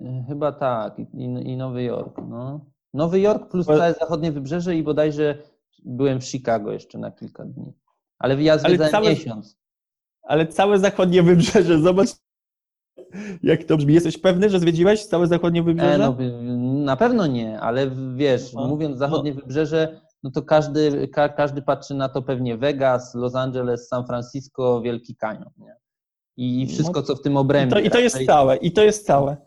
Y, 0.03 0.23
Chyba 0.27 0.51
tak, 0.51 0.99
i, 0.99 1.23
i 1.23 1.57
Nowy 1.57 1.83
Jork. 1.83 2.17
No. 2.29 2.65
Nowy 2.93 3.19
Jork 3.19 3.49
plus 3.51 3.65
całe 3.65 3.93
zachodnie 3.93 4.31
wybrzeże 4.31 4.75
i 4.75 4.83
bodajże 4.83 5.37
byłem 5.85 6.21
w 6.21 6.25
Chicago 6.25 6.71
jeszcze 6.71 6.97
na 6.97 7.11
kilka 7.11 7.45
dni. 7.45 7.73
Ale 8.19 8.43
ja 8.43 8.53
Ale 8.53 8.59
zwiedzałem 8.61 8.91
całe- 8.91 9.09
miesiąc. 9.09 9.57
Ale 10.23 10.47
całe 10.47 10.79
zachodnie 10.79 11.23
wybrzeże, 11.23 11.79
zobacz 11.79 12.09
jak 13.43 13.63
to 13.63 13.77
brzmi. 13.77 13.93
Jesteś 13.93 14.17
pewny, 14.17 14.49
że 14.49 14.59
zwiedziłeś 14.59 15.05
całe 15.05 15.27
zachodnie 15.27 15.63
wybrzeże? 15.63 15.93
E, 15.93 15.97
no, 15.97 16.15
na 16.83 16.97
pewno 16.97 17.27
nie, 17.27 17.59
ale 17.59 17.91
wiesz, 18.15 18.53
No, 18.53 18.67
mówiąc 18.67 18.97
zachodnie 18.97 19.33
wybrzeże, 19.33 20.01
no 20.23 20.31
to 20.31 20.41
każdy, 20.41 21.07
ka, 21.07 21.29
każdy 21.29 21.61
patrzy 21.61 21.93
na 21.95 22.09
to 22.09 22.21
pewnie 22.21 22.57
Vegas, 22.57 23.15
Los 23.15 23.35
Angeles, 23.35 23.87
San 23.87 24.07
Francisco, 24.07 24.81
Wielki 24.81 25.15
Canyon. 25.15 25.51
Nie? 25.57 25.75
I, 26.37 26.61
I 26.61 26.67
wszystko, 26.67 27.03
co 27.03 27.15
w 27.15 27.21
tym 27.21 27.33
I 27.33 27.37
obrębie. 27.37 27.73
to, 27.75 27.79
I 27.79 27.89
to 27.89 27.99
jest 27.99 28.15
Raczej- 28.15 28.27
całe, 28.27 28.55
i 28.55 28.71
to 28.71 28.83
jest 28.83 29.05
całe. 29.05 29.37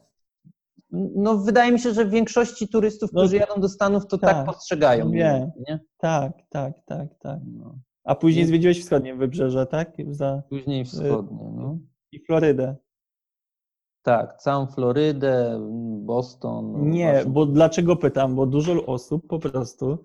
No, 1.17 1.39
wydaje 1.39 1.73
mi 1.73 1.81
się, 1.81 1.95
że 1.95 2.05
w 2.05 2.11
większości 2.11 2.69
turystów, 2.69 3.13
No, 3.13 3.21
którzy 3.21 3.37
jadą 3.37 3.61
do 3.61 3.69
Stanów, 3.69 4.07
to 4.07 4.19
tak, 4.19 4.31
tak, 4.31 4.47
postrzegają. 4.47 5.11
wiem. 5.11 5.51
Nie? 5.69 5.81
Tak, 5.99 6.33
tak, 6.51 6.73
tak, 6.87 7.09
tak. 7.21 7.39
No. 7.59 7.79
A 8.05 8.15
później 8.15 8.45
Nie. 8.45 8.49
zwiedziłeś 8.49 8.81
wschodnie 8.85 9.15
wybrzeże, 9.15 9.67
tak? 9.67 9.93
Za... 10.09 10.43
Później 10.49 10.85
wschodnie. 10.85 11.51
No. 11.55 11.79
I 12.13 12.21
Florydę. 12.25 12.77
Tak, 14.03 14.37
całą 14.37 14.67
Florydę, 14.67 15.61
Boston. 16.01 16.91
Nie, 16.91 17.07
Waszyngton. 17.07 17.33
bo 17.33 17.47
dlaczego 17.47 17.97
pytam? 17.97 18.35
Bo 18.37 18.47
dużo 18.47 18.87
osób 18.87 19.27
po 19.29 19.39
prostu 19.39 19.99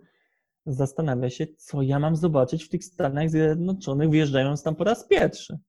zastanawia 0.65 1.29
się, 1.29 1.47
co 1.57 1.81
ja 1.81 1.99
mam 1.99 2.15
zobaczyć 2.15 2.63
w 2.63 2.69
tych 2.69 2.83
Stanach 2.85 3.29
Zjednoczonych, 3.29 4.09
wjeżdżając 4.09 4.63
tam 4.63 4.75
po 4.75 4.83
raz 4.83 5.07
pierwszy. 5.07 5.59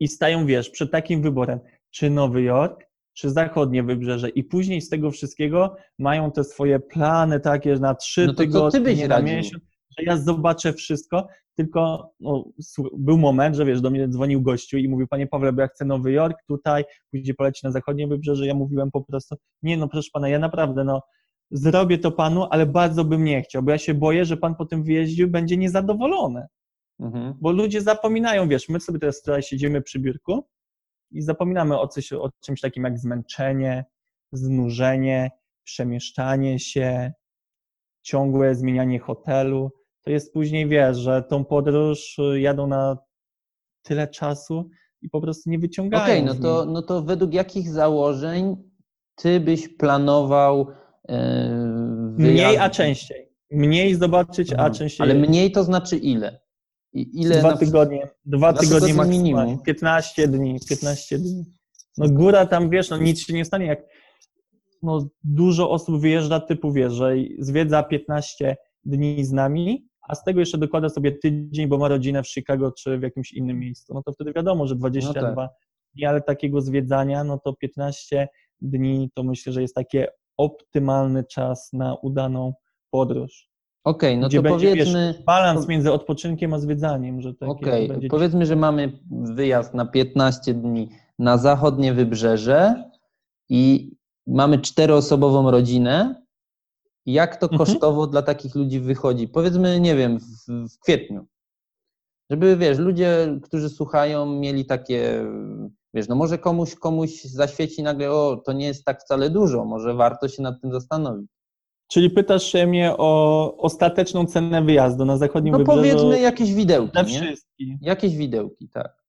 I 0.00 0.08
stają, 0.08 0.46
wiesz, 0.46 0.70
przed 0.70 0.90
takim 0.90 1.22
wyborem, 1.22 1.60
czy 1.90 2.10
Nowy 2.10 2.42
Jork, 2.42 2.84
czy 3.14 3.30
zachodnie 3.30 3.82
wybrzeże. 3.82 4.28
I 4.28 4.44
później 4.44 4.80
z 4.80 4.88
tego 4.88 5.10
wszystkiego 5.10 5.76
mają 5.98 6.32
te 6.32 6.44
swoje 6.44 6.80
plany 6.80 7.40
takie 7.40 7.74
na 7.74 7.94
trzy 7.94 8.26
No 8.26 8.32
to 8.32 8.36
co 8.36 8.42
ty 8.42 8.46
tygodnie, 8.46 8.80
byś 8.80 9.08
na 9.08 9.22
miesiąc, 9.22 9.64
że 9.98 10.04
ja 10.04 10.16
zobaczę 10.16 10.72
wszystko, 10.72 11.28
tylko 11.54 12.10
no, 12.20 12.44
był 12.98 13.18
moment, 13.18 13.56
że 13.56 13.64
wiesz, 13.64 13.80
do 13.80 13.90
mnie 13.90 14.08
dzwonił 14.08 14.42
gościu 14.42 14.78
i 14.78 14.88
mówił, 14.88 15.06
panie 15.06 15.26
Pawle, 15.26 15.52
bo 15.52 15.60
ja 15.60 15.68
chcę 15.68 15.84
Nowy 15.84 16.12
Jork 16.12 16.36
tutaj, 16.48 16.84
później 17.10 17.34
poleci 17.34 17.60
na 17.64 17.70
zachodnie 17.70 18.08
wybrzeże. 18.08 18.46
Ja 18.46 18.54
mówiłem 18.54 18.90
po 18.90 19.04
prostu, 19.04 19.36
nie 19.62 19.76
no 19.76 19.88
proszę 19.88 20.08
pana, 20.12 20.28
ja 20.28 20.38
naprawdę 20.38 20.84
no 20.84 21.02
zrobię 21.50 21.98
to 21.98 22.12
panu, 22.12 22.46
ale 22.50 22.66
bardzo 22.66 23.04
bym 23.04 23.24
nie 23.24 23.42
chciał, 23.42 23.62
bo 23.62 23.70
ja 23.70 23.78
się 23.78 23.94
boję, 23.94 24.24
że 24.24 24.36
pan 24.36 24.54
po 24.54 24.66
tym 24.66 24.84
wyjeździe 24.84 25.26
będzie 25.26 25.56
niezadowolony. 25.56 26.46
Mhm. 27.00 27.34
Bo 27.40 27.52
ludzie 27.52 27.80
zapominają, 27.80 28.48
wiesz, 28.48 28.68
my 28.68 28.80
sobie 28.80 28.98
teraz 28.98 29.22
tutaj 29.22 29.42
siedzimy 29.42 29.82
przy 29.82 30.00
biurku 30.00 30.46
i 31.12 31.22
zapominamy 31.22 31.80
o, 31.80 31.88
coś, 31.88 32.12
o 32.12 32.30
czymś 32.40 32.60
takim 32.60 32.84
jak 32.84 32.98
zmęczenie, 32.98 33.84
znużenie, 34.32 35.30
przemieszczanie 35.64 36.58
się, 36.58 37.12
ciągłe 38.02 38.54
zmienianie 38.54 38.98
hotelu. 38.98 39.70
To 40.02 40.10
jest 40.10 40.32
później, 40.32 40.68
wiesz, 40.68 40.96
że 40.96 41.22
tą 41.22 41.44
podróż 41.44 42.18
y, 42.18 42.40
jadą 42.40 42.66
na 42.66 42.98
tyle 43.82 44.08
czasu 44.08 44.70
i 45.02 45.10
po 45.10 45.20
prostu 45.20 45.50
nie 45.50 45.58
wyciągają. 45.58 46.04
Okej, 46.04 46.22
no, 46.24 46.34
z 46.34 46.40
to, 46.40 46.64
no 46.64 46.82
to 46.82 47.02
według 47.02 47.34
jakich 47.34 47.70
założeń 47.70 48.56
ty 49.14 49.40
byś 49.40 49.68
planował 49.68 50.66
e, 51.08 51.82
Mniej, 52.18 52.58
a 52.58 52.70
częściej. 52.70 53.32
Mniej 53.50 53.94
zobaczyć, 53.94 54.52
a 54.52 54.70
częściej. 54.70 55.10
Ale 55.10 55.14
mniej 55.14 55.52
to 55.52 55.64
znaczy 55.64 55.96
ile? 55.96 56.40
I 56.92 57.20
ile 57.20 57.38
dwa 57.38 57.50
na 57.50 57.56
tygodnie, 57.56 58.08
dwa 58.24 58.52
tygodnie 58.52 58.94
maksymalnie, 58.94 59.18
minimum. 59.18 59.62
15 59.62 60.28
dni, 60.28 60.58
15 60.68 61.18
dni. 61.18 61.44
No 61.98 62.08
góra 62.08 62.46
tam, 62.46 62.70
wiesz, 62.70 62.90
no 62.90 62.96
nic 62.96 63.26
się 63.26 63.32
nie 63.32 63.44
stanie, 63.44 63.66
jak 63.66 63.82
no, 64.82 65.08
dużo 65.24 65.70
osób 65.70 66.00
wyjeżdża 66.00 66.40
typu, 66.40 66.72
wiesz, 66.72 66.92
że 66.92 67.14
zwiedza 67.38 67.82
15 67.82 68.56
dni 68.84 69.24
z 69.24 69.32
nami, 69.32 69.88
a 70.08 70.14
z 70.14 70.24
tego 70.24 70.40
jeszcze 70.40 70.58
dokłada 70.58 70.88
sobie 70.88 71.12
tydzień, 71.12 71.68
bo 71.68 71.78
ma 71.78 71.88
rodzinę 71.88 72.22
w 72.22 72.28
Chicago 72.28 72.72
czy 72.72 72.98
w 72.98 73.02
jakimś 73.02 73.32
innym 73.32 73.58
miejscu, 73.58 73.94
no 73.94 74.02
to 74.02 74.12
wtedy 74.12 74.32
wiadomo, 74.32 74.66
że 74.66 74.76
22 74.76 75.28
No 75.28 75.34
tak. 75.36 75.50
dni, 75.94 76.04
ale 76.04 76.20
takiego 76.20 76.60
zwiedzania, 76.60 77.24
no 77.24 77.38
to 77.38 77.52
15 77.52 78.28
dni 78.60 79.10
to 79.14 79.22
myślę, 79.22 79.52
że 79.52 79.62
jest 79.62 79.74
takie 79.74 80.06
optymalny 80.36 81.24
czas 81.24 81.72
na 81.72 81.94
udaną 81.94 82.54
podróż. 82.90 83.51
Okej, 83.84 84.18
no 84.18 84.28
gdzie 84.28 84.38
to 84.38 84.42
będzie, 84.42 84.66
wiesz, 84.74 84.92
powiedzmy, 84.92 85.22
balans 85.26 85.68
między 85.68 85.92
odpoczynkiem 85.92 86.54
a 86.54 86.58
zwiedzaniem, 86.58 87.20
że 87.20 87.34
takie 87.34 87.52
okej, 87.52 88.08
powiedzmy, 88.10 88.46
że 88.46 88.56
mamy 88.56 88.98
wyjazd 89.10 89.74
na 89.74 89.86
15 89.86 90.54
dni 90.54 90.88
na 91.18 91.38
zachodnie 91.38 91.92
wybrzeże 91.94 92.90
i 93.48 93.92
mamy 94.26 94.58
czteroosobową 94.58 95.50
rodzinę. 95.50 96.22
Jak 97.06 97.36
to 97.36 97.46
Mhm. 97.46 97.58
kosztowo 97.58 98.06
dla 98.06 98.22
takich 98.22 98.54
ludzi 98.54 98.80
wychodzi? 98.80 99.28
Powiedzmy, 99.28 99.80
nie 99.80 99.96
wiem, 99.96 100.18
w, 100.20 100.46
w 100.74 100.78
kwietniu. 100.78 101.26
Żeby, 102.30 102.56
wiesz, 102.56 102.78
ludzie, 102.78 103.38
którzy 103.42 103.68
słuchają, 103.68 104.26
mieli 104.26 104.64
takie, 104.66 105.24
wiesz, 105.94 106.08
no 106.08 106.14
może 106.14 106.38
komuś, 106.38 106.74
komuś 106.74 107.22
zaświeci 107.22 107.82
nagle, 107.82 108.10
o, 108.12 108.42
to 108.46 108.52
nie 108.52 108.66
jest 108.66 108.84
tak 108.84 109.00
wcale 109.00 109.30
dużo, 109.30 109.64
może 109.64 109.94
warto 109.94 110.28
się 110.28 110.42
nad 110.42 110.60
tym 110.60 110.72
zastanowić. 110.72 111.30
Czyli 111.92 112.10
pytasz 112.10 112.44
się 112.44 112.66
mnie 112.66 112.96
o 112.96 113.56
ostateczną 113.56 114.26
cenę 114.26 114.62
wyjazdu 114.62 115.04
na 115.04 115.16
zachodnim 115.16 115.52
No 115.52 115.58
wybrzeżu 115.58 115.78
powiedzmy 115.78 116.20
jakieś 116.20 116.54
widełki, 116.54 116.92
dla 116.92 117.04
wszystkich. 117.04 117.76
Jakieś 117.80 118.16
widełki, 118.16 118.68
tak. 118.68 119.02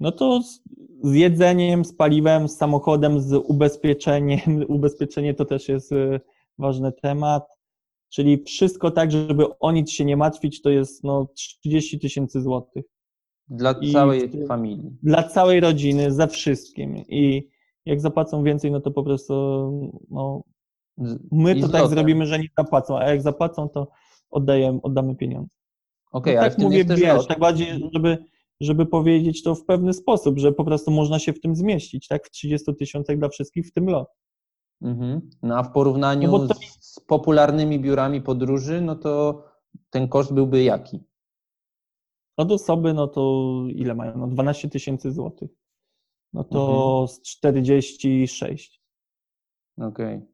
No 0.00 0.12
to 0.12 0.42
z, 0.42 0.60
z 1.02 1.14
jedzeniem, 1.14 1.84
z 1.84 1.94
paliwem, 1.94 2.48
z 2.48 2.56
samochodem, 2.56 3.20
z 3.20 3.32
ubezpieczeniem. 3.32 4.64
Ubezpieczenie 4.68 5.34
to 5.34 5.44
też 5.44 5.68
jest 5.68 5.92
y, 5.92 6.20
ważny 6.58 6.92
temat. 6.92 7.46
Czyli 8.08 8.42
wszystko 8.42 8.90
tak, 8.90 9.12
żeby 9.12 9.58
o 9.58 9.72
nic 9.72 9.90
się 9.90 10.04
nie 10.04 10.16
martwić, 10.16 10.62
to 10.62 10.70
jest 10.70 11.04
no 11.04 11.28
30 11.34 11.98
tysięcy 11.98 12.40
złotych. 12.40 12.84
Dla 13.48 13.74
I 13.80 13.92
całej 13.92 14.28
w 14.28 14.46
familii. 14.46 14.96
Dla 15.02 15.22
całej 15.22 15.60
rodziny, 15.60 16.12
za 16.12 16.26
wszystkim. 16.26 16.96
I 16.96 17.50
jak 17.86 18.00
zapłacą 18.00 18.44
więcej, 18.44 18.70
no 18.70 18.80
to 18.80 18.90
po 18.90 19.02
prostu 19.02 19.34
no, 20.10 20.42
my 21.32 21.60
to 21.60 21.68
tak 21.68 21.88
zrobimy, 21.88 22.26
że 22.26 22.38
nie 22.38 22.48
zapłacą, 22.58 22.98
a 22.98 23.08
jak 23.10 23.22
zapłacą, 23.22 23.68
to 23.68 23.88
oddajemy, 24.30 24.78
oddamy 24.82 25.16
pieniądze. 25.16 25.56
Okej, 26.12 26.34
no 26.34 26.40
ale 26.40 26.50
tak 26.50 26.58
mówię, 26.58 26.84
wiesz, 26.84 27.26
tak 27.26 27.38
bardziej, 27.38 27.90
żeby, 27.92 28.18
żeby 28.60 28.86
powiedzieć 28.86 29.42
to 29.42 29.54
w 29.54 29.64
pewny 29.64 29.92
sposób, 29.92 30.38
że 30.38 30.52
po 30.52 30.64
prostu 30.64 30.90
można 30.90 31.18
się 31.18 31.32
w 31.32 31.40
tym 31.40 31.56
zmieścić, 31.56 32.08
tak? 32.08 32.26
W 32.26 32.30
30 32.30 32.74
tysiącach 32.74 33.18
dla 33.18 33.28
wszystkich, 33.28 33.66
w 33.66 33.72
tym 33.72 33.86
lot. 33.86 34.08
Mhm. 34.82 35.30
No 35.42 35.56
a 35.58 35.62
w 35.62 35.72
porównaniu 35.72 36.30
No 36.30 36.46
to- 36.48 36.54
z, 36.80 37.00
popularnymi 37.00 37.80
biurami 37.80 38.22
podróży, 38.22 38.80
no 38.80 38.96
to 38.96 39.42
ten 39.90 40.08
koszt 40.08 40.32
byłby 40.34 40.62
jaki? 40.62 41.04
Od 42.36 42.52
osoby, 42.52 42.94
no 42.94 43.06
to 43.08 43.52
ile 43.68 43.94
mają? 43.94 44.18
No 44.18 44.26
12 44.26 44.68
tysięcy 44.68 45.12
złotych. 45.12 45.50
No 46.32 46.44
to 46.44 46.88
Mhm. 47.00 47.08
z 47.08 47.22
46. 47.22 48.80
Okej. 49.78 50.18
No 50.18 50.26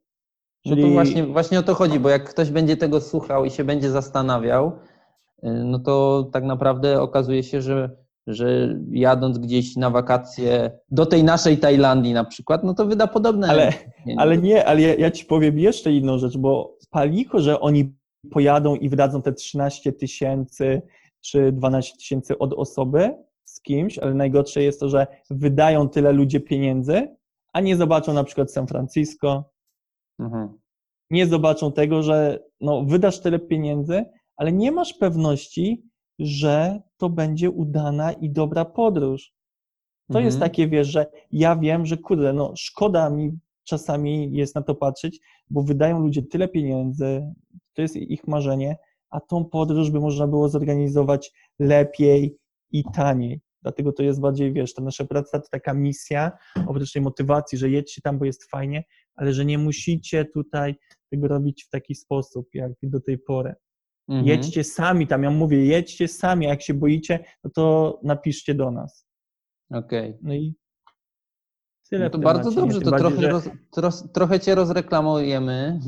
Czyli 0.67 0.81
to 0.81 0.89
właśnie, 0.89 1.23
właśnie 1.23 1.59
o 1.59 1.63
to 1.63 1.75
chodzi, 1.75 1.99
bo 1.99 2.09
jak 2.09 2.29
ktoś 2.29 2.51
będzie 2.51 2.77
tego 2.77 3.01
słuchał 3.01 3.45
i 3.45 3.51
się 3.51 3.63
będzie 3.63 3.91
zastanawiał, 3.91 4.71
y, 5.43 5.49
no 5.49 5.79
to 5.79 6.23
tak 6.33 6.43
naprawdę 6.43 7.01
okazuje 7.01 7.43
się, 7.43 7.61
że, 7.61 7.89
że 8.27 8.75
jadąc 8.91 9.37
gdzieś 9.37 9.75
na 9.75 9.89
wakacje 9.89 10.71
do 10.89 11.05
tej 11.05 11.23
naszej 11.23 11.57
Tajlandii 11.57 12.13
na 12.13 12.23
przykład, 12.23 12.63
no 12.63 12.73
to 12.73 12.85
wyda 12.85 13.07
podobne. 13.07 13.47
Ale, 13.47 13.73
pieniądze. 14.05 14.21
ale 14.21 14.37
nie, 14.37 14.65
ale 14.65 14.81
ja, 14.81 14.95
ja 14.95 15.11
ci 15.11 15.25
powiem 15.25 15.59
jeszcze 15.59 15.91
inną 15.91 16.17
rzecz, 16.17 16.37
bo 16.37 16.77
palicho, 16.89 17.39
że 17.39 17.59
oni 17.59 17.93
pojadą 18.31 18.75
i 18.75 18.89
wydadzą 18.89 19.21
te 19.21 19.33
13 19.33 19.93
tysięcy 19.93 20.81
czy 21.21 21.51
12 21.51 21.97
tysięcy 21.97 22.37
od 22.37 22.53
osoby 22.53 23.15
z 23.45 23.61
kimś, 23.61 23.99
ale 23.99 24.13
najgorsze 24.13 24.63
jest 24.63 24.79
to, 24.79 24.89
że 24.89 25.07
wydają 25.29 25.89
tyle 25.89 26.11
ludzie 26.11 26.39
pieniędzy, 26.39 27.15
a 27.53 27.61
nie 27.61 27.75
zobaczą 27.75 28.13
na 28.13 28.23
przykład 28.23 28.51
San 28.51 28.67
Francisco, 28.67 29.50
Mhm. 30.21 30.59
nie 31.09 31.27
zobaczą 31.27 31.71
tego, 31.71 32.03
że 32.03 32.43
no, 32.61 32.85
wydasz 32.85 33.19
tyle 33.21 33.39
pieniędzy, 33.39 34.05
ale 34.35 34.51
nie 34.51 34.71
masz 34.71 34.93
pewności, 34.93 35.83
że 36.19 36.81
to 36.97 37.09
będzie 37.09 37.49
udana 37.49 38.11
i 38.11 38.29
dobra 38.29 38.65
podróż. 38.65 39.33
To 40.11 40.19
jest 40.19 40.35
Mhm. 40.35 40.51
takie, 40.51 40.67
wiesz, 40.67 40.87
że 40.87 41.05
ja 41.31 41.55
wiem, 41.55 41.85
że 41.85 41.97
kurde, 41.97 42.33
no 42.33 42.53
szkoda 42.55 43.09
mi 43.09 43.31
czasami 43.63 44.31
jest 44.33 44.55
na 44.55 44.61
to 44.61 44.75
patrzeć, 44.75 45.19
bo 45.49 45.63
wydają 45.63 45.99
ludzie 45.99 46.21
tyle 46.23 46.47
pieniędzy, 46.47 47.33
to 47.73 47.81
jest 47.81 47.95
ich 47.95 48.27
marzenie, 48.27 48.77
a 49.09 49.19
tą 49.19 49.45
podróż 49.45 49.91
by 49.91 49.99
można 49.99 50.27
było 50.27 50.49
zorganizować 50.49 51.31
lepiej 51.59 52.37
i 52.71 52.83
taniej. 52.83 53.41
Dlatego 53.61 53.91
to 53.91 54.03
jest 54.03 54.21
bardziej, 54.21 54.53
wiesz, 54.53 54.73
ta 54.73 54.81
nasza 54.83 55.05
praca 55.05 55.39
to 55.39 55.47
taka 55.51 55.73
misja, 55.73 56.31
oprócz 56.67 56.93
tej 56.93 57.01
motywacji, 57.01 57.57
że 57.57 57.69
jedźcie 57.69 58.01
tam, 58.01 58.19
bo 58.19 58.25
jest 58.25 58.43
fajnie, 58.49 58.83
ale 59.15 59.33
że 59.33 59.45
nie 59.45 59.57
musicie 59.57 60.25
tutaj 60.25 60.75
tego 61.11 61.27
robić 61.27 61.63
w 61.63 61.69
taki 61.69 61.95
sposób, 61.95 62.47
jak 62.53 62.71
do 62.83 63.01
tej 63.01 63.17
pory. 63.17 63.53
Mhm. 64.09 64.27
Jedźcie 64.27 64.63
sami 64.63 65.07
tam, 65.07 65.23
ja 65.23 65.31
mówię, 65.31 65.65
jedźcie 65.65 66.07
sami, 66.07 66.45
a 66.45 66.49
jak 66.49 66.61
się 66.61 66.73
boicie, 66.73 67.25
no 67.43 67.51
to 67.55 67.99
napiszcie 68.03 68.55
do 68.55 68.71
nas. 68.71 69.07
Okej. 69.69 70.17
No 70.21 70.33
i 70.33 70.55
tyle 71.91 72.03
No 72.05 72.09
to 72.09 72.17
temacie, 72.19 72.33
bardzo 72.33 72.49
nie? 72.49 72.55
dobrze, 72.55 72.81
to 72.81 72.91
bardziej, 72.91 73.11
trochę, 73.19 73.31
że- 73.75 73.81
roz, 73.81 74.11
trochę 74.13 74.39
cię 74.39 74.55
rozreklamujemy. 74.55 75.79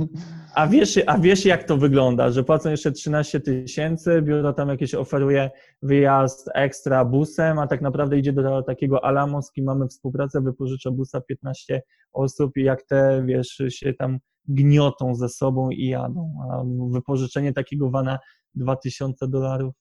A 0.56 0.68
wiesz, 0.68 1.00
a 1.08 1.18
wiesz, 1.18 1.46
jak 1.46 1.64
to 1.64 1.78
wygląda, 1.78 2.32
że 2.32 2.44
płacą 2.44 2.70
jeszcze 2.70 2.92
13 2.92 3.40
tysięcy, 3.40 4.22
biuro 4.22 4.54
tam 4.54 4.70
jakieś 4.70 4.96
oferuje 4.96 5.52
wyjazd 5.82 6.50
ekstra 6.56 7.06
busem, 7.06 7.60
a 7.60 7.68
tak 7.68 7.82
naprawdę 7.82 8.18
idzie 8.20 8.34
do 8.34 8.62
takiego 8.64 9.06
Alamo, 9.06 9.42
z 9.42 9.52
kim 9.52 9.66
mamy 9.66 9.88
współpracę, 9.88 10.42
wypożycza 10.42 10.92
busa 10.92 11.22
15 11.22 11.82
osób 12.14 12.58
i 12.58 12.64
jak 12.64 12.84
te, 12.84 13.24
wiesz, 13.26 13.62
się 13.70 13.94
tam 13.94 14.20
gniotą 14.48 15.16
ze 15.16 15.30
sobą 15.30 15.70
i 15.70 15.88
jadą. 15.88 16.34
A 16.52 16.64
wypożyczenie 16.92 17.54
takiego 17.54 17.90
vana 17.90 18.20
2000 18.56 19.28
dolarów. 19.28 19.74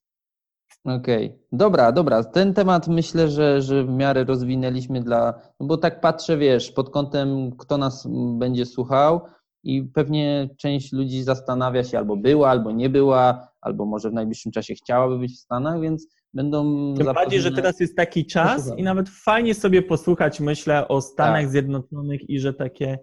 Okej, 0.85 1.39
dobra, 1.53 1.93
dobra. 1.93 2.24
Ten 2.24 2.55
temat 2.55 2.89
myślę, 2.89 3.28
że, 3.28 3.62
że 3.62 3.85
w 3.85 3.89
miarę 3.89 4.24
rozwinęliśmy 4.24 5.01
dla. 5.01 5.35
No 5.61 5.66
bo 5.66 5.76
tak 5.76 6.01
patrzę, 6.01 6.37
wiesz, 6.37 6.70
pod 6.70 6.91
kątem, 6.91 7.57
kto 7.57 7.78
nas 7.78 8.09
będzie 8.39 8.66
słuchał, 8.66 9.20
i 9.64 9.83
pewnie 9.83 10.49
część 10.59 10.93
ludzi 10.93 11.22
zastanawia 11.22 11.85
się, 11.85 11.99
albo 11.99 12.16
była, 12.16 12.51
albo 12.51 12.72
nie 12.72 12.91
była, 12.91 13.49
albo 13.61 13.85
może 13.85 14.11
w 14.11 14.12
najbliższym 14.12 14.53
czasie 14.53 14.74
chciałaby 14.74 15.18
być 15.18 15.33
w 15.33 15.39
Stanach, 15.39 15.80
więc 15.80 16.07
będą. 16.35 16.64
Tym 16.95 17.07
bardziej, 17.07 17.41
że 17.41 17.53
teraz 17.53 17.80
jest 17.80 17.97
taki 17.97 18.26
czas 18.26 18.72
i 18.76 18.83
nawet 18.83 19.09
fajnie 19.09 19.55
sobie 19.55 19.83
posłuchać, 19.83 20.41
myślę, 20.41 20.89
o 20.89 21.01
Stanach 21.01 21.43
Tak. 21.43 21.51
Zjednoczonych 21.51 22.30
i 22.30 22.41
że 22.41 22.55
takie 22.55 22.99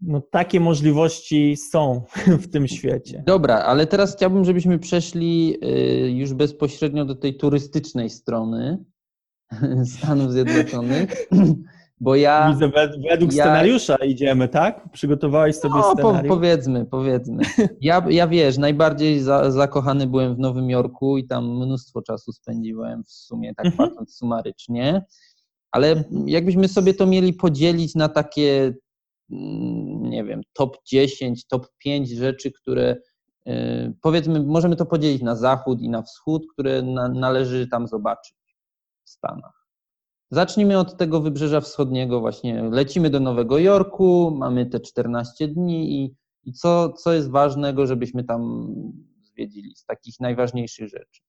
no 0.00 0.20
takie 0.30 0.60
możliwości 0.60 1.56
są 1.56 2.02
w 2.42 2.50
tym 2.50 2.68
świecie. 2.68 3.22
Dobra, 3.26 3.54
ale 3.54 3.86
teraz 3.86 4.16
chciałbym, 4.16 4.44
żebyśmy 4.44 4.78
przeszli 4.78 5.56
y, 5.64 6.10
już 6.10 6.32
bezpośrednio 6.34 7.04
do 7.04 7.14
tej 7.14 7.36
turystycznej 7.36 8.10
strony 8.10 8.84
Stanów 9.98 10.32
Zjednoczonych, 10.32 11.26
bo 12.00 12.16
ja... 12.16 12.52
Widzę, 12.52 12.70
według 13.10 13.32
ja- 13.32 13.44
scenariusza 13.44 13.96
idziemy, 13.96 14.48
tak? 14.48 14.88
Przygotowałeś 14.92 15.56
sobie 15.56 15.74
No, 15.74 15.82
po, 15.82 15.92
scenariusz? 15.92 16.28
powiedzmy, 16.28 16.86
powiedzmy. 16.86 17.42
Ja, 17.80 18.06
ja 18.10 18.28
wiesz, 18.28 18.58
najbardziej 18.58 19.20
za, 19.20 19.50
zakochany 19.50 20.06
byłem 20.06 20.34
w 20.34 20.38
Nowym 20.38 20.70
Jorku 20.70 21.18
i 21.18 21.26
tam 21.26 21.44
mnóstwo 21.56 22.02
czasu 22.02 22.32
spędziłem 22.32 23.04
w 23.04 23.10
sumie, 23.10 23.54
tak 23.54 23.66
Mhm. 23.66 23.88
patrząc 23.88 24.14
sumarycznie. 24.16 25.02
Ale 25.70 26.04
jakbyśmy 26.26 26.68
sobie 26.68 26.94
to 26.94 27.06
mieli 27.06 27.32
podzielić 27.32 27.94
na 27.94 28.08
takie, 28.08 28.74
nie 29.30 30.24
wiem, 30.24 30.40
top 30.52 30.76
10, 30.84 31.46
top 31.46 31.66
5 31.78 32.10
rzeczy, 32.10 32.52
które 32.52 32.96
y, 33.48 33.94
powiedzmy, 34.02 34.40
możemy 34.40 34.76
to 34.76 34.86
podzielić 34.86 35.22
na 35.22 35.36
zachód 35.36 35.80
i 35.80 35.88
na 35.88 36.02
wschód, 36.02 36.46
które 36.52 36.82
na, 36.82 37.08
należy 37.08 37.68
tam 37.68 37.86
zobaczyć 37.86 38.36
w 39.04 39.10
Stanach. 39.10 39.68
Zacznijmy 40.30 40.78
od 40.78 40.96
tego 40.96 41.20
wybrzeża 41.20 41.60
wschodniego, 41.60 42.20
właśnie 42.20 42.62
lecimy 42.62 43.10
do 43.10 43.20
Nowego 43.20 43.58
Jorku, 43.58 44.36
mamy 44.38 44.66
te 44.66 44.80
14 44.80 45.48
dni 45.48 46.04
i, 46.04 46.16
i 46.44 46.52
co, 46.52 46.92
co 46.92 47.12
jest 47.12 47.30
ważnego, 47.30 47.86
żebyśmy 47.86 48.24
tam 48.24 48.68
zwiedzili 49.22 49.76
z 49.76 49.84
takich 49.84 50.20
najważniejszych 50.20 50.88
rzeczy. 50.88 51.20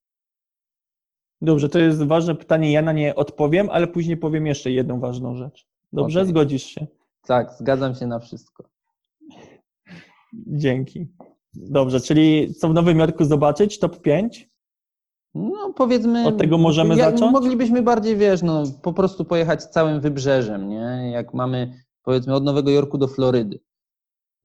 Dobrze, 1.41 1.69
to 1.69 1.79
jest 1.79 2.03
ważne 2.03 2.35
pytanie, 2.35 2.71
ja 2.71 2.81
na 2.81 2.91
nie 2.91 3.15
odpowiem, 3.15 3.69
ale 3.69 3.87
później 3.87 4.17
powiem 4.17 4.47
jeszcze 4.47 4.71
jedną 4.71 4.99
ważną 4.99 5.35
rzecz. 5.35 5.67
Dobrze, 5.93 6.19
Okej. 6.19 6.29
zgodzisz 6.29 6.63
się? 6.63 6.87
Tak, 7.27 7.51
zgadzam 7.59 7.95
się 7.95 8.07
na 8.07 8.19
wszystko. 8.19 8.63
Dzięki. 10.33 11.07
Dobrze, 11.53 11.99
czyli 12.01 12.53
co 12.53 12.69
w 12.69 12.73
Nowym 12.73 12.99
Jorku 12.99 13.25
zobaczyć? 13.25 13.79
Top 13.79 14.01
5? 14.01 14.49
No 15.35 15.73
powiedzmy... 15.75 16.27
Od 16.27 16.37
tego 16.37 16.57
możemy 16.57 16.95
ja- 16.95 17.11
zacząć? 17.11 17.31
Moglibyśmy 17.31 17.81
bardziej, 17.81 18.17
wiesz, 18.17 18.41
no 18.41 18.63
po 18.81 18.93
prostu 18.93 19.25
pojechać 19.25 19.63
całym 19.63 20.01
wybrzeżem, 20.01 20.69
nie? 20.69 21.09
Jak 21.13 21.33
mamy, 21.33 21.73
powiedzmy, 22.03 22.35
od 22.35 22.43
Nowego 22.43 22.71
Jorku 22.71 22.97
do 22.97 23.07
Florydy. 23.07 23.59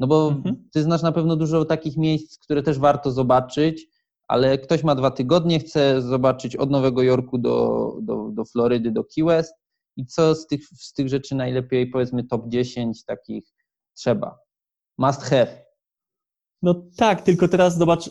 No 0.00 0.06
bo 0.06 0.28
Mhm. 0.28 0.68
ty 0.72 0.82
znasz 0.82 1.02
na 1.02 1.12
pewno 1.12 1.36
dużo 1.36 1.64
takich 1.64 1.96
miejsc, 1.96 2.38
które 2.38 2.62
też 2.62 2.78
warto 2.78 3.10
zobaczyć, 3.10 3.86
ale 4.28 4.58
ktoś 4.58 4.84
ma 4.84 4.94
dwa 4.94 5.10
tygodnie, 5.10 5.58
chce 5.58 6.02
zobaczyć 6.02 6.56
od 6.56 6.70
Nowego 6.70 7.02
Jorku 7.02 7.38
do, 7.38 7.92
do, 8.02 8.28
do 8.32 8.44
Florydy, 8.44 8.90
do 8.90 9.04
Key 9.04 9.24
West 9.24 9.54
i 9.96 10.06
co 10.06 10.34
z 10.34 10.46
tych, 10.46 10.60
z 10.64 10.92
tych 10.92 11.08
rzeczy 11.08 11.34
najlepiej, 11.34 11.86
powiedzmy, 11.86 12.24
top 12.24 12.48
10 12.48 13.04
takich 13.04 13.44
trzeba. 13.94 14.38
Must 14.98 15.22
have. 15.22 15.64
No 16.62 16.82
tak, 16.96 17.22
tylko 17.22 17.48
teraz 17.48 17.78
zobacz, 17.78 18.10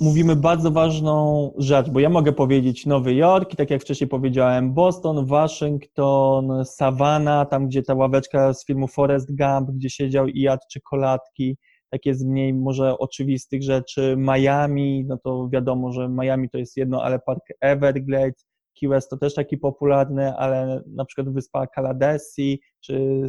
mówimy 0.00 0.36
bardzo 0.36 0.70
ważną 0.70 1.50
rzecz, 1.58 1.90
bo 1.90 2.00
ja 2.00 2.10
mogę 2.10 2.32
powiedzieć 2.32 2.86
Nowy 2.86 3.14
Jork 3.14 3.52
i 3.52 3.56
tak 3.56 3.70
jak 3.70 3.82
wcześniej 3.82 4.08
powiedziałem, 4.08 4.74
Boston, 4.74 5.26
Waszyngton, 5.26 6.64
Savannah, 6.64 7.48
tam 7.48 7.68
gdzie 7.68 7.82
ta 7.82 7.94
ławeczka 7.94 8.54
z 8.54 8.66
filmu 8.66 8.88
Forrest 8.88 9.36
Gump, 9.36 9.70
gdzie 9.70 9.90
siedział 9.90 10.28
i 10.28 10.40
jadł 10.40 10.62
czekoladki, 10.70 11.56
takie 11.90 12.14
z 12.14 12.24
mniej 12.24 12.54
może 12.54 12.98
oczywistych 12.98 13.62
rzeczy, 13.62 14.16
Miami, 14.18 15.04
no 15.08 15.18
to 15.24 15.48
wiadomo, 15.52 15.92
że 15.92 16.08
Miami 16.08 16.50
to 16.50 16.58
jest 16.58 16.76
jedno, 16.76 17.02
ale 17.02 17.18
park 17.18 17.42
Everglades, 17.60 18.46
Key 18.80 18.88
West 18.88 19.10
to 19.10 19.16
też 19.16 19.34
taki 19.34 19.58
popularny, 19.58 20.36
ale 20.36 20.82
na 20.86 21.04
przykład 21.04 21.34
wyspa 21.34 21.66
Caladesi 21.66 22.60
czy 22.80 23.22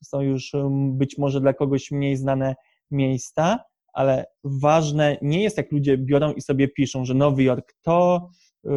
to 0.00 0.04
są 0.04 0.20
już 0.20 0.54
um, 0.54 0.98
być 0.98 1.18
może 1.18 1.40
dla 1.40 1.52
kogoś 1.52 1.90
mniej 1.90 2.16
znane 2.16 2.54
miejsca, 2.90 3.58
ale 3.92 4.26
ważne 4.44 5.16
nie 5.22 5.42
jest, 5.42 5.56
jak 5.56 5.72
ludzie 5.72 5.98
biorą 5.98 6.32
i 6.32 6.40
sobie 6.40 6.68
piszą, 6.68 7.04
że 7.04 7.14
Nowy 7.14 7.42
Jork 7.42 7.74
to, 7.82 8.28
yy, 8.64 8.72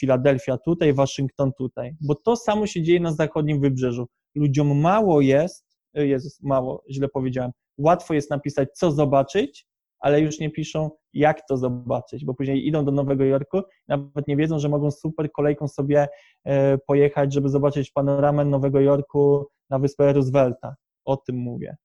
Filadelfia 0.00 0.58
tutaj, 0.58 0.92
Waszyngton 0.92 1.52
tutaj, 1.58 1.96
bo 2.00 2.14
to 2.14 2.36
samo 2.36 2.66
się 2.66 2.82
dzieje 2.82 3.00
na 3.00 3.12
zachodnim 3.12 3.60
wybrzeżu. 3.60 4.08
Ludziom 4.34 4.80
mało 4.80 5.20
jest, 5.20 5.66
yy, 5.94 6.06
Jezus, 6.06 6.42
mało, 6.42 6.84
źle 6.90 7.08
powiedziałem, 7.08 7.50
łatwo 7.78 8.14
jest 8.14 8.30
napisać, 8.30 8.68
co 8.74 8.92
zobaczyć, 8.92 9.66
ale 9.98 10.20
już 10.20 10.38
nie 10.38 10.50
piszą, 10.50 10.90
jak 11.14 11.46
to 11.48 11.56
zobaczyć, 11.56 12.24
bo 12.24 12.34
później 12.34 12.66
idą 12.66 12.84
do 12.84 12.92
Nowego 12.92 13.24
Jorku, 13.24 13.62
nawet 13.88 14.28
nie 14.28 14.36
wiedzą, 14.36 14.58
że 14.58 14.68
mogą 14.68 14.90
super 14.90 15.32
kolejką 15.32 15.68
sobie 15.68 16.08
e, 16.44 16.78
pojechać, 16.78 17.34
żeby 17.34 17.48
zobaczyć 17.48 17.90
panoramę 17.90 18.44
Nowego 18.44 18.80
Jorku 18.80 19.46
na 19.70 19.78
wyspę 19.78 20.12
Roosevelta. 20.12 20.74
O 21.04 21.16
tym 21.16 21.36
mówię 21.36 21.76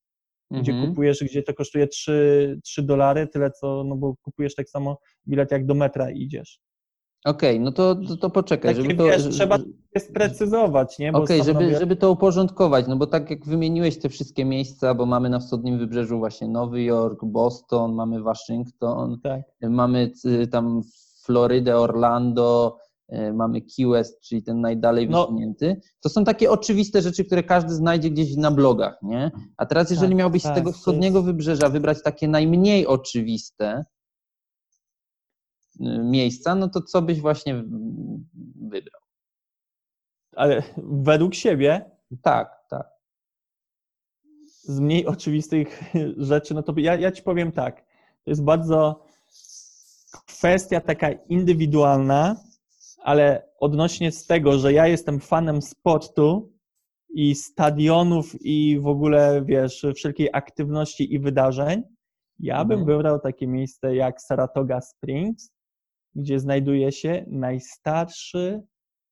gdzie 0.51 0.71
Mhm. 0.71 0.89
kupujesz, 0.89 1.23
gdzie 1.23 1.43
to 1.43 1.53
kosztuje 1.53 1.87
3, 1.87 2.59
3 2.63 2.83
dolary, 2.83 3.27
tyle 3.27 3.51
co, 3.51 3.83
no 3.83 3.95
bo 3.95 4.15
kupujesz 4.21 4.55
tak 4.55 4.69
samo 4.69 4.97
bilet 5.27 5.51
jak 5.51 5.65
do 5.65 5.73
metra 5.75 6.11
idziesz. 6.11 6.59
Okej, 7.25 7.59
no 7.59 7.71
to, 7.71 7.95
to, 7.95 8.17
to 8.17 8.29
poczekaj, 8.29 8.71
Takie, 8.75 8.83
żeby 8.83 8.95
to... 8.95 9.03
wiesz, 9.05 9.29
trzeba 9.29 9.57
sprecyzować, 9.97 10.99
nie? 10.99 11.11
Okej, 11.13 11.37
sam 11.37 11.45
żeby, 11.45 11.59
Nowy 11.59 11.75
Jork- 11.75 11.79
żeby 11.79 11.95
to 11.95 12.11
uporządkować, 12.11 12.85
no 12.87 12.95
bo 12.95 13.07
tak 13.07 13.29
jak 13.29 13.45
wymieniłeś 13.45 13.99
te 13.99 14.09
wszystkie 14.09 14.45
miejsca, 14.45 14.93
bo 14.93 15.05
mamy 15.05 15.29
na 15.29 15.39
wschodnim 15.39 15.77
wybrzeżu 15.79 16.17
właśnie 16.17 16.47
Nowy 16.47 16.83
Jork, 16.83 17.25
Boston, 17.25 17.93
mamy 17.93 18.21
Waszyngton, 18.23 19.19
Tak. 19.23 19.41
mamy 19.69 20.11
y, 20.25 20.47
tam 20.47 20.81
Florydę, 21.25 21.77
Orlando, 21.77 22.77
y, 23.13 23.33
mamy 23.33 23.61
Key 23.61 23.87
West, 23.91 24.21
czyli 24.21 24.43
ten 24.43 24.61
najdalej 24.61 25.09
No. 25.09 25.21
wysunięty. 25.25 25.81
To 26.03 26.09
są 26.09 26.23
takie 26.23 26.51
oczywiste 26.51 27.01
rzeczy, 27.01 27.25
które 27.25 27.43
każdy 27.43 27.73
znajdzie 27.73 28.09
gdzieś 28.09 28.35
na 28.35 28.51
blogach, 28.51 28.97
nie? 29.01 29.31
A 29.57 29.65
teraz 29.65 29.91
jeżeli 29.91 30.11
Tak, 30.11 30.17
miałbyś 30.19 30.41
z 30.41 30.45
tak, 30.45 30.55
tego 30.55 30.71
to 30.71 30.77
wschodniego 30.77 31.21
wybrzeża 31.23 31.69
wybrać 31.69 32.03
takie 32.03 32.27
najmniej 32.27 32.87
oczywiste 32.87 33.85
miejsca, 36.03 36.55
no 36.55 36.69
to 36.69 36.81
co 36.81 37.01
byś 37.01 37.21
właśnie 37.21 37.63
wybrał? 38.69 39.01
Ale 40.35 40.63
według 40.77 41.33
siebie 41.35 41.91
Tak, 42.21 42.65
tak. 42.69 42.87
z 44.63 44.79
mniej 44.79 45.05
oczywistych 45.05 45.81
rzeczy, 46.17 46.53
no 46.53 46.63
to 46.63 46.73
ja, 46.77 46.95
ja 46.95 47.11
ci 47.11 47.23
powiem 47.23 47.51
tak. 47.51 47.85
To 48.23 48.31
jest 48.31 48.43
bardzo 48.43 49.05
kwestia 50.25 50.81
taka 50.81 51.11
indywidualna, 51.11 52.35
ale 53.03 53.49
odnośnie 53.59 54.11
z 54.11 54.25
tego, 54.25 54.57
że 54.57 54.73
ja 54.73 54.87
jestem 54.87 55.19
fanem 55.19 55.61
sportu 55.61 56.53
i 57.09 57.35
stadionów 57.35 58.35
i 58.41 58.79
w 58.79 58.87
ogóle, 58.87 59.41
wiesz, 59.45 59.85
wszelkiej 59.95 60.29
aktywności 60.33 61.13
i 61.13 61.19
wydarzeń, 61.19 61.83
ja 62.39 62.65
bym 62.65 62.79
Mhm. 62.79 62.97
wybrał 62.97 63.19
takie 63.19 63.47
miejsce 63.47 63.95
jak 63.95 64.21
Saratoga 64.21 64.81
Springs, 64.81 65.51
gdzie 66.15 66.39
znajduje 66.39 66.91
się 66.91 67.25
najstarszy 67.27 68.61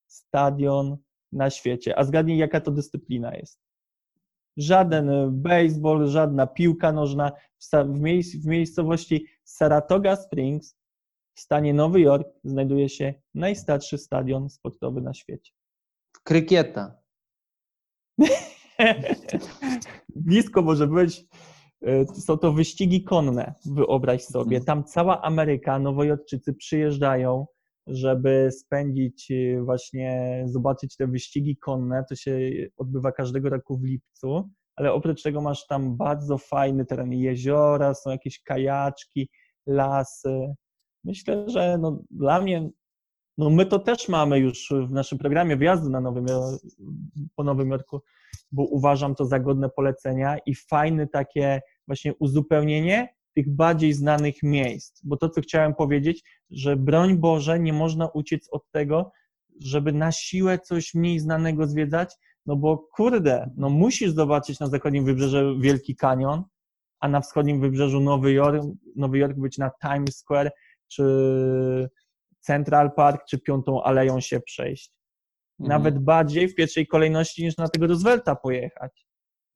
stadion 0.07 0.97
na 1.31 1.49
świecie. 1.49 1.99
A 1.99 2.03
zgadnij, 2.03 2.37
jaka 2.37 2.61
to 2.61 2.71
dyscyplina 2.71 3.35
jest. 3.35 3.59
Żaden 4.57 5.09
e, 5.09 5.29
baseball, 5.31 6.07
żadna 6.07 6.47
piłka 6.47 6.91
nożna. 6.91 7.31
W, 7.85 7.99
miejsc, 7.99 8.35
w 8.35 8.45
miejscowości 8.45 9.25
Saratoga 9.43 10.15
Springs 10.15 10.77
w 11.35 11.39
stanie 11.39 11.73
Nowy 11.73 12.01
Jork 12.01 12.27
znajduje 12.43 12.89
się 12.89 13.13
najstarszy 13.33 13.97
stadion 13.97 14.49
sportowy 14.49 15.01
na 15.01 15.13
świecie. 15.13 15.51
Krykieta. 16.23 16.97
Blisko 20.15 20.61
może 20.61 20.87
być. 20.87 21.25
E, 21.81 22.05
Są 22.05 22.37
to 22.37 22.53
wyścigi 22.53 23.03
konne, 23.03 23.53
wyobraź 23.65 24.23
sobie. 24.23 24.57
Mhm. 24.57 24.65
Tam 24.65 24.83
cała 24.83 25.21
Ameryka, 25.21 25.79
Nowojorczycy 25.79 26.53
przyjeżdżają, 26.53 27.45
żeby 27.87 28.49
spędzić 28.51 29.31
e, 29.31 29.61
właśnie, 29.63 30.43
zobaczyć 30.47 30.97
te 30.97 31.07
wyścigi 31.07 31.57
konne. 31.57 32.03
To 32.09 32.15
się 32.15 32.39
odbywa 32.77 33.11
każdego 33.11 33.49
roku 33.49 33.77
w 33.77 33.83
lipcu, 33.83 34.49
ale 34.75 34.93
oprócz 34.93 35.21
tego 35.21 35.41
masz 35.41 35.67
tam 35.67 35.97
bardzo 35.97 36.37
fajny 36.37 36.85
teren, 36.85 37.13
jeziora, 37.13 37.93
są 37.93 38.09
jakieś 38.09 38.41
kajaczki, 38.43 39.29
lasy. 39.67 40.53
Myślę, 41.03 41.49
że 41.49 41.77
no, 41.77 42.03
dla 42.11 42.41
mnie, 42.41 42.69
no 43.37 43.49
my 43.49 43.65
to 43.65 43.79
też 43.79 44.09
mamy 44.09 44.39
już 44.39 44.73
w 44.87 44.91
naszym 44.91 45.17
programie 45.17 45.57
wyjazdu 45.57 45.89
na 45.89 46.01
Nowym, 46.01 46.25
po 47.35 47.43
Nowym 47.43 47.69
Jorku, 47.69 48.01
bo 48.51 48.63
uważam 48.63 49.15
to 49.15 49.25
za 49.25 49.39
godne 49.39 49.69
polecenia 49.69 50.37
i 50.45 50.55
fajne 50.55 51.07
takie 51.07 51.61
właśnie 51.87 52.13
uzupełnienie 52.13 53.15
tych 53.35 53.55
bardziej 53.55 53.93
znanych 53.93 54.43
miejsc. 54.43 55.01
Bo 55.03 55.17
to, 55.17 55.29
co 55.29 55.41
chciałem 55.41 55.75
powiedzieć, 55.75 56.23
że 56.49 56.75
broń 56.75 57.17
Boże, 57.17 57.59
nie 57.59 57.73
można 57.73 58.07
uciec 58.07 58.47
od 58.51 58.71
tego, 58.71 59.11
żeby 59.61 59.93
na 59.93 60.11
siłę 60.11 60.59
coś 60.59 60.93
mniej 60.93 61.19
znanego 61.19 61.67
zwiedzać, 61.67 62.15
no 62.45 62.55
bo 62.55 62.77
kurde, 62.77 63.51
no 63.57 63.69
musisz 63.69 64.11
zobaczyć 64.11 64.59
na 64.59 64.67
zachodnim 64.67 65.05
wybrzeżu 65.05 65.59
Wielki 65.59 65.95
Kanion, 65.95 66.43
a 66.99 67.07
na 67.07 67.21
wschodnim 67.21 67.61
wybrzeżu 67.61 67.99
Nowy 67.99 68.33
Jork, 68.33 68.63
Nowy 68.95 69.17
Jork 69.17 69.37
być 69.37 69.57
na 69.57 69.71
Times 69.81 70.17
Square, 70.17 70.51
czy 70.87 71.03
Central 72.39 72.91
Park, 72.91 73.25
czy 73.29 73.39
Piątą 73.39 73.83
Aleją 73.83 74.19
się 74.19 74.39
przejść 74.39 74.95
Mhm. 75.59 75.81
nawet 75.81 75.99
bardziej 75.99 76.47
w 76.47 76.55
pierwszej 76.55 76.87
kolejności 76.87 77.43
niż 77.43 77.57
na 77.57 77.67
tego 77.67 77.87
Roosevelta 77.87 78.35
pojechać. 78.35 79.05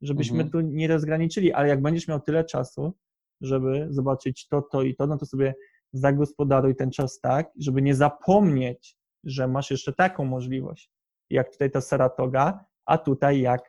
żebyśmy 0.01 0.43
Mhm. 0.43 0.51
tu 0.51 0.61
nie 0.61 0.87
rozgraniczyli, 0.87 1.53
ale 1.53 1.67
jak 1.69 1.81
będziesz 1.81 2.07
miał 2.07 2.19
tyle 2.19 2.43
czasu, 2.43 2.93
żeby 3.41 3.87
zobaczyć 3.89 4.47
to, 4.47 4.61
to 4.61 4.81
i 4.81 4.95
to, 4.95 5.07
no 5.07 5.17
to 5.17 5.25
sobie 5.25 5.53
zagospodaruj 5.93 6.75
ten 6.75 6.91
czas 6.91 7.19
tak, 7.19 7.51
żeby 7.59 7.81
nie 7.81 7.95
zapomnieć, 7.95 8.95
że 9.23 9.47
masz 9.47 9.71
jeszcze 9.71 9.93
taką 9.93 10.25
możliwość, 10.25 10.91
jak 11.29 11.51
tutaj 11.51 11.71
ta 11.71 11.81
Saratoga, 11.81 12.65
a 12.85 12.97
tutaj 12.97 13.41
jak 13.41 13.61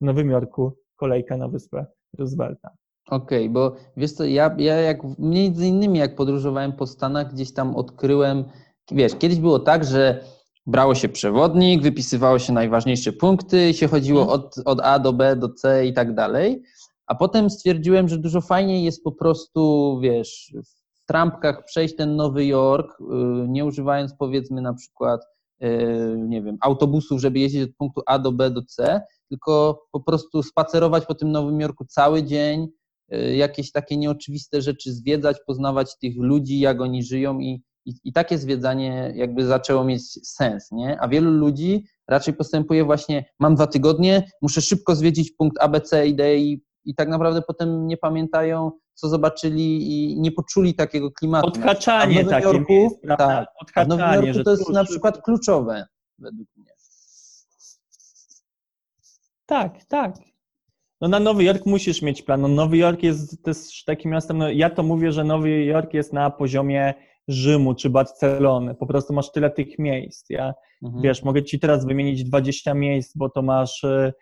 w 0.00 0.04
Nowym 0.04 0.30
Jorku 0.30 0.72
kolejka 0.96 1.36
na 1.36 1.48
wyspę 1.48 1.86
Roosevelta. 2.18 2.70
Okej, 3.10 3.50
bo 3.50 3.76
wiesz 3.96 4.12
co, 4.12 4.24
ja, 4.24 4.54
ja 4.58 4.74
jak 4.74 4.98
między 5.18 5.66
innymi 5.66 5.98
jak 5.98 6.16
podróżowałem 6.16 6.72
po 6.72 6.86
Stanach, 6.86 7.32
gdzieś 7.32 7.52
tam 7.54 7.76
odkryłem, 7.76 8.44
wiesz, 8.90 9.14
kiedyś 9.18 9.40
było 9.40 9.58
tak, 9.58 9.84
że 9.84 10.24
brało 10.68 10.94
się 10.94 11.08
przewodnik, 11.08 11.82
wypisywało 11.82 12.38
się 12.38 12.52
najważniejsze 12.52 13.12
punkty, 13.12 13.74
się 13.74 13.88
chodziło 13.88 14.22
Mhm. 14.22 14.40
od, 14.40 14.54
od 14.64 14.80
A 14.80 14.98
do 14.98 15.12
B, 15.12 15.36
do 15.36 15.48
C 15.48 15.86
i 15.86 15.92
tak 15.92 16.14
dalej, 16.14 16.62
a 17.06 17.14
potem 17.14 17.50
stwierdziłem, 17.50 18.08
że 18.08 18.18
dużo 18.18 18.40
fajniej 18.40 18.84
jest 18.84 19.04
po 19.04 19.12
prostu, 19.12 19.98
wiesz, 20.02 20.52
w 20.64 21.06
trampkach 21.06 21.64
przejść 21.64 21.96
ten 21.96 22.16
Nowy 22.16 22.46
Jork, 22.46 23.00
y, 23.00 23.04
nie 23.48 23.64
używając 23.64 24.14
powiedzmy 24.18 24.62
na 24.62 24.74
przykład, 24.74 25.20
y, 25.62 25.68
nie 26.28 26.42
wiem, 26.42 26.56
autobusów, 26.60 27.20
żeby 27.20 27.38
jeździć 27.38 27.62
od 27.62 27.76
punktu 27.76 28.02
A 28.06 28.18
do 28.18 28.32
B 28.32 28.50
do 28.50 28.62
C, 28.62 29.00
tylko 29.28 29.82
po 29.92 30.00
prostu 30.00 30.42
spacerować 30.42 31.06
po 31.06 31.14
tym 31.14 31.32
Nowym 31.32 31.60
Jorku 31.60 31.84
cały 31.84 32.22
dzień, 32.22 32.68
y, 33.14 33.36
jakieś 33.36 33.72
takie 33.72 33.96
nieoczywiste 33.96 34.62
rzeczy 34.62 34.92
zwiedzać, 34.92 35.36
poznawać 35.46 35.98
tych 35.98 36.14
ludzi, 36.18 36.60
jak 36.60 36.80
oni 36.80 37.02
żyją 37.02 37.38
i, 37.38 37.62
i, 37.88 37.94
i 38.04 38.12
takie 38.12 38.38
zwiedzanie 38.38 39.12
jakby 39.14 39.46
zaczęło 39.46 39.84
mieć 39.84 40.28
sens, 40.28 40.72
nie? 40.72 41.00
A 41.00 41.08
wielu 41.08 41.30
ludzi 41.30 41.84
raczej 42.08 42.34
postępuje 42.34 42.84
właśnie, 42.84 43.24
mam 43.38 43.54
dwa 43.54 43.66
tygodnie, 43.66 44.30
muszę 44.42 44.60
szybko 44.60 44.96
zwiedzić 44.96 45.32
punkt 45.32 45.56
A, 45.60 45.68
B, 45.68 45.80
C 45.80 46.06
i 46.06 46.14
D 46.14 46.36
i, 46.36 46.64
i 46.84 46.94
tak 46.94 47.08
naprawdę 47.08 47.42
potem 47.42 47.86
nie 47.86 47.96
pamiętają, 47.96 48.70
co 48.94 49.08
zobaczyli 49.08 49.92
i 49.92 50.20
nie 50.20 50.32
poczuli 50.32 50.74
takiego 50.74 51.10
klimatu. 51.10 51.50
W 51.50 51.52
Odhaczanie 51.52 52.14
Nowym 52.14 52.30
takie 52.30 52.46
Jorku, 52.46 52.72
jest, 52.72 53.18
tak, 53.18 53.48
a 53.74 53.84
w 53.84 53.88
Nowym 53.88 54.04
Odhaczanie, 54.04 54.26
Jorku 54.26 54.38
że 54.38 54.44
to 54.44 54.50
jest 54.50 54.68
na 54.68 54.84
przykład 54.84 55.22
kluczowe 55.22 55.86
według 56.18 56.48
mnie. 56.56 56.72
Tak, 59.46 59.84
tak. 59.84 60.14
No 61.00 61.08
na 61.08 61.20
Nowy 61.20 61.44
Jork 61.44 61.66
musisz 61.66 62.02
mieć 62.02 62.22
plan. 62.22 62.40
No 62.40 62.48
Nowy 62.48 62.76
Jork 62.76 63.02
jest 63.02 63.42
też 63.42 63.84
takim 63.84 64.10
miastem, 64.10 64.38
no 64.38 64.50
ja 64.50 64.70
to 64.70 64.82
mówię, 64.82 65.12
że 65.12 65.24
Nowy 65.24 65.64
Jork 65.64 65.94
jest 65.94 66.12
na 66.12 66.30
poziomie 66.30 66.94
Rzymu 67.28 67.74
czy 67.74 67.90
Barcelony. 67.90 68.74
Po 68.74 68.86
prostu 68.86 69.12
masz 69.12 69.32
tyle 69.32 69.50
tych 69.50 69.78
miejsc. 69.78 70.30
Ja, 70.30 70.54
Mhm. 70.82 71.02
wiesz, 71.02 71.22
mogę 71.22 71.44
ci 71.44 71.60
teraz 71.60 71.86
wymienić 71.86 72.24
20 72.24 72.74
miejsc, 72.74 73.16
bo 73.16 73.28
to 73.28 73.42
masz 73.42 73.84
y, 73.84 74.12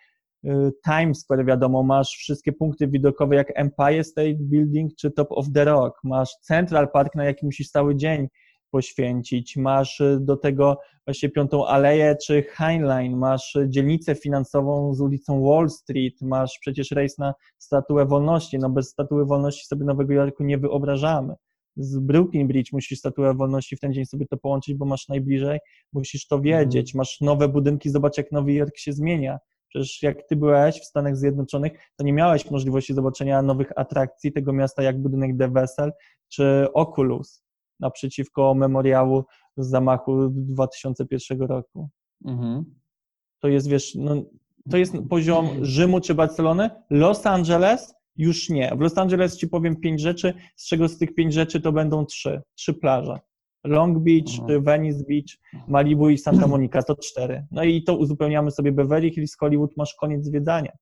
y, 0.45 0.73
Times 0.85 1.21
Square, 1.21 1.45
wiadomo, 1.45 1.83
masz 1.83 2.09
wszystkie 2.09 2.53
punkty 2.53 2.89
widokowe 2.89 3.37
jak 3.37 3.53
Empire 3.55 4.05
State 4.05 4.35
Building 4.41 4.95
czy 4.95 5.11
Top 5.11 5.29
of 5.31 5.47
the 5.55 5.65
Rock, 5.65 6.01
masz 6.05 6.31
Central 6.41 6.89
Park, 6.91 7.15
na 7.15 7.25
jaki 7.25 7.47
musisz 7.47 7.69
cały 7.71 7.97
dzień 7.97 8.29
poświęcić, 8.71 9.57
masz 9.57 10.01
y, 10.01 10.19
do 10.21 10.37
tego 10.37 10.79
właśnie 11.07 11.29
Piątą 11.29 11.67
Aleję 11.67 12.17
czy 12.27 12.43
Heinlein, 12.43 13.17
masz 13.17 13.57
dzielnicę 13.69 14.15
finansową 14.15 14.95
z 14.95 15.01
ulicą 15.01 15.43
Wall 15.45 15.71
Street, 15.71 16.15
masz 16.23 16.59
przecież 16.61 16.91
rejs 16.91 17.19
na 17.19 17.35
Statuę 17.59 18.07
Wolności, 18.07 18.59
no 18.59 18.71
bez 18.71 18.89
Statuły 18.91 19.27
Wolności 19.27 19.67
sobie 19.67 19.85
Nowego 19.85 20.13
Jorku 20.13 20.45
nie 20.45 20.59
wyobrażamy. 20.59 21.35
Z 21.77 21.99
Brooklyn 21.99 22.49
Bridge 22.49 22.73
musisz 22.73 22.99
Statuę 22.99 23.35
Wolności 23.35 23.77
w 23.77 23.81
ten 23.81 23.93
dzień 23.93 24.07
sobie 24.07 24.27
to 24.27 24.37
połączyć, 24.37 24.75
bo 24.75 24.87
masz 24.87 25.09
najbliżej, 25.09 25.59
musisz 25.93 26.27
to 26.27 26.41
wiedzieć, 26.41 26.95
masz 26.95 27.21
nowe 27.21 27.49
budynki, 27.49 27.91
zobacz 27.91 28.19
jak 28.19 28.33
Nowy 28.33 28.53
Jork 28.53 28.77
się 28.77 28.93
zmienia. 28.93 29.39
Przecież 29.69 30.03
jak 30.03 30.27
ty 30.29 30.37
byłeś 30.37 30.81
w 30.81 30.85
Stanach 30.85 31.17
Zjednoczonych, 31.17 31.73
to 31.97 32.05
nie 32.05 32.13
miałeś 32.13 32.51
możliwości 32.51 32.95
zobaczenia 32.95 33.43
nowych 33.43 33.73
atrakcji 33.77 34.33
tego 34.33 34.53
miasta, 34.53 34.83
jak 34.83 35.03
budynek 35.03 35.39
The 35.39 35.49
Vessel 35.49 35.93
czy 36.29 36.67
Oculus 36.75 37.43
naprzeciwko 37.81 38.55
memoriału 38.55 39.25
z 39.57 39.67
zamachu 39.67 40.29
2001 40.31 41.43
roku. 41.43 41.89
Mhm. 42.25 42.65
To 43.41 43.49
jest, 43.49 43.69
wiesz, 43.69 43.95
no, 43.95 44.23
to 44.71 44.77
jest 44.77 44.95
poziom 45.11 45.49
Rzymu 45.65 46.01
czy 46.01 46.15
Barcelony. 46.15 46.71
Los 46.91 47.27
Angeles 47.27 47.95
już 48.19 48.49
nie. 48.51 48.73
W 48.77 48.81
Los 48.81 48.99
Angeles 48.99 49.37
ci 49.37 49.49
powiem 49.49 49.77
pięć 49.81 50.01
rzeczy, 50.01 50.35
z 50.57 50.69
czego 50.69 50.89
z 50.89 50.99
tych 50.99 51.15
pięć 51.15 51.35
rzeczy 51.35 51.61
to 51.61 51.73
będą 51.73 52.07
trzy. 52.07 52.43
Trzy 52.55 52.75
plaże. 52.75 53.19
Long 53.65 53.99
Beach, 53.99 54.31
Mhm. 54.39 54.49
czy 54.49 54.61
Venice 54.61 55.05
Beach, 55.09 55.65
Malibu 55.69 56.09
i 56.11 56.19
Santa 56.19 56.47
Monica 56.47 56.83
to 56.83 56.97
cztery. 56.97 57.47
No 57.51 57.65
i 57.65 57.83
to 57.83 57.97
uzupełniamy 57.97 58.51
sobie 58.51 58.73
Beverly 58.73 59.11
Hills, 59.11 59.37
Hollywood, 59.37 59.77
masz 59.77 59.95
koniec 59.95 60.25
zwiedzania. 60.25 60.73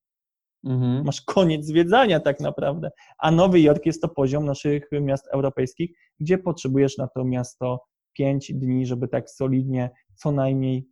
Mhm. 0.64 1.04
Masz 1.04 1.22
koniec 1.22 1.66
zwiedzania 1.66 2.20
tak 2.20 2.40
naprawdę. 2.40 2.90
A 3.18 3.30
Nowy 3.30 3.60
Jork 3.60 3.86
jest 3.86 4.02
to 4.02 4.08
poziom 4.08 4.44
naszych 4.44 4.88
miast 4.92 5.26
europejskich, 5.32 5.90
gdzie 6.20 6.38
potrzebujesz 6.38 6.98
na 6.98 7.08
to 7.08 7.24
miasto 7.24 7.80
pięć 8.12 8.52
dni, 8.54 8.86
żeby 8.86 9.08
tak 9.08 9.30
solidnie 9.30 9.90
co 10.14 10.32
najmniej 10.32 10.88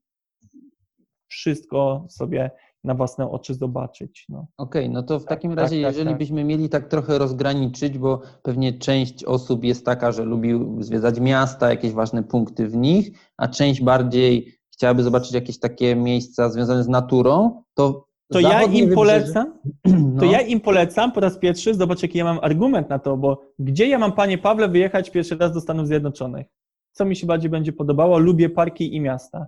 wszystko 1.28 2.06
sobie 2.10 2.50
na 2.84 2.94
własne 2.94 3.30
oczy 3.30 3.54
zobaczyć. 3.54 4.26
No. 4.28 4.46
Okej, 4.58 4.90
no 4.90 5.02
to 5.02 5.20
w 5.20 5.24
takim 5.24 5.50
tak, 5.50 5.58
razie, 5.58 5.82
tak, 5.82 5.92
jeżeli 5.92 6.08
tak. 6.10 6.18
byśmy 6.18 6.44
mieli 6.44 6.68
tak 6.68 6.88
trochę 6.88 7.18
rozgraniczyć, 7.18 7.98
bo 7.98 8.20
pewnie 8.42 8.72
część 8.72 9.24
osób 9.24 9.64
jest 9.64 9.86
taka, 9.86 10.12
że 10.12 10.24
lubi 10.24 10.52
zwiedzać 10.78 11.20
miasta, 11.20 11.70
jakieś 11.70 11.92
ważne 11.92 12.22
punkty 12.22 12.68
w 12.68 12.76
nich, 12.76 13.10
a 13.36 13.48
część 13.48 13.82
bardziej 13.82 14.54
chciałaby 14.72 15.02
zobaczyć 15.02 15.32
jakieś 15.32 15.58
takie 15.58 15.96
miejsca 15.96 16.50
związane 16.50 16.84
z 16.84 16.88
naturą, 16.88 17.62
to 17.74 18.06
To 18.32 18.40
ja 18.40 18.62
im 18.62 18.88
wybrzeże- 18.88 18.94
polecam, 18.94 19.58
no, 20.14 20.20
to 20.20 20.24
ja 20.24 20.40
im 20.40 20.60
polecam 20.60 21.12
po 21.12 21.20
raz 21.20 21.38
pierwszy, 21.38 21.74
zobacz 21.74 22.02
jaki 22.02 22.18
ja 22.18 22.24
mam 22.24 22.38
argument 22.42 22.88
na 22.88 22.98
to, 22.98 23.16
bo 23.16 23.40
gdzie 23.58 23.88
ja 23.88 23.98
mam, 23.98 24.12
panie 24.12 24.38
Pawle, 24.38 24.68
wyjechać 24.68 25.10
pierwszy 25.10 25.36
raz 25.36 25.52
do 25.52 25.60
Stanów 25.60 25.86
Zjednoczonych? 25.86 26.46
Co 26.92 27.04
mi 27.04 27.16
się 27.16 27.26
bardziej 27.26 27.50
będzie 27.50 27.72
podobało? 27.72 28.18
Lubię 28.18 28.50
parki 28.50 28.96
i 28.96 29.00
miasta. 29.00 29.46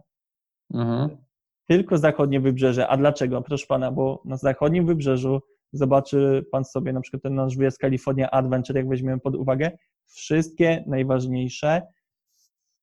Mhm. 0.74 1.23
Tylko 1.66 1.98
zachodnie 1.98 2.40
wybrzeże. 2.40 2.88
A 2.88 2.96
dlaczego? 2.96 3.42
Proszę 3.42 3.66
pana, 3.66 3.92
bo 3.92 4.22
na 4.24 4.36
zachodnim 4.36 4.86
wybrzeżu 4.86 5.40
zobaczy 5.72 6.46
pan 6.52 6.64
sobie 6.64 6.92
na 6.92 7.00
przykład 7.00 7.22
ten 7.22 7.34
nasz 7.34 7.56
wyjazd 7.56 7.78
California 7.78 8.30
Adventure, 8.30 8.76
jak 8.76 8.88
weźmiemy 8.88 9.20
pod 9.20 9.36
uwagę, 9.36 9.70
wszystkie 10.06 10.84
najważniejsze 10.86 11.82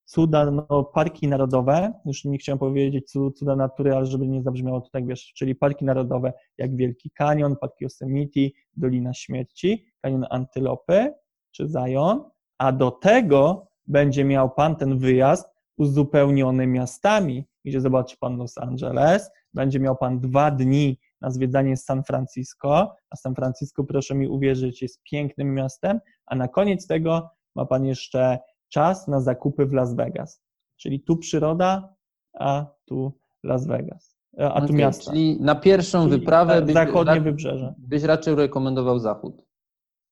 cuda, 0.05 0.51
no, 0.51 0.83
parki 0.83 1.27
narodowe, 1.27 1.93
już 2.05 2.25
nie 2.25 2.37
chciałem 2.37 2.59
powiedzieć 2.59 3.11
cu- 3.11 3.31
cuda 3.31 3.55
natury, 3.55 3.95
ale 3.95 4.05
żeby 4.05 4.27
nie 4.27 4.41
zabrzmiało 4.41 4.81
to 4.81 4.89
tak, 4.89 5.07
wiesz, 5.07 5.33
czyli 5.35 5.55
parki 5.55 5.85
narodowe 5.85 6.33
jak 6.57 6.75
Wielki 6.75 7.11
Kanion, 7.11 7.55
Park 7.55 7.81
Yosemite, 7.81 8.39
Dolina 8.77 9.13
Śmierci, 9.13 9.85
Kanion 10.01 10.25
Antylopy 10.29 11.13
czy 11.51 11.67
Zion, 11.67 12.23
a 12.57 12.71
do 12.71 12.91
tego 12.91 13.67
będzie 13.87 14.23
miał 14.23 14.49
pan 14.49 14.75
ten 14.75 14.97
wyjazd 14.97 15.47
uzupełniony 15.77 16.67
miastami, 16.67 17.45
gdzie 17.65 17.81
zobaczy 17.81 18.17
pan 18.19 18.37
Los 18.37 18.57
Angeles, 18.57 19.31
będzie 19.53 19.79
miał 19.79 19.97
pan 19.97 20.19
dwa 20.19 20.51
dni 20.51 20.97
na 21.21 21.31
zwiedzanie 21.31 21.77
San 21.77 22.03
Francisco, 22.03 22.95
a 23.09 23.15
San 23.15 23.35
Francisco, 23.35 23.83
proszę 23.83 24.15
mi 24.15 24.27
uwierzyć, 24.27 24.81
jest 24.81 25.01
pięknym 25.03 25.53
miastem, 25.53 25.99
a 26.25 26.35
na 26.35 26.47
koniec 26.47 26.87
tego 26.87 27.29
ma 27.55 27.65
pan 27.65 27.85
jeszcze 27.85 28.39
czas 28.69 29.07
na 29.07 29.21
zakupy 29.21 29.65
w 29.65 29.73
Las 29.73 29.95
Vegas. 29.95 30.41
Czyli 30.77 31.03
tu 31.03 31.17
przyroda, 31.17 31.95
a 32.39 32.65
tu 32.85 33.19
Las 33.43 33.67
Vegas, 33.67 34.17
a 34.37 34.59
tu 34.59 34.65
Okej, 34.65 34.75
miasta. 34.75 35.11
Czyli 35.11 35.41
na 35.41 35.55
pierwszą 35.55 36.07
Czyli 36.07 36.19
wyprawę 36.19 36.61
byś, 36.61 36.73
zachodnie 36.73 37.21
wybrzeże. 37.21 37.73
byś 37.77 38.03
raczej 38.03 38.35
rekomendował 38.35 38.99
zachód. 38.99 39.45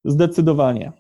Zdecydowanie. 0.05 0.91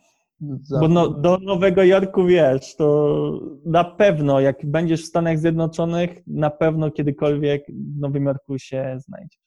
Bo 0.79 0.87
no, 0.87 1.09
do 1.09 1.37
Nowego 1.37 1.83
Jorku 1.83 2.25
wiesz, 2.25 2.75
to 2.75 3.39
na 3.65 3.83
pewno, 3.83 4.39
jak 4.39 4.65
będziesz 4.65 5.03
w 5.03 5.07
Stanach 5.07 5.39
Zjednoczonych, 5.39 6.09
na 6.27 6.49
pewno 6.49 6.91
kiedykolwiek 6.91 7.65
w 7.67 7.99
Nowym 7.99 8.25
Jorku 8.25 8.59
się 8.59 8.97
znajdzie. 8.99 9.37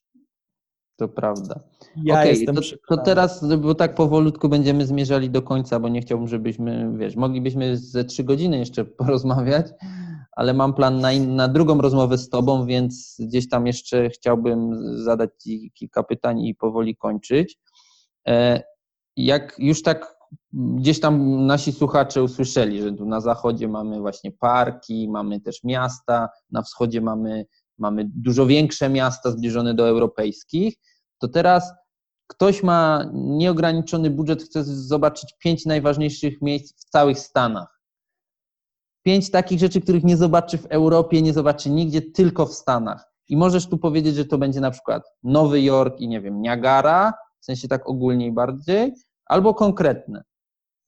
To 0.97 1.09
prawda. 1.09 1.61
Ja 1.97 2.15
Okej, 2.15 2.31
jestem 2.31 2.57
to, 2.57 2.63
to 2.89 2.97
teraz, 2.97 3.57
bo 3.57 3.75
tak 3.75 3.95
powolutku 3.95 4.49
będziemy 4.49 4.87
zmierzali 4.87 5.31
do 5.31 5.43
końca, 5.43 5.81
bo 5.81 5.89
nie 5.89 6.01
chciałbym, 6.01 6.29
żebyśmy, 6.29 6.93
wiesz, 6.97 7.17
moglibyśmy 7.17 7.77
ze 7.77 8.05
trzy 8.05 8.25
godziny 8.25 8.59
jeszcze 8.59 8.85
porozmawiać, 9.01 9.67
ale 10.33 10.55
mam 10.55 10.75
plan 10.75 11.01
na, 11.01 11.13
in, 11.13 11.37
na 11.37 11.49
drugą 11.49 11.81
rozmowę 11.81 12.19
z 12.19 12.29
Tobą, 12.29 12.67
więc 12.67 13.17
gdzieś 13.21 13.49
tam 13.49 13.67
jeszcze 13.67 14.11
chciałbym 14.11 14.75
zadać 14.99 15.31
Ci 15.43 15.73
kilka 15.75 16.03
pytań 16.03 16.41
i 16.41 16.55
powoli 16.55 16.97
kończyć. 16.97 17.59
E, 18.29 18.63
Jak 19.17 19.55
już 19.59 19.83
tak 19.83 20.22
gdzieś 20.53 21.01
tam 21.01 21.47
nasi 21.47 21.73
słuchacze 21.73 22.23
usłyszeli, 22.23 22.83
że 22.83 22.93
tu 22.93 23.07
na 23.07 23.21
zachodzie 23.21 23.69
mamy 23.69 24.01
właśnie 24.01 24.33
parki, 24.33 25.09
mamy 25.11 25.41
też 25.41 25.65
miasta, 25.65 26.29
na 26.51 26.63
wschodzie 26.63 27.01
mamy, 27.01 27.47
mamy 27.79 28.07
dużo 28.15 28.47
większe 28.47 28.89
miasta 28.89 29.31
zbliżone 29.31 29.75
do 29.75 29.89
europejskich, 29.89 30.75
to 31.19 31.29
teraz 31.29 31.73
ktoś 32.27 32.63
ma 32.63 33.11
nieograniczony 33.15 34.11
budżet, 34.11 34.43
chce 34.43 34.65
zobaczyć 34.65 35.35
pięć 35.39 35.67
najważniejszych 35.67 36.43
miejsc 36.43 36.87
w 36.87 36.91
całych 36.91 37.19
Stanach. 37.19 37.81
Pięć 39.03 39.31
takich 39.31 39.59
rzeczy, 39.59 39.81
których 39.81 40.05
nie 40.05 40.17
zobaczy 40.17 40.59
w 40.59 40.67
Europie, 40.67 41.23
nie 41.23 41.33
zobaczy 41.33 41.71
nigdzie, 41.71 42.03
tylko 42.03 42.47
w 42.47 42.55
Stanach. 42.55 43.05
I 43.29 43.37
możesz 43.37 43.67
tu 43.67 43.79
powiedzieć, 43.79 44.15
że 44.15 44.25
to 44.25 44.39
będzie 44.39 44.61
na 44.61 44.71
przykład 44.71 45.03
Nowy 45.23 45.63
Jork 45.63 46.01
i 46.01 46.09
nie 46.09 46.21
wiem, 46.21 46.43
Niagara, 46.43 47.13
w 47.41 47.45
sensie 47.45 47.69
tak 47.69 47.89
ogólniej 47.89 48.33
bardziej, 48.33 48.93
albo 49.27 49.55
konkretne. 49.55 50.23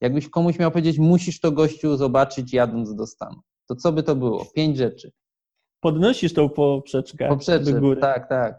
Jakbyś 0.00 0.28
komuś 0.28 0.58
miał 0.58 0.70
powiedzieć, 0.70 0.98
musisz 0.98 1.40
to 1.40 1.52
gościu 1.52 1.96
zobaczyć 1.96 2.52
jadąc 2.52 2.94
do 2.94 3.06
Stanów. 3.06 3.44
To 3.68 3.76
co 3.76 3.92
by 3.92 4.02
to 4.02 4.16
było? 4.16 4.44
Pięć 4.54 4.76
rzeczy. 4.76 5.12
Podnosisz 5.80 6.32
tą 6.34 6.48
poprzeczkę 6.48 7.28
Poprzeczę, 7.28 7.72
do 7.72 7.80
góry. 7.80 8.00
tak, 8.00 8.28
tak. 8.28 8.56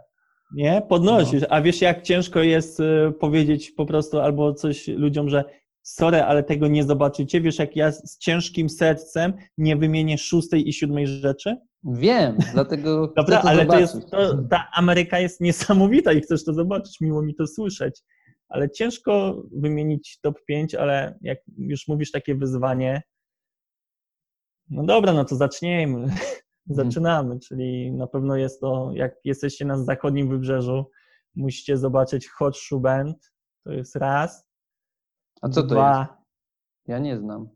Nie? 0.56 0.82
Podnosisz. 0.90 1.42
No. 1.42 1.48
A 1.50 1.62
wiesz, 1.62 1.82
jak 1.82 2.02
ciężko 2.02 2.40
jest 2.40 2.80
y, 2.80 3.14
powiedzieć 3.20 3.72
po 3.72 3.86
prostu 3.86 4.20
albo 4.20 4.54
coś 4.54 4.88
ludziom, 4.88 5.30
że 5.30 5.44
sorry, 5.84 6.22
ale 6.22 6.44
tego 6.44 6.68
nie 6.68 6.84
zobaczycie. 6.84 7.42
Wiesz, 7.42 7.60
jak 7.60 7.76
ja 7.76 7.92
z 7.92 8.18
ciężkim 8.18 8.70
sercem 8.70 9.34
nie 9.58 9.76
wymienię 9.76 10.18
szóstej 10.18 10.70
i 10.70 10.74
siódmej 10.74 11.08
rzeczy? 11.08 11.58
Wiem, 11.84 12.38
dlatego 12.54 13.08
Dobra, 13.18 13.42
ale 13.42 13.62
zobaczyć. 13.62 13.92
to 13.92 14.00
jest, 14.00 14.12
to, 14.12 14.38
ta 14.50 14.68
Ameryka 14.74 15.20
jest 15.20 15.42
niesamowita 15.42 16.14
i 16.14 16.22
chcesz 16.22 16.44
to 16.46 16.54
zobaczyć, 16.54 17.02
miło 17.02 17.22
mi 17.22 17.36
to 17.36 17.48
słyszeć. 17.48 18.02
Ale 18.50 18.72
ciężko 18.72 19.44
wymienić 19.52 20.20
top 20.22 20.46
5, 20.46 20.76
ale 20.76 21.18
jak 21.22 21.40
już 21.58 21.88
mówisz 21.88 22.12
takie 22.12 22.36
wyzwanie, 22.36 23.02
no 24.70 24.84
dobra, 24.84 25.14
no 25.14 25.26
to 25.26 25.36
zacznijmy. 25.36 26.08
Zaczynamy, 26.66 27.40
czyli 27.40 27.92
na 27.92 28.08
pewno 28.08 28.36
jest 28.36 28.62
to, 28.62 28.92
jak 28.94 29.16
jesteście 29.24 29.66
na 29.66 29.84
zachodnim 29.84 30.30
wybrzeżu, 30.30 30.92
musicie 31.36 31.78
zobaczyć 31.78 32.30
Hot 32.30 32.58
Shoe 32.58 32.80
Bend, 32.80 33.34
to 33.64 33.72
jest 33.72 33.96
raz. 33.96 34.50
A 35.42 35.50
co 35.50 35.62
to 35.62 35.68
Dwa, 35.68 36.00
jest? 36.00 36.12
Ja 36.88 37.00
nie 37.00 37.18
znam. 37.18 37.50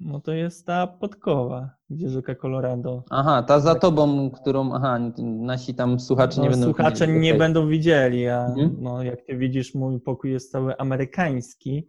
No 0.00 0.20
to 0.20 0.32
jest 0.32 0.66
ta 0.66 0.86
podkowa, 0.86 1.70
gdzie 1.90 2.08
rzeka 2.08 2.34
Colorado. 2.34 3.02
Aha, 3.10 3.42
ta 3.42 3.60
za 3.60 3.74
tobą, 3.74 4.30
którą, 4.30 4.72
aha, 4.74 4.98
nasi 5.18 5.74
tam 5.74 6.00
słuchacze 6.00 6.40
nie 6.40 6.46
No, 6.46 6.50
będą 6.50 6.66
słuchacze 6.66 7.06
widzieli. 7.06 7.20
nie 7.20 7.30
Okej. 7.30 7.38
będą 7.38 7.68
widzieli, 7.68 8.26
a 8.28 8.46
Mhm. 8.46 8.76
no, 8.80 9.02
jak 9.02 9.22
ty 9.22 9.36
widzisz, 9.36 9.74
mój 9.74 10.00
pokój 10.00 10.32
jest 10.32 10.52
cały 10.52 10.76
amerykański, 10.78 11.88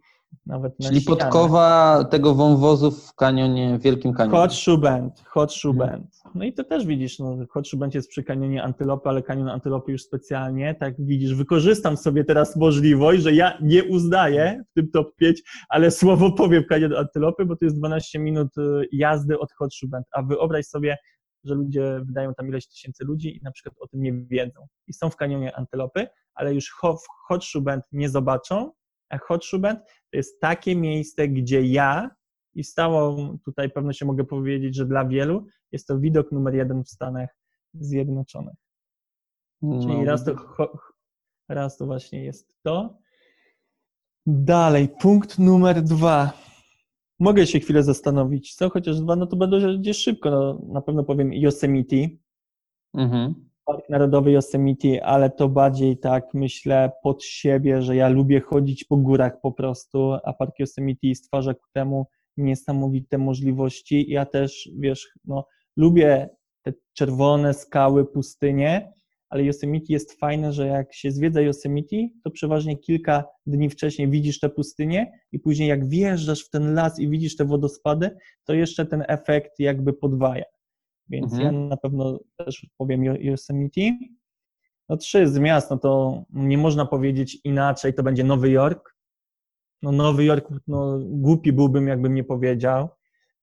Czyli 0.82 1.00
ścianach. 1.00 1.18
podkowa 1.20 2.04
tego 2.10 2.34
wąwozu 2.34 2.90
w 2.90 3.14
kanionie, 3.14 3.78
w 3.78 3.82
Wielkim 3.82 4.12
Kanionie. 4.12 4.38
Hot 4.38 4.54
Shoe 4.54 4.78
Bend, 4.78 5.20
Hot 5.26 5.52
Shoe 5.52 5.70
Mhm. 5.70 5.90
Bend. 5.90 6.22
No 6.34 6.44
i 6.44 6.52
to 6.52 6.64
też 6.64 6.86
widzisz, 6.86 7.18
no, 7.18 7.36
Hot 7.50 7.68
Shoe 7.68 7.76
Bend 7.78 7.94
jest 7.94 8.08
przy 8.10 8.22
kanionie 8.24 8.62
Antylopy, 8.62 9.08
ale 9.08 9.22
kanion 9.22 9.48
Antylopy 9.48 9.92
już 9.92 10.02
specjalnie, 10.02 10.74
tak 10.74 10.94
widzisz, 10.98 11.34
wykorzystam 11.34 11.96
sobie 11.96 12.24
teraz 12.24 12.56
możliwość, 12.56 13.22
że 13.22 13.32
ja 13.32 13.58
nie 13.62 13.84
uznaję 13.84 14.62
w 14.70 14.74
tym 14.74 14.90
top 14.90 15.16
5, 15.16 15.42
ale 15.68 15.90
słowo 15.90 16.32
powiem 16.32 16.64
kanion 16.64 16.96
Antylopy, 16.96 17.44
bo 17.44 17.56
to 17.56 17.64
jest 17.64 17.76
12 17.78 18.18
minut 18.18 18.58
y, 18.58 18.88
jazdy 18.92 19.38
od 19.38 19.52
Hot 19.52 19.74
Shoe 19.74 19.88
Bend, 19.88 20.06
a 20.12 20.22
wyobraź 20.22 20.66
sobie, 20.66 20.96
że 21.44 21.54
ludzie 21.54 22.00
wydają 22.04 22.34
tam 22.34 22.48
ileś 22.48 22.68
tysięcy 22.68 23.04
ludzi 23.04 23.36
i 23.36 23.40
na 23.42 23.50
przykład 23.52 23.74
o 23.80 23.88
tym 23.88 24.02
nie 24.02 24.12
wiedzą. 24.12 24.66
I 24.86 24.92
są 24.92 25.10
w 25.10 25.16
kanionie 25.16 25.56
Antylopy, 25.56 26.06
ale 26.34 26.54
już 26.54 26.68
w 26.68 27.06
Hot 27.28 27.44
Shoe 27.44 27.60
Bend 27.62 27.84
nie 27.92 28.08
zobaczą, 28.08 28.72
Hot 29.18 29.44
Shoe 29.44 29.58
Bend 29.60 29.80
to 30.10 30.16
jest 30.16 30.40
takie 30.40 30.76
miejsce, 30.76 31.28
gdzie 31.28 31.62
ja 31.62 32.10
i 32.54 32.64
z 32.64 32.74
całą 32.74 33.38
tutaj 33.38 33.70
pewnością 33.70 34.06
mogę 34.06 34.24
powiedzieć, 34.24 34.76
że 34.76 34.86
dla 34.86 35.04
wielu 35.04 35.46
jest 35.72 35.86
to 35.86 35.98
widok 35.98 36.32
numer 36.32 36.54
jeden 36.54 36.84
w 36.84 36.88
Stanach 36.88 37.36
Zjednoczonych. 37.74 38.56
Czyli 39.62 39.98
No, 39.98 40.04
raz, 40.04 40.24
to, 40.24 40.34
raz 41.48 41.76
to 41.76 41.86
właśnie 41.86 42.24
jest 42.24 42.56
to. 42.62 42.98
Dalej, 44.26 44.88
punkt 45.00 45.38
numer 45.38 45.82
dwa. 45.82 46.32
Mogę 47.18 47.46
się 47.46 47.60
chwilę 47.60 47.82
zastanowić, 47.82 48.54
co? 48.54 48.70
Chociaż 48.70 49.00
dwa, 49.00 49.16
no 49.16 49.26
to 49.26 49.36
będę 49.36 49.78
gdzieś 49.78 49.96
szybko. 49.96 50.30
No, 50.30 50.60
na 50.72 50.80
pewno 50.80 51.04
powiem 51.04 51.32
Yosemite, 51.32 51.96
Mhm. 52.94 53.49
Park 53.70 53.88
Narodowy 53.88 54.30
Yosemite, 54.30 55.04
ale 55.04 55.30
to 55.30 55.48
bardziej 55.48 55.98
tak 55.98 56.24
myślę 56.34 56.90
pod 57.02 57.24
siebie, 57.24 57.82
że 57.82 57.96
ja 57.96 58.08
lubię 58.08 58.40
chodzić 58.40 58.84
po 58.84 58.96
górach 58.96 59.40
po 59.40 59.52
prostu, 59.52 60.12
a 60.24 60.32
Park 60.32 60.58
Yosemite 60.58 61.14
stwarza 61.14 61.54
ku 61.54 61.66
temu 61.72 62.06
niesamowite 62.36 63.18
możliwości. 63.18 64.10
Ja 64.10 64.26
też, 64.26 64.70
wiesz, 64.78 65.08
no, 65.24 65.46
lubię 65.76 66.28
te 66.62 66.72
czerwone 66.92 67.54
skały, 67.54 68.04
pustynie, 68.06 68.92
ale 69.28 69.44
Yosemite 69.44 69.92
jest 69.92 70.20
fajne, 70.20 70.52
że 70.52 70.66
jak 70.66 70.94
się 70.94 71.10
zwiedza 71.10 71.40
Yosemite, 71.40 71.96
to 72.24 72.30
przeważnie 72.30 72.78
kilka 72.78 73.24
dni 73.46 73.70
wcześniej 73.70 74.08
widzisz 74.08 74.40
tę 74.40 74.48
pustynię 74.48 75.12
i 75.32 75.38
później 75.38 75.68
jak 75.68 75.88
wjeżdżasz 75.88 76.44
w 76.44 76.50
ten 76.50 76.74
las 76.74 76.98
i 76.98 77.08
widzisz 77.08 77.36
te 77.36 77.44
wodospady, 77.44 78.10
to 78.44 78.54
jeszcze 78.54 78.86
ten 78.86 79.04
efekt 79.08 79.58
jakby 79.58 79.92
podwaja. 79.92 80.44
Więc 81.10 81.32
Mhm. 81.32 81.54
ja 81.54 81.60
na 81.68 81.76
pewno 81.76 82.18
też 82.36 82.66
powiem 82.78 83.04
Yo- 83.04 83.16
Yosemite. 83.20 83.80
No 84.88 84.96
trzy 84.96 85.28
z 85.28 85.38
miast, 85.38 85.70
no 85.70 85.78
to 85.78 86.22
nie 86.30 86.58
można 86.58 86.86
powiedzieć 86.86 87.38
inaczej, 87.44 87.94
to 87.94 88.02
będzie 88.02 88.24
Nowy 88.24 88.50
Jork. 88.50 88.96
No 89.82 89.92
Nowy 89.92 90.24
Jork, 90.24 90.48
no 90.66 90.98
głupi 91.02 91.52
byłbym, 91.52 91.88
jakbym 91.88 92.14
nie 92.14 92.24
powiedział. 92.24 92.88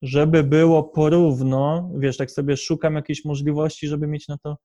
Żeby 0.01 0.43
było 0.43 0.83
porówno, 0.83 1.91
wiesz, 1.97 2.17
tak 2.17 2.31
sobie 2.31 2.57
szukam 2.57 2.95
jakiejś 2.95 3.25
możliwości, 3.25 3.87
żeby 3.87 4.07
mieć 4.07 4.27
na 4.27 4.37
to 4.37 4.57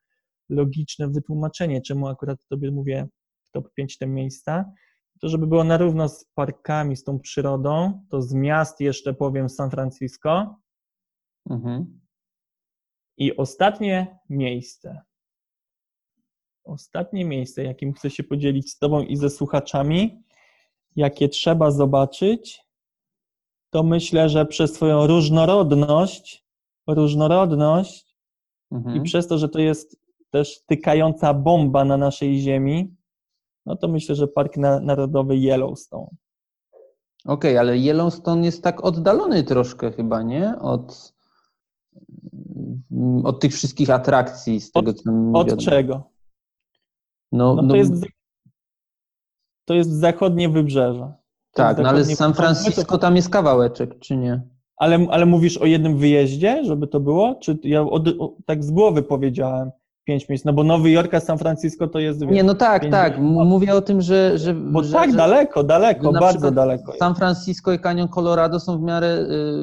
logiczne 0.49 1.09
wytłumaczenie, 1.09 1.81
czemu 1.83 2.07
akurat 2.09 2.47
tobie 2.47 2.71
mówię 2.71 3.09
w 3.45 3.51
top 3.51 3.73
5 3.75 3.99
te 3.99 4.07
miejsca, 4.07 4.73
to 5.21 5.29
żeby 5.29 5.47
było 5.47 5.65
na 5.65 5.77
równo 5.77 6.09
z 6.09 6.25
parkami, 6.35 6.97
z 6.97 7.05
tą 7.05 7.21
przyrodą, 7.21 8.01
to 8.09 8.23
z 8.23 8.35
miast 8.35 8.81
jeszcze 8.81 9.15
powiem 9.15 9.49
San 9.49 9.71
Francisco, 9.71 10.57
Mhm. 11.51 12.01
I 13.17 13.37
ostatnie 13.37 14.19
miejsce. 14.29 15.01
Ostatnie 16.65 17.25
miejsce, 17.25 17.65
jakim 17.65 17.93
chcę 17.93 18.11
się 18.11 18.23
podzielić 18.23 18.71
z 18.71 18.79
Tobą 18.79 19.01
i 19.03 19.17
ze 19.17 19.31
słuchaczami, 19.31 20.23
jakie 20.97 21.29
trzeba 21.29 21.71
zobaczyć, 21.71 22.61
to 23.71 23.83
myślę, 23.83 24.29
że 24.29 24.47
przez 24.47 24.75
swoją 24.75 25.07
różnorodność, 25.07 26.45
różnorodność 26.87 28.13
Mhm. 28.73 28.97
i 28.97 29.01
przez 29.03 29.27
to, 29.29 29.39
że 29.39 29.49
to 29.49 29.59
jest 29.61 29.97
też 30.31 30.63
tykająca 30.67 31.35
bomba 31.35 31.85
na 31.85 31.97
naszej 31.97 32.41
ziemi, 32.41 32.95
no 33.67 33.77
to 33.77 33.89
myślę, 33.89 34.15
że 34.15 34.29
Park 34.29 34.57
Na- 34.57 34.81
Narodowy 34.81 35.37
Yellowstone. 35.37 36.07
Okej, 37.25 37.59
ale 37.59 37.77
Yellowstone 37.79 38.45
jest 38.45 38.63
tak 38.63 38.85
oddalony 38.85 39.43
troszkę 39.45 39.93
chyba, 39.93 40.23
nie? 40.23 40.59
Od, 40.61 41.15
od 43.25 43.41
tych 43.41 43.53
wszystkich 43.53 43.91
atrakcji, 43.91 44.61
z 44.61 44.73
tego 44.73 44.95
co 44.95 45.13
mi 45.13 45.33
Od 45.35 45.47
wiadomo. 45.47 45.63
czego? 45.71 46.11
No, 47.33 47.55
No 47.55 47.63
no, 47.63 47.69
to 47.69 47.77
jest, 47.77 47.95
za- 47.95 48.07
to 49.65 49.75
jest 49.75 49.91
zachodnie 49.91 50.49
wybrzeże. 50.49 51.13
Tak, 51.55 51.69
jest 51.79 51.83
no 51.83 51.89
ale 51.89 52.05
z 52.05 52.17
San 52.19 52.35
Francisco 52.35 52.99
tam 52.99 53.17
jest 53.17 53.29
kawałeczek, 53.31 53.99
czy 53.99 54.17
nie? 54.17 54.43
Ale, 54.77 55.07
ale 55.11 55.27
mówisz 55.27 55.59
o 55.59 55.67
jednym 55.67 55.97
wyjeździe, 55.99 56.65
żeby 56.65 56.87
to 56.87 57.01
było? 57.01 57.35
Czy 57.35 57.59
ja 57.63 57.83
od, 57.83 58.09
o, 58.09 58.37
tak 58.47 58.65
z 58.65 58.71
głowy 58.71 59.03
powiedziałem 59.03 59.71
pięć 60.05 60.29
miejsc? 60.29 60.45
No 60.45 60.53
bo 60.53 60.65
Nowy 60.65 60.91
Jork, 60.91 61.15
a 61.15 61.21
San 61.21 61.39
Francisco 61.39 61.89
to 61.89 61.99
jest. 61.99 62.21
Nie, 62.21 62.43
no 62.45 62.55
tak, 62.55 62.91
tak. 62.91 63.17
M- 63.19 63.23
Mówię 63.25 63.75
o 63.75 63.81
tym, 63.83 64.01
że. 64.01 64.39
że 64.39 64.55
Bo 64.55 64.85
że, 64.85 64.93
tak 64.93 65.11
że, 65.11 65.17
daleko, 65.17 65.65
daleko, 65.65 66.13
bardzo 66.13 66.51
daleko. 66.51 66.93
San 66.99 67.15
Francisco 67.15 67.73
i 67.73 67.79
Canyon 67.79 68.09
Colorado 68.09 68.61
są 68.61 68.79
w 68.79 68.83
miarę. 68.83 69.19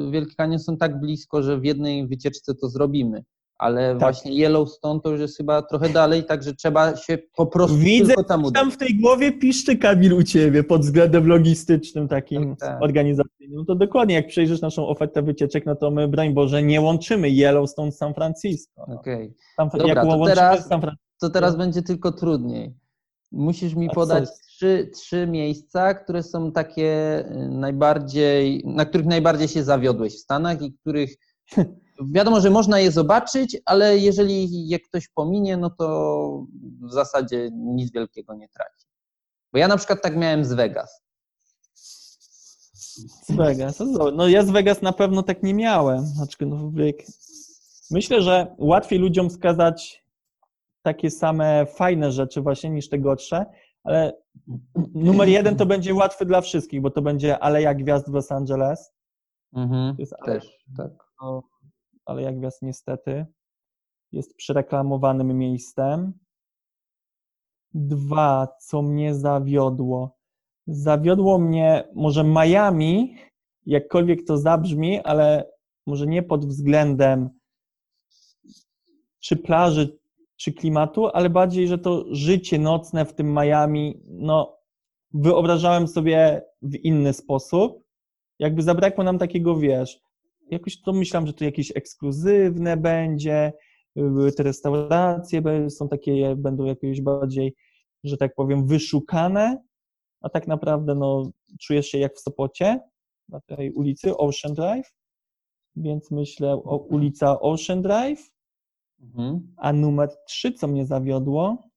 Y, 0.08 0.10
Wielki 0.10 0.34
Canyon 0.36 0.58
są 0.58 0.76
tak 0.76 1.00
blisko, 1.00 1.42
że 1.42 1.58
w 1.60 1.64
jednej 1.64 2.06
wycieczce 2.06 2.54
to 2.54 2.68
zrobimy. 2.68 3.24
Ale 3.60 3.90
Tak. 3.90 3.98
właśnie 4.00 4.32
Yellowstone 4.32 5.00
to 5.00 5.10
już 5.10 5.20
jest 5.20 5.36
chyba 5.36 5.62
trochę 5.62 5.88
dalej, 5.88 6.24
także 6.24 6.54
trzeba 6.54 6.96
się 6.96 7.18
po 7.36 7.46
prostu 7.46 7.76
Widzę, 7.76 8.06
tylko 8.06 8.24
tam 8.24 8.44
udać. 8.44 8.62
Tam 8.62 8.70
w 8.72 8.76
tej 8.76 8.94
głowie 9.00 9.32
piszczy 9.32 9.76
Kamil 9.76 10.12
u 10.12 10.22
ciebie 10.22 10.64
pod 10.64 10.80
względem 10.80 11.26
logistycznym, 11.26 12.08
takim 12.08 12.56
Tak, 12.56 12.68
tak. 12.68 12.82
organizacyjnym. 12.82 13.56
No 13.58 13.64
to 13.64 13.74
dokładnie, 13.74 14.14
jak 14.14 14.26
przejrzysz 14.26 14.60
naszą 14.60 14.88
ofertę 14.88 15.22
wycieczek, 15.22 15.66
no 15.66 15.76
to 15.76 15.90
my, 15.90 16.08
broń 16.08 16.34
Boże, 16.34 16.62
nie 16.62 16.80
łączymy 16.80 17.28
Yellowstone 17.28 17.92
z 17.92 17.96
San 17.96 18.14
Francisco. 18.14 18.84
No. 18.88 18.94
Okej. 18.94 19.34
Tam, 19.56 19.68
Dobra, 19.68 19.86
jak 19.88 20.04
to 20.04 20.24
teraz- 20.26 20.66
San 20.68 20.80
Francisco, 20.80 21.06
To 21.20 21.30
teraz 21.30 21.56
będzie 21.56 21.82
tylko 21.82 22.12
trudniej. 22.12 22.74
Musisz 23.32 23.74
mi 23.74 23.90
podać 23.90 24.28
trzy, 24.48 24.90
trzy 24.94 25.26
miejsca, 25.26 25.94
które 25.94 26.22
są 26.22 26.52
takie 26.52 27.18
y, 27.30 27.48
najbardziej, 27.48 28.62
na 28.66 28.84
których 28.84 29.06
najbardziej 29.06 29.48
się 29.48 29.64
zawiodłeś 29.64 30.14
w 30.14 30.18
Stanach 30.18 30.62
i 30.62 30.72
których 30.72 31.10
wiadomo, 32.12 32.40
że 32.40 32.50
można 32.50 32.80
je 32.80 32.90
zobaczyć, 32.90 33.56
ale 33.64 33.98
jeżeli 33.98 34.68
je 34.68 34.80
ktoś 34.80 35.08
pominie, 35.08 35.56
no 35.56 35.70
to 35.70 36.46
w 36.88 36.92
zasadzie 36.92 37.50
nic 37.52 37.92
wielkiego 37.92 38.34
nie 38.34 38.48
traci. 38.48 38.86
Bo 39.52 39.58
ja 39.58 39.68
na 39.68 39.76
przykład 39.76 40.02
tak 40.02 40.16
miałem 40.16 40.44
z 40.44 40.52
Vegas. 40.52 41.02
Z 43.22 43.36
Vegas. 43.36 43.80
no 43.80 44.10
No 44.10 44.28
ja 44.28 44.42
z 44.42 44.50
Vegas 44.50 44.82
na 44.82 44.92
pewno 44.92 45.22
tak 45.22 45.42
nie 45.42 45.54
miałem. 45.54 46.06
Znaczy, 46.06 46.46
no. 46.46 46.72
Myślę, 47.90 48.22
że 48.22 48.54
łatwiej 48.58 48.98
ludziom 48.98 49.30
skazać 49.30 50.04
takie 50.82 51.10
same 51.10 51.66
fajne 51.66 52.12
rzeczy 52.12 52.40
właśnie 52.40 52.70
niż 52.70 52.88
te 52.88 52.98
gorsze, 52.98 53.46
ale 53.84 54.12
numer 54.94 55.28
jeden 55.28 55.56
to 55.56 55.66
będzie 55.66 55.94
łatwy 55.94 56.26
dla 56.26 56.40
wszystkich, 56.40 56.80
bo 56.80 56.90
to 56.90 57.02
będzie 57.02 57.38
Aleja 57.38 57.74
Gwiazd 57.74 58.10
w 58.10 58.14
Los 58.14 58.32
Angeles. 58.32 58.92
Mhm, 59.56 59.96
jest 59.98 60.14
też, 60.24 60.58
tak. 60.76 60.90
Aleja 62.10 62.32
Gwiazd 62.32 62.62
niestety. 62.62 63.26
jest 64.12 64.36
przereklamowanym 64.36 65.38
miejscem. 65.38 66.12
Dwa, 67.74 68.48
co 68.60 68.82
mnie 68.82 69.14
zawiodło. 69.14 70.18
Zawiodło 70.66 71.38
mnie 71.38 71.88
może 71.94 72.24
Miami, 72.24 73.16
jakkolwiek 73.66 74.26
to 74.26 74.38
zabrzmi, 74.38 75.00
ale 75.00 75.50
może 75.86 76.06
nie 76.06 76.22
pod 76.22 76.46
względem 76.46 77.30
czy 79.20 79.36
plaży, 79.36 79.98
czy 80.36 80.52
klimatu, 80.52 81.06
ale 81.06 81.30
bardziej, 81.30 81.68
że 81.68 81.78
to 81.78 82.04
życie 82.10 82.58
nocne 82.58 83.04
w 83.04 83.14
tym 83.14 83.32
Miami, 83.32 84.02
no 84.06 84.58
wyobrażałem 85.12 85.88
sobie 85.88 86.42
w 86.62 86.74
inny 86.74 87.12
sposób. 87.12 87.84
Jakby 88.38 88.62
zabrakło 88.62 89.04
nam 89.04 89.18
takiego, 89.18 89.56
wiesz, 89.56 90.09
jakoś 90.50 90.80
to 90.82 90.92
myślałem, 90.92 91.26
że 91.26 91.32
to 91.32 91.44
jakieś 91.44 91.76
ekskluzywne 91.76 92.76
będzie, 92.76 93.52
były 93.96 94.32
te 94.32 94.42
restauracje 94.42 95.70
są 95.70 95.88
takie, 95.88 96.36
będą 96.36 96.64
jakieś 96.64 97.00
bardziej, 97.00 97.54
że 98.04 98.16
tak 98.16 98.34
powiem, 98.34 98.66
wyszukane, 98.66 99.62
a 100.20 100.28
tak 100.28 100.46
naprawdę 100.46 100.94
no, 100.94 101.30
czujesz 101.60 101.86
się 101.86 101.98
jak 101.98 102.14
w 102.14 102.20
Sopocie, 102.20 102.80
na 103.28 103.40
tej 103.40 103.72
ulicy 103.72 104.16
Ocean 104.16 104.54
Drive, 104.54 104.94
więc 105.76 106.10
myślę 106.10 106.52
o 106.52 106.76
ulica 106.76 107.40
Ocean 107.40 107.82
Drive, 107.82 108.30
Mhm. 109.02 109.54
a 109.56 109.72
numer 109.72 110.08
trzy, 110.26 110.52
co 110.52 110.68
mnie 110.68 110.86
zawiodło, 110.86 111.68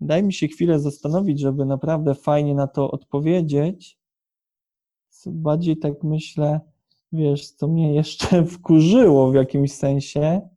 daj 0.00 0.22
mi 0.22 0.32
się 0.32 0.48
chwilę 0.48 0.80
zastanowić, 0.80 1.40
żeby 1.40 1.64
naprawdę 1.64 2.14
fajnie 2.14 2.54
na 2.54 2.66
to 2.66 2.90
odpowiedzieć. 2.90 3.97
Bardziej 5.26 5.76
tak 5.76 6.02
myślę, 6.02 6.60
wiesz, 7.12 7.50
co 7.50 7.68
mnie 7.68 7.94
jeszcze 8.00 8.44
wkurzyło 8.44 9.30
w 9.30 9.34
jakimś 9.34 9.72
sensie. 9.72 10.48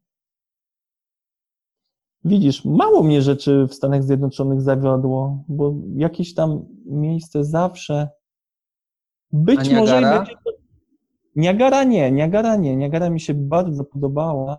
Widzisz, 2.24 2.66
mało 2.66 3.04
mnie 3.04 3.22
rzeczy 3.22 3.68
w 3.68 3.74
Stanach 3.74 4.04
Zjednoczonych 4.04 4.62
zawiodło, 4.62 5.44
bo 5.48 5.74
jakieś 5.96 6.34
tam 6.34 6.66
miejsce 6.86 7.44
zawsze. 7.44 8.10
Być 9.32 9.70
może 9.70 10.02
będzie 10.02 10.34
to. 10.46 10.52
Niagara 11.36 11.84
nie, 11.84 12.12
Niagara 12.12 12.56
nie. 12.56 12.76
Niagara 12.76 13.10
mi 13.10 13.20
się 13.20 13.34
bardzo 13.34 13.84
podobała. 13.84 14.58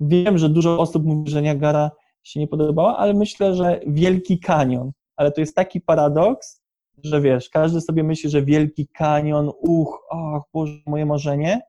Wiem, 0.00 0.38
że 0.38 0.48
dużo 0.48 0.78
osób 0.78 1.04
mówi, 1.04 1.30
że 1.30 1.42
Niagara 1.42 1.90
się 2.22 2.40
nie 2.40 2.48
podobała, 2.48 2.96
ale 2.96 3.14
myślę, 3.14 3.54
że 3.54 3.80
Wielki 3.86 4.38
Kanion. 4.38 4.92
Ale 5.16 5.32
to 5.32 5.40
jest 5.40 5.56
taki 5.56 5.80
paradoks, 5.80 6.57
że 7.04 7.20
wiesz, 7.20 7.48
każdy 7.48 7.80
sobie 7.80 8.02
myśli, 8.04 8.30
że 8.30 8.42
Wielki 8.42 8.88
Kanion, 8.88 9.50
uch, 9.60 10.06
ach, 10.10 10.42
Boże, 10.52 10.72
moje 10.86 11.06
marzenie. 11.06 11.60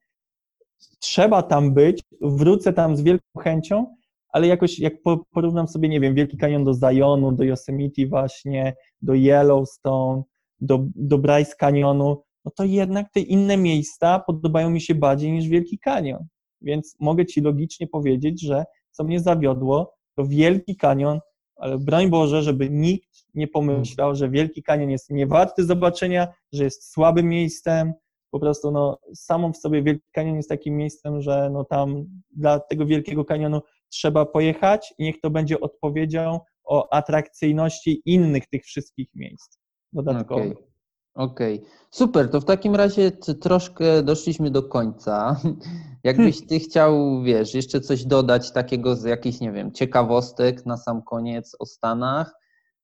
Trzeba 0.99 1.43
tam 1.43 1.73
być, 1.73 2.03
wrócę 2.21 2.73
tam 2.73 2.97
z 2.97 3.01
wielką 3.01 3.39
chęcią, 3.39 3.95
ale 4.29 4.47
jakoś 4.47 4.79
jak 4.79 5.01
po- 5.01 5.25
porównam 5.31 5.67
sobie, 5.67 5.89
nie 5.89 5.99
wiem, 5.99 6.15
Wielki 6.15 6.37
Kanion 6.37 6.63
do 6.63 6.73
Zionu, 6.73 7.31
do 7.31 7.43
Yosemite 7.43 8.07
właśnie, 8.07 8.75
do 9.01 9.13
Yellowstone, 9.13 10.23
do, 10.61 10.85
do 10.95 11.17
Bryce 11.17 11.55
Canyonu, 11.55 12.23
no 12.45 12.51
to 12.55 12.63
jednak 12.63 13.11
te 13.11 13.19
inne 13.19 13.57
miejsca 13.57 14.19
podobają 14.19 14.69
mi 14.69 14.81
się 14.81 14.95
bardziej 14.95 15.31
niż 15.31 15.47
Wielki 15.47 15.79
Kanion. 15.79 16.27
Więc 16.61 16.95
mogę 16.99 17.25
ci 17.25 17.41
logicznie 17.41 17.87
powiedzieć, 17.87 18.41
że 18.41 18.65
co 18.91 19.03
mnie 19.03 19.19
zawiodło, 19.19 19.93
to 20.15 20.25
Wielki 20.25 20.75
Kanion, 20.75 21.19
ale 21.59 21.77
broń 21.77 22.09
Boże, 22.09 22.43
żeby 22.43 22.69
nikt 22.69 23.09
nie 23.33 23.47
pomyślał, 23.47 24.15
że 24.15 24.29
Wielki 24.29 24.63
Kanion 24.63 24.89
jest 24.89 25.09
niewarty 25.09 25.65
zobaczenia, 25.65 26.27
że 26.53 26.63
jest 26.63 26.91
słabym 26.91 27.29
miejscem. 27.29 27.93
Po 28.31 28.39
prostu 28.39 28.71
no, 28.71 28.99
samą 29.13 29.53
w 29.53 29.57
sobie 29.57 29.83
Wielki 29.83 30.07
Kanion 30.11 30.35
jest 30.35 30.49
takim 30.49 30.77
miejscem, 30.77 31.21
że 31.21 31.49
no 31.53 31.65
tam 31.65 32.05
dla 32.35 32.59
tego 32.59 32.85
Wielkiego 32.85 33.25
Kanionu 33.25 33.61
trzeba 33.89 34.25
pojechać 34.25 34.93
i 34.97 35.03
niech 35.03 35.21
to 35.21 35.29
będzie 35.29 35.59
odpowiedzią 35.59 36.39
o 36.63 36.93
atrakcyjności 36.93 38.01
innych 38.05 38.47
tych 38.47 38.63
wszystkich 38.63 39.09
miejsc 39.15 39.57
dodatkowych. 39.93 40.68
Okej. 41.15 41.57
Okej, 41.57 41.69
super. 41.91 42.29
To 42.29 42.41
w 42.41 42.45
takim 42.45 42.75
razie 42.75 43.11
troszkę 43.41 44.03
doszliśmy 44.03 44.51
do 44.51 44.63
końca. 44.63 45.35
Jakbyś 46.03 46.47
ty 46.47 46.59
chciał, 46.59 47.23
wiesz, 47.23 47.53
jeszcze 47.53 47.81
coś 47.81 48.05
dodać 48.05 48.51
takiego 48.51 48.95
z 48.95 49.03
jakichś, 49.03 49.39
nie 49.39 49.51
wiem, 49.51 49.71
ciekawostek 49.71 50.65
na 50.65 50.77
sam 50.77 51.01
koniec 51.01 51.55
o 51.59 51.65
Stanach. 51.65 52.35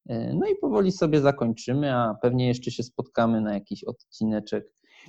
Yy, 0.06 0.34
No 0.34 0.48
i 0.48 0.56
powoli 0.56 0.92
sobie 0.92 1.22
zakończymy, 1.22 1.96
a 1.96 2.16
pewnie 2.22 2.48
jeszcze 2.48 2.72
się 2.72 2.84
spotkamy 2.84 3.42
na 3.42 3.54
jakiś 3.54 3.84
odcineczek 3.84 4.66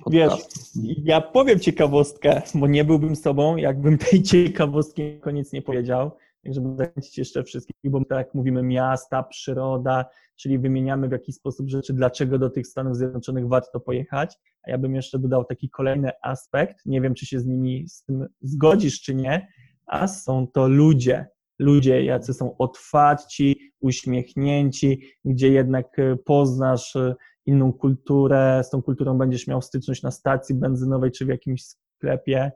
Wiesz, 0.07 0.29
podcastu. 0.29 0.79
ja 1.03 1.21
powiem 1.21 1.59
ciekawostkę, 1.59 2.41
bo 2.55 2.67
nie 2.67 2.83
byłbym 2.85 3.15
sobą, 3.15 3.55
jakbym 3.55 3.97
tej 3.97 4.23
ciekawostki 4.23 5.19
koniec 5.19 5.53
nie 5.53 5.61
powiedział. 5.61 6.11
Żeby 6.53 6.75
zachęcić 6.75 7.17
jeszcze 7.17 7.43
wszystkich, 7.43 7.91
bo 7.91 8.05
tak 8.05 8.33
mówimy 8.33 8.63
miasta, 8.63 9.23
przyroda, 9.23 10.05
czyli 10.35 10.59
wymieniamy 10.59 11.07
w 11.07 11.11
jakiś 11.11 11.35
sposób 11.35 11.69
rzeczy, 11.69 11.93
dlaczego 11.93 12.39
do 12.39 12.49
tych 12.49 12.67
Stanów 12.67 12.97
Zjednoczonych 12.97 13.47
warto 13.47 13.79
pojechać. 13.79 14.39
A 14.63 14.71
ja 14.71 14.77
bym 14.77 14.95
jeszcze 14.95 15.19
dodał 15.19 15.45
taki 15.45 15.69
kolejny 15.69 16.11
aspekt, 16.21 16.85
nie 16.85 17.01
wiem, 17.01 17.13
czy 17.13 17.25
się 17.25 17.39
z 17.39 17.45
nimi 17.45 17.89
z 17.89 18.03
tym 18.03 18.25
zgodzisz, 18.41 19.01
czy 19.01 19.15
nie, 19.15 19.47
a 19.85 20.07
są 20.07 20.47
to 20.47 20.67
ludzie. 20.67 21.27
Ludzie, 21.59 22.03
jacy 22.03 22.33
są 22.33 22.57
otwarci, 22.57 23.71
uśmiechnięci, 23.79 25.01
gdzie 25.25 25.49
jednak 25.49 25.99
e, 25.99 26.15
poznasz 26.15 26.95
e, 26.95 27.15
inną 27.45 27.73
kulturę, 27.73 28.61
z 28.63 28.69
tą 28.69 28.81
kulturą 28.81 29.17
będziesz 29.17 29.47
miał 29.47 29.61
styczność 29.61 30.03
na 30.03 30.11
stacji 30.11 30.55
benzynowej 30.55 31.11
czy 31.11 31.25
w 31.25 31.29
jakimś 31.29 31.63
sklepie, 31.63 32.51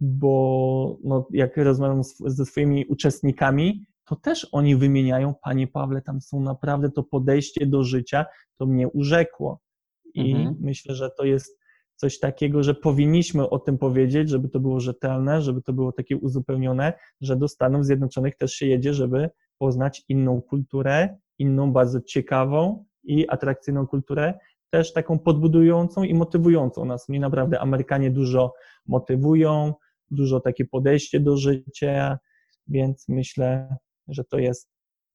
bo 0.00 0.98
no, 1.04 1.26
jak 1.32 1.56
rozmawiam 1.56 2.04
z, 2.04 2.18
ze 2.18 2.46
swoimi 2.46 2.86
uczestnikami, 2.86 3.86
to 4.04 4.16
też 4.16 4.48
oni 4.52 4.76
wymieniają, 4.76 5.34
panie 5.42 5.66
Pawle, 5.66 6.02
tam 6.02 6.20
są 6.20 6.40
naprawdę 6.40 6.90
to 6.90 7.02
podejście 7.02 7.66
do 7.66 7.84
życia, 7.84 8.26
to 8.56 8.66
mnie 8.66 8.88
urzekło. 8.88 9.60
I 10.14 10.34
Mhm. 10.34 10.56
myślę, 10.60 10.94
że 10.94 11.10
to 11.10 11.24
jest 11.24 11.58
coś 11.96 12.18
takiego, 12.18 12.62
że 12.62 12.74
powinniśmy 12.74 13.50
o 13.50 13.58
tym 13.58 13.78
powiedzieć, 13.78 14.28
żeby 14.28 14.48
to 14.48 14.60
było 14.60 14.80
rzetelne, 14.80 15.42
żeby 15.42 15.62
to 15.62 15.72
było 15.72 15.92
takie 15.92 16.16
uzupełnione, 16.16 16.92
że 17.20 17.36
do 17.36 17.48
Stanów 17.48 17.84
Zjednoczonych 17.84 18.36
też 18.36 18.52
się 18.52 18.66
jedzie, 18.66 18.94
żeby 18.94 19.30
poznać 19.58 20.04
inną 20.08 20.42
kulturę, 20.42 21.16
inną, 21.38 21.72
bardzo 21.72 22.00
ciekawą 22.00 22.84
i 23.04 23.28
atrakcyjną 23.28 23.86
kulturę, 23.86 24.34
też 24.70 24.92
taką 24.92 25.18
podbudującą 25.18 26.02
i 26.02 26.14
motywującą 26.14 26.84
nas. 26.84 27.08
Mnie 27.08 27.20
naprawdę 27.20 27.60
Amerykanie 27.60 28.10
dużo 28.10 28.52
motywują, 28.86 29.74
dużo 30.10 30.40
takie 30.40 30.64
podejście 30.64 31.20
do 31.20 31.36
życia, 31.36 32.18
więc 32.66 33.08
myślę, 33.08 33.76
że 34.08 34.24
to 34.24 34.38
jest 34.38 34.68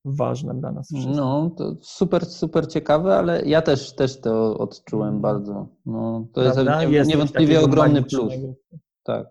ważne 0.05 0.53
dla 0.59 0.71
nas 0.71 0.87
wszystkich. 0.87 1.15
No, 1.15 1.49
to 1.57 1.75
super, 1.81 2.25
super 2.25 2.67
ciekawe, 2.67 3.15
ale 3.17 3.45
ja 3.45 3.61
też, 3.61 3.95
też 3.95 4.21
to 4.21 4.57
odczułem 4.57 5.15
Mhm. 5.15 5.21
bardzo. 5.21 5.67
No, 5.85 6.27
to 6.33 6.41
jest 6.43 6.53
Prawda? 6.53 6.83
Jest 6.83 7.09
niewątpliwie 7.09 7.61
ogromny 7.61 8.03
plus. 8.03 8.23
magicznego. 8.23 8.55
Tak. 9.03 9.27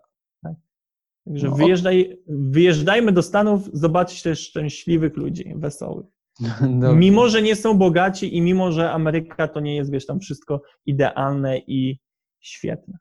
Także 1.25 1.47
No, 1.49 1.55
wyjeżdżaj, 1.55 2.21
wyjeżdżajmy 2.27 3.11
do 3.11 3.21
Stanów, 3.21 3.69
zobaczyć 3.73 4.21
też 4.23 4.39
szczęśliwych 4.39 5.17
ludzi, 5.17 5.53
wesołych. 5.55 6.05
Dobrze. 6.61 6.95
Mimo, 6.95 7.29
że 7.29 7.41
nie 7.41 7.55
są 7.55 7.77
bogaci 7.77 8.37
i 8.37 8.41
mimo, 8.41 8.71
że 8.71 8.91
Ameryka 8.91 9.47
to 9.47 9.59
nie 9.59 9.75
jest, 9.75 9.91
wiesz, 9.91 10.05
tam 10.05 10.19
wszystko 10.19 10.61
idealne 10.85 11.57
i 11.57 11.99
świetne. 12.39 12.97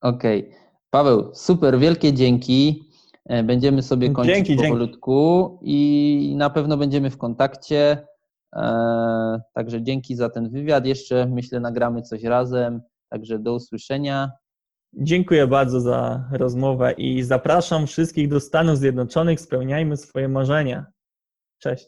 Okej. 0.00 0.50
Paweł, 0.90 1.30
super, 1.34 1.78
wielkie 1.78 2.12
dzięki. 2.12 2.84
E, 3.26 3.42
Będziemy 3.42 3.82
sobie 3.82 4.10
kończyć 4.10 4.34
Dzięki, 4.34 4.48
dzięki. 4.56 4.64
powolutku 4.64 5.58
i 5.62 6.34
na 6.36 6.50
pewno 6.50 6.76
będziemy 6.76 7.10
w 7.10 7.18
kontakcie. 7.18 8.06
E, 8.56 9.40
Także 9.54 9.82
dzięki 9.82 10.16
za 10.16 10.30
ten 10.30 10.50
wywiad. 10.50 10.86
Jeszcze 10.86 11.26
myślę, 11.26 11.60
nagramy 11.60 12.02
coś 12.02 12.22
razem. 12.22 12.82
Także 13.08 13.38
do 13.38 13.54
usłyszenia. 13.54 14.30
Dziękuję 14.92 15.46
bardzo 15.46 15.80
za 15.80 16.28
rozmowę 16.32 16.92
i 16.92 17.22
zapraszam 17.22 17.86
wszystkich 17.86 18.28
do 18.28 18.40
Stanów 18.40 18.78
Zjednoczonych. 18.78 19.40
Spełniajmy 19.40 19.96
swoje 19.96 20.28
marzenia. 20.28 20.86
Cześć. 21.58 21.86